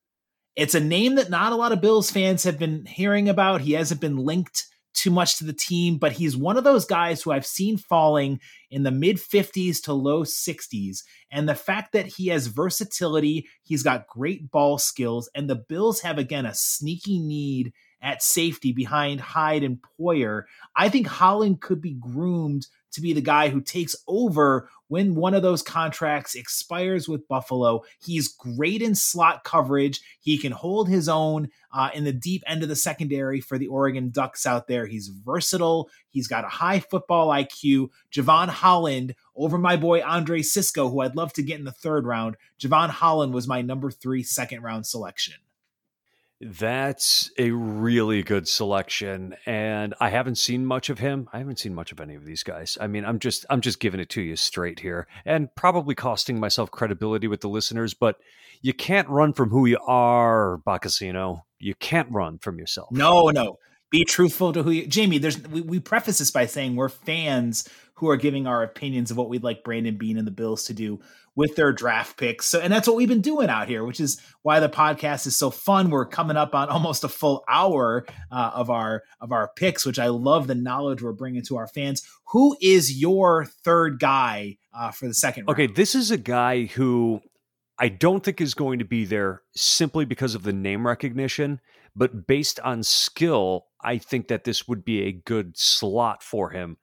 it's 0.56 0.74
a 0.74 0.80
name 0.80 1.16
that 1.16 1.30
not 1.30 1.52
a 1.52 1.56
lot 1.56 1.72
of 1.72 1.80
Bills 1.80 2.10
fans 2.10 2.44
have 2.44 2.58
been 2.58 2.86
hearing 2.86 3.28
about. 3.28 3.60
He 3.60 3.72
hasn't 3.72 4.00
been 4.00 4.16
linked 4.16 4.66
too 4.94 5.10
much 5.10 5.38
to 5.38 5.44
the 5.44 5.52
team, 5.52 5.98
but 5.98 6.12
he's 6.12 6.36
one 6.36 6.56
of 6.56 6.64
those 6.64 6.84
guys 6.84 7.22
who 7.22 7.32
I've 7.32 7.46
seen 7.46 7.76
falling 7.76 8.40
in 8.70 8.82
the 8.84 8.90
mid 8.90 9.16
50s 9.16 9.82
to 9.82 9.92
low 9.92 10.22
60s. 10.22 11.02
And 11.30 11.48
the 11.48 11.54
fact 11.54 11.92
that 11.92 12.06
he 12.06 12.28
has 12.28 12.46
versatility, 12.46 13.48
he's 13.62 13.82
got 13.82 14.06
great 14.06 14.50
ball 14.50 14.78
skills, 14.78 15.28
and 15.34 15.50
the 15.50 15.56
Bills 15.56 16.00
have, 16.00 16.18
again, 16.18 16.46
a 16.46 16.54
sneaky 16.54 17.18
need 17.18 17.72
at 18.00 18.22
safety 18.22 18.72
behind 18.72 19.20
Hyde 19.20 19.64
and 19.64 19.78
Poyer. 19.98 20.44
I 20.76 20.88
think 20.88 21.06
Holland 21.06 21.60
could 21.60 21.80
be 21.80 21.94
groomed 21.94 22.66
to 22.94 23.00
be 23.00 23.12
the 23.12 23.20
guy 23.20 23.48
who 23.48 23.60
takes 23.60 23.94
over 24.06 24.68
when 24.88 25.14
one 25.14 25.34
of 25.34 25.42
those 25.42 25.62
contracts 25.62 26.34
expires 26.34 27.08
with 27.08 27.26
Buffalo. 27.28 27.82
He's 28.00 28.28
great 28.28 28.82
in 28.82 28.94
slot 28.94 29.44
coverage. 29.44 30.00
He 30.20 30.38
can 30.38 30.52
hold 30.52 30.88
his 30.88 31.08
own 31.08 31.48
uh, 31.72 31.90
in 31.94 32.04
the 32.04 32.12
deep 32.12 32.42
end 32.46 32.62
of 32.62 32.68
the 32.68 32.76
secondary 32.76 33.40
for 33.40 33.58
the 33.58 33.66
Oregon 33.66 34.10
Ducks 34.10 34.46
out 34.46 34.68
there. 34.68 34.86
He's 34.86 35.08
versatile. 35.08 35.90
He's 36.10 36.28
got 36.28 36.44
a 36.44 36.48
high 36.48 36.80
football 36.80 37.28
IQ. 37.28 37.88
Jevon 38.12 38.48
Holland 38.48 39.14
over 39.34 39.58
my 39.58 39.76
boy 39.76 40.02
Andre 40.02 40.42
Cisco, 40.42 40.88
who 40.88 41.00
I'd 41.00 41.16
love 41.16 41.32
to 41.34 41.42
get 41.42 41.58
in 41.58 41.64
the 41.64 41.72
third 41.72 42.06
round. 42.06 42.36
Jevon 42.60 42.90
Holland 42.90 43.34
was 43.34 43.48
my 43.48 43.62
number 43.62 43.90
three 43.90 44.22
second 44.22 44.62
round 44.62 44.86
selection. 44.86 45.34
That's 46.46 47.30
a 47.38 47.52
really 47.52 48.22
good 48.22 48.46
selection 48.46 49.34
and 49.46 49.94
I 49.98 50.10
haven't 50.10 50.36
seen 50.36 50.66
much 50.66 50.90
of 50.90 50.98
him. 50.98 51.26
I 51.32 51.38
haven't 51.38 51.58
seen 51.58 51.74
much 51.74 51.90
of 51.90 52.00
any 52.00 52.14
of 52.14 52.26
these 52.26 52.42
guys. 52.42 52.76
I 52.78 52.86
mean, 52.86 53.06
I'm 53.06 53.18
just 53.18 53.46
I'm 53.48 53.62
just 53.62 53.80
giving 53.80 53.98
it 53.98 54.10
to 54.10 54.20
you 54.20 54.36
straight 54.36 54.80
here 54.80 55.06
and 55.24 55.48
probably 55.54 55.94
costing 55.94 56.38
myself 56.38 56.70
credibility 56.70 57.28
with 57.28 57.40
the 57.40 57.48
listeners, 57.48 57.94
but 57.94 58.18
you 58.60 58.74
can't 58.74 59.08
run 59.08 59.32
from 59.32 59.48
who 59.48 59.64
you 59.64 59.78
are, 59.86 60.60
Boccacino. 60.66 61.44
You 61.58 61.74
can't 61.74 62.10
run 62.10 62.36
from 62.36 62.58
yourself. 62.58 62.90
No, 62.92 63.30
no. 63.30 63.58
Be 63.90 64.04
truthful 64.04 64.52
to 64.52 64.62
who 64.62 64.70
you 64.70 64.86
Jamie, 64.86 65.16
there's 65.16 65.40
we, 65.40 65.62
we 65.62 65.80
preface 65.80 66.18
this 66.18 66.30
by 66.30 66.44
saying 66.44 66.76
we're 66.76 66.90
fans 66.90 67.66
who 67.94 68.08
are 68.08 68.16
giving 68.16 68.46
our 68.46 68.62
opinions 68.62 69.10
of 69.10 69.16
what 69.16 69.28
we'd 69.28 69.44
like 69.44 69.64
Brandon 69.64 69.96
Beane 69.96 70.18
and 70.18 70.26
the 70.26 70.32
Bills 70.32 70.64
to 70.64 70.74
do 70.74 71.00
with 71.36 71.56
their 71.56 71.72
draft 71.72 72.16
picks. 72.16 72.46
So, 72.46 72.60
and 72.60 72.72
that's 72.72 72.86
what 72.86 72.96
we've 72.96 73.08
been 73.08 73.20
doing 73.20 73.48
out 73.48 73.68
here, 73.68 73.84
which 73.84 74.00
is 74.00 74.20
why 74.42 74.60
the 74.60 74.68
podcast 74.68 75.26
is 75.26 75.36
so 75.36 75.50
fun. 75.50 75.90
We're 75.90 76.06
coming 76.06 76.36
up 76.36 76.54
on 76.54 76.68
almost 76.70 77.04
a 77.04 77.08
full 77.08 77.44
hour 77.48 78.06
uh, 78.30 78.50
of 78.54 78.70
our 78.70 79.02
of 79.20 79.32
our 79.32 79.50
picks, 79.54 79.86
which 79.86 79.98
I 79.98 80.08
love 80.08 80.46
the 80.46 80.54
knowledge 80.54 81.02
we're 81.02 81.12
bringing 81.12 81.42
to 81.42 81.56
our 81.56 81.66
fans. 81.66 82.02
Who 82.28 82.56
is 82.60 83.00
your 83.00 83.44
third 83.44 83.98
guy 84.00 84.58
uh, 84.76 84.90
for 84.90 85.06
the 85.06 85.14
second? 85.14 85.48
Okay, 85.48 85.66
this 85.66 85.94
is 85.94 86.10
a 86.10 86.18
guy 86.18 86.64
who 86.64 87.20
I 87.78 87.88
don't 87.88 88.22
think 88.22 88.40
is 88.40 88.54
going 88.54 88.78
to 88.78 88.84
be 88.84 89.04
there 89.04 89.42
simply 89.54 90.04
because 90.04 90.34
of 90.34 90.44
the 90.44 90.52
name 90.52 90.86
recognition, 90.86 91.60
but 91.96 92.26
based 92.26 92.60
on 92.60 92.82
skill, 92.82 93.66
I 93.82 93.98
think 93.98 94.28
that 94.28 94.44
this 94.44 94.68
would 94.68 94.84
be 94.84 95.02
a 95.02 95.12
good 95.12 95.56
slot 95.56 96.22
for 96.22 96.50
him. 96.50 96.76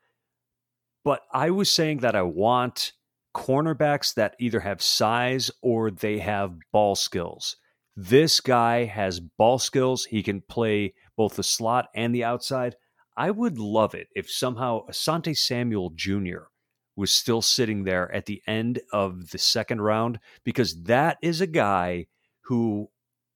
But 1.04 1.22
I 1.34 1.50
was 1.50 1.72
saying 1.72 2.00
that 2.00 2.16
I 2.16 2.22
want 2.22 2.94
cornerbacks 3.36 4.14
that 4.16 4.36
either 4.40 4.60
have 4.60 4.82
size 4.82 5.50
or 5.62 5.90
they 5.90 6.20
have 6.20 6.58
ball 6.72 6.96
skills. 6.96 7.56
This 7.96 8.40
guy 8.40 8.86
has 8.86 9.20
ball 9.20 9.60
skills. 9.60 10.06
He 10.06 10.24
can 10.24 10.42
play 10.42 10.94
both 11.18 11.36
the 11.36 11.44
slot 11.44 11.90
and 11.96 12.14
the 12.14 12.24
outside. 12.24 12.76
I 13.18 13.32
would 13.32 13.58
love 13.58 13.94
it 13.94 14.08
if 14.16 14.30
somehow 14.30 14.86
Asante 14.88 15.38
Samuel 15.38 15.92
Jr. 15.96 16.48
was 16.96 17.12
still 17.12 17.42
sitting 17.42 17.84
there 17.84 18.12
at 18.14 18.26
the 18.26 18.42
end 18.48 18.82
of 18.94 19.32
the 19.32 19.38
second 19.38 19.82
round 19.82 20.20
because 20.44 20.84
that 20.84 21.18
is 21.22 21.42
a 21.42 21.48
guy 21.48 22.08
who 22.46 22.90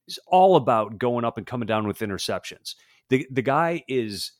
is 0.08 0.20
all 0.28 0.56
about 0.56 0.98
going 0.98 1.26
up 1.26 1.38
and 1.38 1.46
coming 1.46 1.68
down 1.68 1.88
with 1.88 2.00
interceptions. 2.00 2.76
The 3.10 3.28
the 3.30 3.42
guy 3.42 3.84
is 3.88 4.32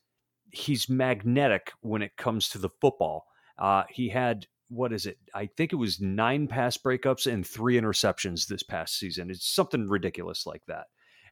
he's 0.56 0.90
magnetic 0.90 1.72
when 1.82 2.02
it 2.02 2.18
comes 2.18 2.50
to 2.50 2.58
the 2.58 2.70
football. 2.82 3.26
Uh, 3.58 3.84
he 3.90 4.10
had 4.10 4.48
what 4.70 4.92
is 4.92 5.06
it? 5.06 5.18
I 5.34 5.46
think 5.46 5.74
it 5.74 5.78
was 5.78 6.02
nine 6.02 6.48
pass 6.48 6.78
breakups 6.78 7.32
and 7.32 7.46
three 7.46 7.80
interceptions 7.80 8.48
this 8.48 8.64
past 8.64 8.98
season. 8.98 9.30
It's 9.30 9.48
something 9.48 9.88
ridiculous 9.88 10.46
like 10.48 10.64
that. 10.68 10.86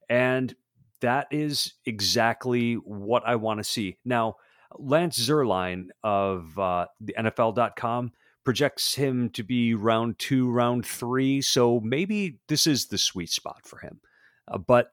And 0.07 0.55
that 1.01 1.27
is 1.31 1.73
exactly 1.85 2.75
what 2.75 3.23
I 3.25 3.35
want 3.35 3.59
to 3.59 3.63
see. 3.63 3.97
Now, 4.05 4.35
Lance 4.77 5.19
Zierlein 5.19 5.87
of 6.03 6.57
uh, 6.57 6.85
the 7.01 7.15
NFL.com 7.17 8.11
projects 8.43 8.95
him 8.95 9.29
to 9.31 9.43
be 9.43 9.73
round 9.73 10.19
two, 10.19 10.49
round 10.49 10.85
three. 10.85 11.41
So 11.41 11.79
maybe 11.79 12.39
this 12.47 12.67
is 12.67 12.87
the 12.87 12.97
sweet 12.97 13.29
spot 13.29 13.65
for 13.65 13.79
him. 13.79 13.99
Uh, 14.47 14.57
but 14.57 14.91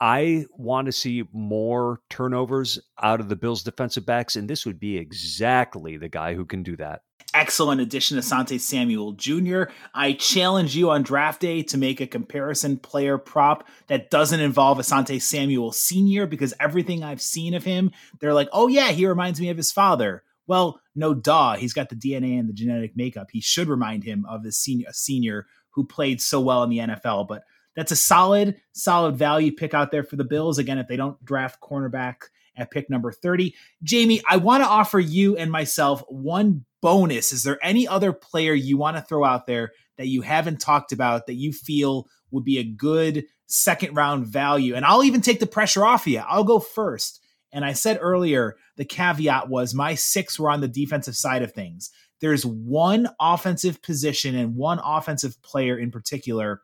I 0.00 0.46
want 0.52 0.86
to 0.86 0.92
see 0.92 1.24
more 1.32 2.00
turnovers 2.10 2.80
out 3.00 3.20
of 3.20 3.28
the 3.28 3.36
Bills' 3.36 3.62
defensive 3.62 4.04
backs, 4.04 4.34
and 4.36 4.50
this 4.50 4.66
would 4.66 4.80
be 4.80 4.98
exactly 4.98 5.96
the 5.96 6.08
guy 6.08 6.34
who 6.34 6.44
can 6.44 6.62
do 6.62 6.76
that 6.76 7.02
excellent 7.34 7.80
addition 7.80 8.16
to 8.16 8.22
Sante 8.22 8.58
Samuel 8.58 9.12
Jr. 9.12 9.64
I 9.94 10.12
challenge 10.12 10.76
you 10.76 10.90
on 10.90 11.02
draft 11.02 11.40
day 11.40 11.62
to 11.64 11.78
make 11.78 12.00
a 12.00 12.06
comparison 12.06 12.78
player 12.78 13.18
prop 13.18 13.66
that 13.86 14.10
doesn't 14.10 14.40
involve 14.40 14.78
Asante 14.78 15.20
Samuel 15.20 15.72
Sr. 15.72 16.26
because 16.26 16.54
everything 16.60 17.02
I've 17.02 17.22
seen 17.22 17.54
of 17.54 17.64
him, 17.64 17.90
they're 18.20 18.34
like, 18.34 18.48
oh 18.52 18.68
yeah, 18.68 18.90
he 18.90 19.06
reminds 19.06 19.40
me 19.40 19.48
of 19.48 19.56
his 19.56 19.72
father. 19.72 20.22
Well, 20.46 20.80
no 20.94 21.14
duh. 21.14 21.56
He's 21.56 21.72
got 21.72 21.88
the 21.88 21.96
DNA 21.96 22.38
and 22.38 22.48
the 22.48 22.52
genetic 22.52 22.96
makeup. 22.96 23.28
He 23.32 23.40
should 23.40 23.68
remind 23.68 24.04
him 24.04 24.26
of 24.28 24.44
his 24.44 24.58
senior 24.58 24.88
senior 24.92 25.46
who 25.70 25.86
played 25.86 26.20
so 26.20 26.40
well 26.40 26.62
in 26.62 26.70
the 26.70 26.78
NFL. 26.78 27.28
But 27.28 27.44
that's 27.76 27.92
a 27.92 27.96
solid, 27.96 28.56
solid 28.72 29.16
value 29.16 29.52
pick 29.52 29.74
out 29.74 29.90
there 29.90 30.04
for 30.04 30.16
the 30.16 30.24
Bills. 30.24 30.58
Again, 30.58 30.78
if 30.78 30.88
they 30.88 30.96
don't 30.96 31.22
draft 31.24 31.60
cornerback 31.60 32.16
at 32.56 32.70
pick 32.70 32.90
number 32.90 33.12
30. 33.12 33.54
Jamie, 33.82 34.22
I 34.28 34.36
want 34.36 34.62
to 34.62 34.68
offer 34.68 35.00
you 35.00 35.36
and 35.36 35.50
myself 35.50 36.02
one 36.08 36.64
bonus. 36.80 37.32
Is 37.32 37.42
there 37.42 37.58
any 37.62 37.86
other 37.88 38.12
player 38.12 38.52
you 38.52 38.76
want 38.76 38.96
to 38.96 39.02
throw 39.02 39.24
out 39.24 39.46
there 39.46 39.72
that 39.96 40.08
you 40.08 40.22
haven't 40.22 40.60
talked 40.60 40.92
about 40.92 41.26
that 41.26 41.34
you 41.34 41.52
feel 41.52 42.08
would 42.30 42.44
be 42.44 42.58
a 42.58 42.64
good 42.64 43.24
second 43.46 43.94
round 43.94 44.26
value? 44.26 44.74
And 44.74 44.84
I'll 44.84 45.04
even 45.04 45.20
take 45.20 45.40
the 45.40 45.46
pressure 45.46 45.84
off 45.84 46.06
of 46.06 46.12
you. 46.12 46.22
I'll 46.26 46.44
go 46.44 46.58
first. 46.58 47.20
And 47.52 47.64
I 47.64 47.74
said 47.74 47.98
earlier, 48.00 48.56
the 48.76 48.84
caveat 48.84 49.48
was 49.48 49.74
my 49.74 49.94
six 49.94 50.38
were 50.38 50.50
on 50.50 50.60
the 50.60 50.68
defensive 50.68 51.16
side 51.16 51.42
of 51.42 51.52
things. 51.52 51.90
There's 52.20 52.46
one 52.46 53.08
offensive 53.20 53.82
position 53.82 54.34
and 54.34 54.56
one 54.56 54.80
offensive 54.82 55.40
player 55.42 55.76
in 55.76 55.90
particular 55.90 56.62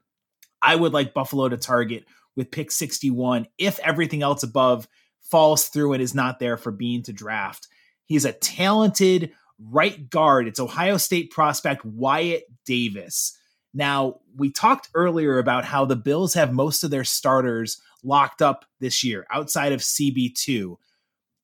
I 0.63 0.77
would 0.77 0.93
like 0.93 1.15
Buffalo 1.15 1.49
to 1.49 1.57
target 1.57 2.05
with 2.37 2.51
pick 2.51 2.71
61 2.71 3.47
if 3.59 3.79
everything 3.81 4.23
else 4.23 4.43
above 4.43 4.89
falls 5.23 5.69
through 5.69 5.93
and 5.93 6.03
is 6.03 6.15
not 6.15 6.39
there 6.39 6.57
for 6.57 6.73
Beane 6.73 7.03
to 7.05 7.13
draft. 7.13 7.69
He's 8.07 8.25
a 8.25 8.33
talented 8.33 9.33
right 9.59 10.09
guard. 10.09 10.47
It's 10.47 10.61
Ohio 10.61 10.97
State 10.97 11.31
prospect 11.31 11.85
Wyatt 11.85 12.45
Davis. 12.65 13.37
Now, 13.75 14.21
we 14.37 14.51
talked 14.51 14.89
earlier 14.95 15.39
about 15.39 15.65
how 15.65 15.85
the 15.85 15.97
Bills 15.97 16.35
have 16.35 16.53
most 16.53 16.85
of 16.85 16.91
their 16.91 17.05
starters 17.05 17.81
locked 18.03 18.41
up 18.41 18.65
this 18.81 19.05
year 19.05 19.27
outside 19.31 19.73
of 19.73 19.81
CB2. 19.81 20.77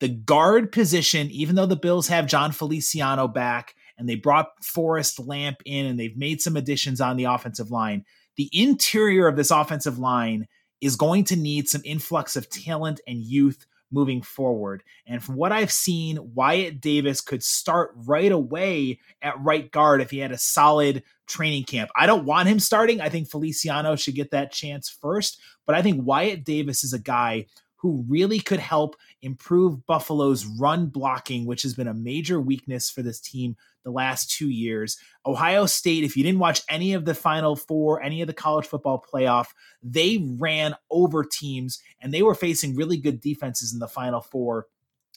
The 0.00 0.08
guard 0.08 0.72
position, 0.72 1.30
even 1.30 1.54
though 1.54 1.66
the 1.66 1.76
Bills 1.76 2.08
have 2.08 2.26
Jon 2.26 2.52
Feliciano 2.52 3.28
back 3.28 3.74
and 3.98 4.08
they 4.08 4.16
brought 4.16 4.64
Forrest 4.64 5.20
Lamp 5.20 5.58
in 5.64 5.86
and 5.86 5.98
they've 5.98 6.16
made 6.16 6.40
some 6.40 6.56
additions 6.56 7.00
on 7.00 7.16
the 7.16 7.24
offensive 7.24 7.70
line, 7.70 8.04
the 8.37 8.51
interior 8.53 9.26
of 9.26 9.37
this 9.37 9.51
offensive 9.51 9.99
line 9.99 10.47
is 10.80 10.97
going 10.97 11.24
to 11.24 11.37
need 11.37 11.68
some 11.68 11.82
influx 11.85 12.37
of 12.37 12.51
talent 12.51 13.01
and 13.07 13.22
youth 13.22 13.66
moving 13.91 14.20
forward. 14.20 14.82
And 15.07 15.22
from 15.22 15.37
what 15.37 15.53
I've 15.53 15.70
seen, 15.70 16.35
Wyatt 16.35 16.80
Davis 16.80 17.20
could 17.20 17.43
start 17.43 17.93
right 17.95 18.32
away 18.32 18.99
at 19.22 19.41
right 19.43 19.70
guard 19.70 20.01
if 20.01 20.11
he 20.11 20.18
had 20.18 20.32
a 20.32 20.39
solid 20.39 21.03
training 21.26 21.64
camp. 21.64 21.91
I 21.97 22.07
don't 22.07 22.24
want 22.24 22.49
him 22.49 22.59
starting. 22.59 23.01
I 23.01 23.09
think 23.09 23.30
Feliciano 23.30 23.97
should 23.97 24.16
get 24.16 24.32
that 24.32 24.53
chance 24.53 24.89
first, 24.89 25.41
but 25.64 25.76
I 25.76 25.82
think 25.82 26.05
Wyatt 26.05 26.45
Davis 26.45 26.85
is 26.85 26.93
a 26.93 26.99
guy 26.99 27.47
who 27.76 28.05
really 28.09 28.41
could 28.41 28.61
help 28.61 28.97
improve 29.22 29.87
Buffalo's 29.87 30.47
run 30.47 30.87
blocking, 30.87 31.45
which 31.47 31.62
has 31.62 31.74
been 31.74 31.89
a 31.89 31.95
major 31.95 32.41
weakness 32.41 32.91
for 32.91 33.03
this 33.03 33.20
team 33.20 33.57
the 33.85 33.91
last 33.91 34.30
two 34.30 34.49
years. 34.49 34.97
Ohio 35.26 35.66
State, 35.66 36.05
if 36.05 36.16
you 36.16 36.24
didn't 36.24 36.41
watch 36.41 36.62
any 36.68 36.95
of 36.95 37.05
the 37.05 37.14
Final 37.14 37.55
Four, 37.57 38.03
any 38.03 38.20
of 38.20 38.26
the 38.26 38.35
college 38.35 38.66
football 38.66 39.05
playoff, 39.12 39.49
they 39.82 40.26
ran 40.39 40.74
over 40.91 41.24
teams 41.24 41.78
and 42.01 42.12
they 42.12 42.22
were 42.22 42.35
facing 42.35 42.74
really 42.74 42.97
good 42.97 43.20
defenses 43.20 43.72
in 43.72 43.78
the 43.78 43.89
Final 43.89 44.20
Four 44.20 44.66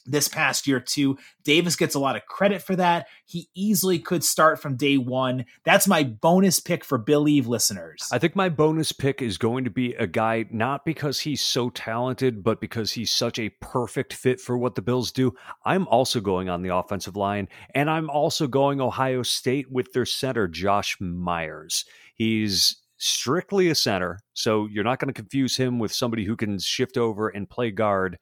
this 0.06 0.28
past 0.28 0.66
year 0.66 0.80
too. 0.80 1.18
Davis 1.44 1.76
gets 1.76 1.94
a 1.94 1.98
lot 1.98 2.16
of 2.16 2.26
credit 2.26 2.62
for 2.62 2.76
that. 2.76 3.06
He 3.24 3.48
easily 3.54 3.98
could 3.98 4.24
start 4.24 4.60
from 4.60 4.76
day 4.76 4.96
one. 4.96 5.44
That's 5.64 5.86
my 5.86 6.02
bonus 6.02 6.60
pick 6.60 6.84
for 6.84 6.98
Billieve 6.98 7.46
listeners. 7.46 8.08
I 8.10 8.18
think 8.18 8.34
my 8.34 8.48
bonus 8.48 8.92
pick 8.92 9.22
is 9.22 9.38
going 9.38 9.64
to 9.64 9.70
be 9.70 9.94
a 9.94 10.06
guy 10.06 10.46
not 10.50 10.84
because 10.84 11.20
he's 11.20 11.40
so 11.40 11.70
talented, 11.70 12.42
but 12.42 12.60
because 12.60 12.92
he's 12.92 13.10
such 13.10 13.38
a 13.38 13.50
perfect 13.60 14.12
fit 14.12 14.40
for 14.40 14.56
what 14.56 14.74
the 14.74 14.82
Bills 14.82 15.12
do. 15.12 15.34
I'm 15.64 15.86
also 15.88 16.20
going 16.20 16.48
on 16.48 16.62
the 16.62 16.74
offensive 16.74 17.16
line, 17.16 17.48
and 17.74 17.90
I'm 17.90 18.10
also 18.10 18.46
going 18.46 18.80
Ohio 18.80 19.22
State 19.22 19.70
with 19.70 19.92
their 19.92 20.06
center, 20.06 20.48
Josh 20.48 20.96
Myers. 21.00 21.84
He's 22.14 22.76
strictly 22.98 23.68
a 23.68 23.74
center, 23.74 24.18
so 24.34 24.66
you're 24.66 24.84
not 24.84 24.98
going 24.98 25.12
to 25.12 25.18
confuse 25.18 25.56
him 25.56 25.78
with 25.78 25.92
somebody 25.92 26.24
who 26.24 26.36
can 26.36 26.58
shift 26.58 26.96
over 26.96 27.28
and 27.28 27.48
play 27.48 27.70
guard 27.70 28.18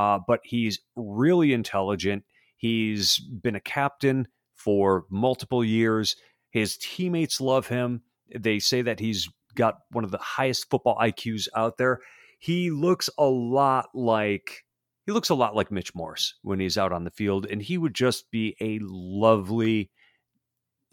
uh, 0.00 0.18
but 0.26 0.40
he's 0.44 0.80
really 0.96 1.52
intelligent. 1.52 2.24
He's 2.56 3.18
been 3.18 3.54
a 3.54 3.60
captain 3.60 4.28
for 4.56 5.04
multiple 5.10 5.62
years. 5.62 6.16
His 6.50 6.78
teammates 6.78 7.38
love 7.38 7.68
him. 7.68 8.00
They 8.34 8.60
say 8.60 8.80
that 8.80 8.98
he's 8.98 9.28
got 9.54 9.80
one 9.90 10.04
of 10.04 10.10
the 10.10 10.16
highest 10.16 10.70
football 10.70 10.96
IQs 10.96 11.48
out 11.54 11.76
there. 11.76 12.00
He 12.38 12.70
looks 12.70 13.10
a 13.18 13.26
lot 13.26 13.90
like 13.94 14.64
he 15.04 15.12
looks 15.12 15.28
a 15.28 15.34
lot 15.34 15.54
like 15.54 15.70
Mitch 15.70 15.94
Morse 15.94 16.34
when 16.40 16.60
he's 16.60 16.78
out 16.78 16.92
on 16.92 17.04
the 17.04 17.10
field, 17.10 17.44
and 17.44 17.60
he 17.60 17.76
would 17.76 17.94
just 17.94 18.30
be 18.30 18.56
a 18.58 18.78
lovely, 18.80 19.90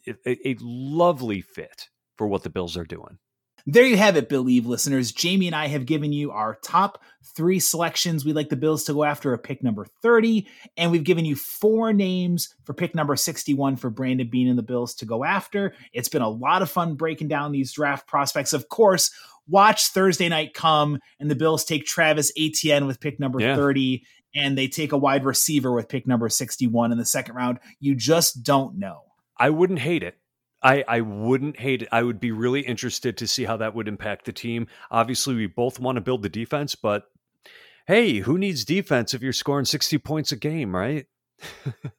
a, 0.06 0.50
a 0.50 0.58
lovely 0.60 1.40
fit 1.40 1.88
for 2.18 2.28
what 2.28 2.44
the 2.44 2.50
Bills 2.50 2.76
are 2.76 2.84
doing. 2.84 3.20
There 3.70 3.86
you 3.86 3.98
have 3.98 4.16
it, 4.16 4.30
Billieve 4.30 4.66
listeners. 4.66 5.12
Jamie 5.12 5.48
and 5.48 5.56
I 5.56 5.68
have 5.68 5.86
given 5.86 6.14
you 6.14 6.32
our 6.32 6.58
top 6.64 7.04
three 7.36 7.60
selections. 7.60 8.24
We'd 8.24 8.38
like 8.38 8.48
the 8.48 8.56
Bills 8.56 8.86
to 8.86 8.94
go 8.94 9.04
after 9.04 9.34
a 9.34 9.38
pick 9.38 9.62
number 9.62 9.86
30, 10.02 10.48
and 10.78 10.90
we've 10.90 11.04
given 11.04 11.26
you 11.26 11.36
four 11.36 11.92
names 11.92 12.56
for 12.64 12.74
pick 12.74 12.96
number 12.96 13.18
61 13.18 13.76
for 13.76 13.90
Brandon 13.90 14.30
Beane 14.30 14.48
and 14.48 14.58
the 14.58 14.64
Bills 14.64 14.96
to 14.96 15.06
go 15.06 15.26
after. 15.26 15.74
It's 15.92 16.08
been 16.08 16.22
a 16.22 16.30
lot 16.30 16.62
of 16.62 16.72
fun 16.72 16.96
breaking 16.96 17.28
down 17.28 17.52
these 17.52 17.74
draft 17.74 18.08
prospects. 18.08 18.54
Of 18.54 18.70
course, 18.70 19.12
watch 19.50 19.88
Thursday 19.90 20.30
night 20.30 20.54
come 20.54 21.00
and 21.20 21.30
the 21.30 21.36
Bills 21.36 21.66
take 21.66 21.86
Travis 21.86 22.32
Etienne 22.38 22.88
with 22.88 23.02
pick 23.02 23.20
number 23.20 23.42
yeah. 23.42 23.58
30 23.58 24.02
and 24.34 24.58
they 24.58 24.70
take 24.70 24.94
a 24.94 24.98
wide 24.98 25.26
receiver 25.26 25.74
with 25.74 25.90
pick 25.90 26.08
number 26.08 26.30
61 26.30 26.94
in 26.94 26.98
the 26.98 27.06
second 27.06 27.36
round. 27.36 27.60
You 27.82 27.96
just 27.96 28.44
don't 28.44 28.78
know. 28.78 29.04
I 29.38 29.50
wouldn't 29.50 29.80
hate 29.80 30.04
it. 30.04 30.18
I, 30.62 30.84
I 30.88 31.02
wouldn't 31.02 31.60
hate 31.60 31.84
it. 31.84 31.90
I 31.92 32.04
would 32.04 32.20
be 32.20 32.32
really 32.32 32.62
interested 32.62 33.18
to 33.18 33.28
see 33.28 33.46
how 33.46 33.58
that 33.58 33.76
would 33.76 33.88
impact 33.88 34.26
the 34.26 34.34
team. 34.34 34.68
Obviously, 34.90 35.36
we 35.36 35.48
both 35.48 35.80
want 35.80 35.98
to 35.98 36.02
build 36.02 36.24
the 36.24 36.30
defense, 36.30 36.76
but 36.76 37.04
hey, 37.86 38.20
who 38.20 38.38
needs 38.38 38.66
defense 38.66 39.14
if 39.14 39.22
you're 39.22 39.34
scoring 39.34 39.66
60 39.66 39.98
points 40.00 40.32
a 40.32 40.36
game, 40.36 40.76
right? 40.76 41.06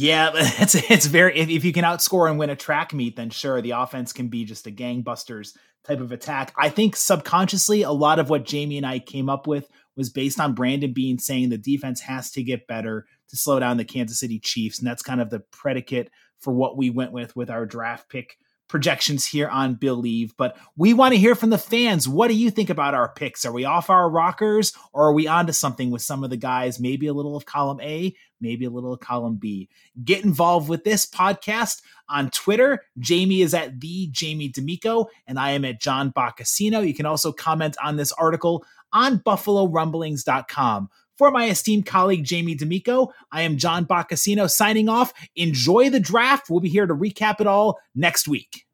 Yeah, 0.00 0.30
it's 0.34 0.76
it's 0.76 1.06
very 1.06 1.36
if, 1.36 1.48
if 1.48 1.64
you 1.64 1.72
can 1.72 1.84
outscore 1.84 2.30
and 2.30 2.38
win 2.38 2.50
a 2.50 2.56
track 2.56 2.94
meet, 2.94 3.16
then 3.16 3.30
sure, 3.30 3.60
the 3.60 3.72
offense 3.72 4.12
can 4.12 4.28
be 4.28 4.44
just 4.44 4.68
a 4.68 4.70
gangbusters 4.70 5.56
type 5.82 5.98
of 5.98 6.12
attack. 6.12 6.54
I 6.56 6.68
think 6.68 6.94
subconsciously, 6.94 7.82
a 7.82 7.90
lot 7.90 8.20
of 8.20 8.30
what 8.30 8.44
Jamie 8.44 8.76
and 8.76 8.86
I 8.86 9.00
came 9.00 9.28
up 9.28 9.48
with 9.48 9.68
was 9.96 10.08
based 10.08 10.38
on 10.38 10.54
Brandon 10.54 10.92
Beane 10.92 11.18
saying 11.18 11.48
the 11.48 11.58
defense 11.58 12.00
has 12.02 12.30
to 12.32 12.44
get 12.44 12.68
better 12.68 13.06
to 13.30 13.36
slow 13.36 13.58
down 13.58 13.76
the 13.76 13.84
Kansas 13.84 14.20
City 14.20 14.38
Chiefs, 14.38 14.78
and 14.78 14.86
that's 14.86 15.02
kind 15.02 15.20
of 15.20 15.30
the 15.30 15.40
predicate 15.40 16.10
for 16.40 16.52
what 16.52 16.76
we 16.76 16.90
went 16.90 17.12
with 17.12 17.34
with 17.36 17.50
our 17.50 17.66
draft 17.66 18.08
pick 18.08 18.38
projections 18.68 19.24
here 19.24 19.48
on 19.48 19.74
Billieve. 19.74 20.36
but 20.36 20.56
we 20.76 20.92
want 20.92 21.14
to 21.14 21.18
hear 21.18 21.34
from 21.34 21.50
the 21.50 21.58
fans. 21.58 22.06
What 22.06 22.28
do 22.28 22.34
you 22.34 22.50
think 22.50 22.70
about 22.70 22.94
our 22.94 23.12
picks? 23.12 23.44
Are 23.44 23.52
we 23.52 23.64
off 23.64 23.90
our 23.90 24.08
rockers 24.08 24.72
or 24.92 25.08
are 25.08 25.12
we 25.12 25.26
onto 25.26 25.52
something 25.52 25.90
with 25.90 26.02
some 26.02 26.22
of 26.22 26.30
the 26.30 26.36
guys? 26.36 26.78
Maybe 26.78 27.06
a 27.06 27.14
little 27.14 27.34
of 27.34 27.46
column 27.46 27.80
A, 27.80 28.14
maybe 28.40 28.66
a 28.66 28.70
little 28.70 28.92
of 28.92 29.00
column 29.00 29.36
B. 29.36 29.68
Get 30.04 30.24
involved 30.24 30.68
with 30.68 30.84
this 30.84 31.06
podcast 31.06 31.80
on 32.08 32.30
Twitter. 32.30 32.82
Jamie 32.98 33.40
is 33.40 33.54
at 33.54 33.80
the 33.80 34.08
Jamie 34.10 34.48
D'Amico 34.48 35.08
and 35.26 35.38
I 35.38 35.52
am 35.52 35.64
at 35.64 35.80
John 35.80 36.12
Boccacino. 36.12 36.86
You 36.86 36.94
can 36.94 37.06
also 37.06 37.32
comment 37.32 37.76
on 37.82 37.96
this 37.96 38.12
article 38.12 38.64
on 38.92 39.18
buffalorumblings.com. 39.20 40.90
For 41.18 41.32
my 41.32 41.48
esteemed 41.48 41.84
colleague 41.84 42.22
Jamie 42.22 42.54
D'Amico, 42.54 43.12
I 43.32 43.42
am 43.42 43.56
John 43.56 43.84
Boccacino 43.84 44.48
signing 44.48 44.88
off. 44.88 45.12
Enjoy 45.34 45.90
the 45.90 45.98
draft. 45.98 46.48
We'll 46.48 46.60
be 46.60 46.68
here 46.68 46.86
to 46.86 46.94
recap 46.94 47.40
it 47.40 47.48
all 47.48 47.80
next 47.96 48.28
week. 48.28 48.64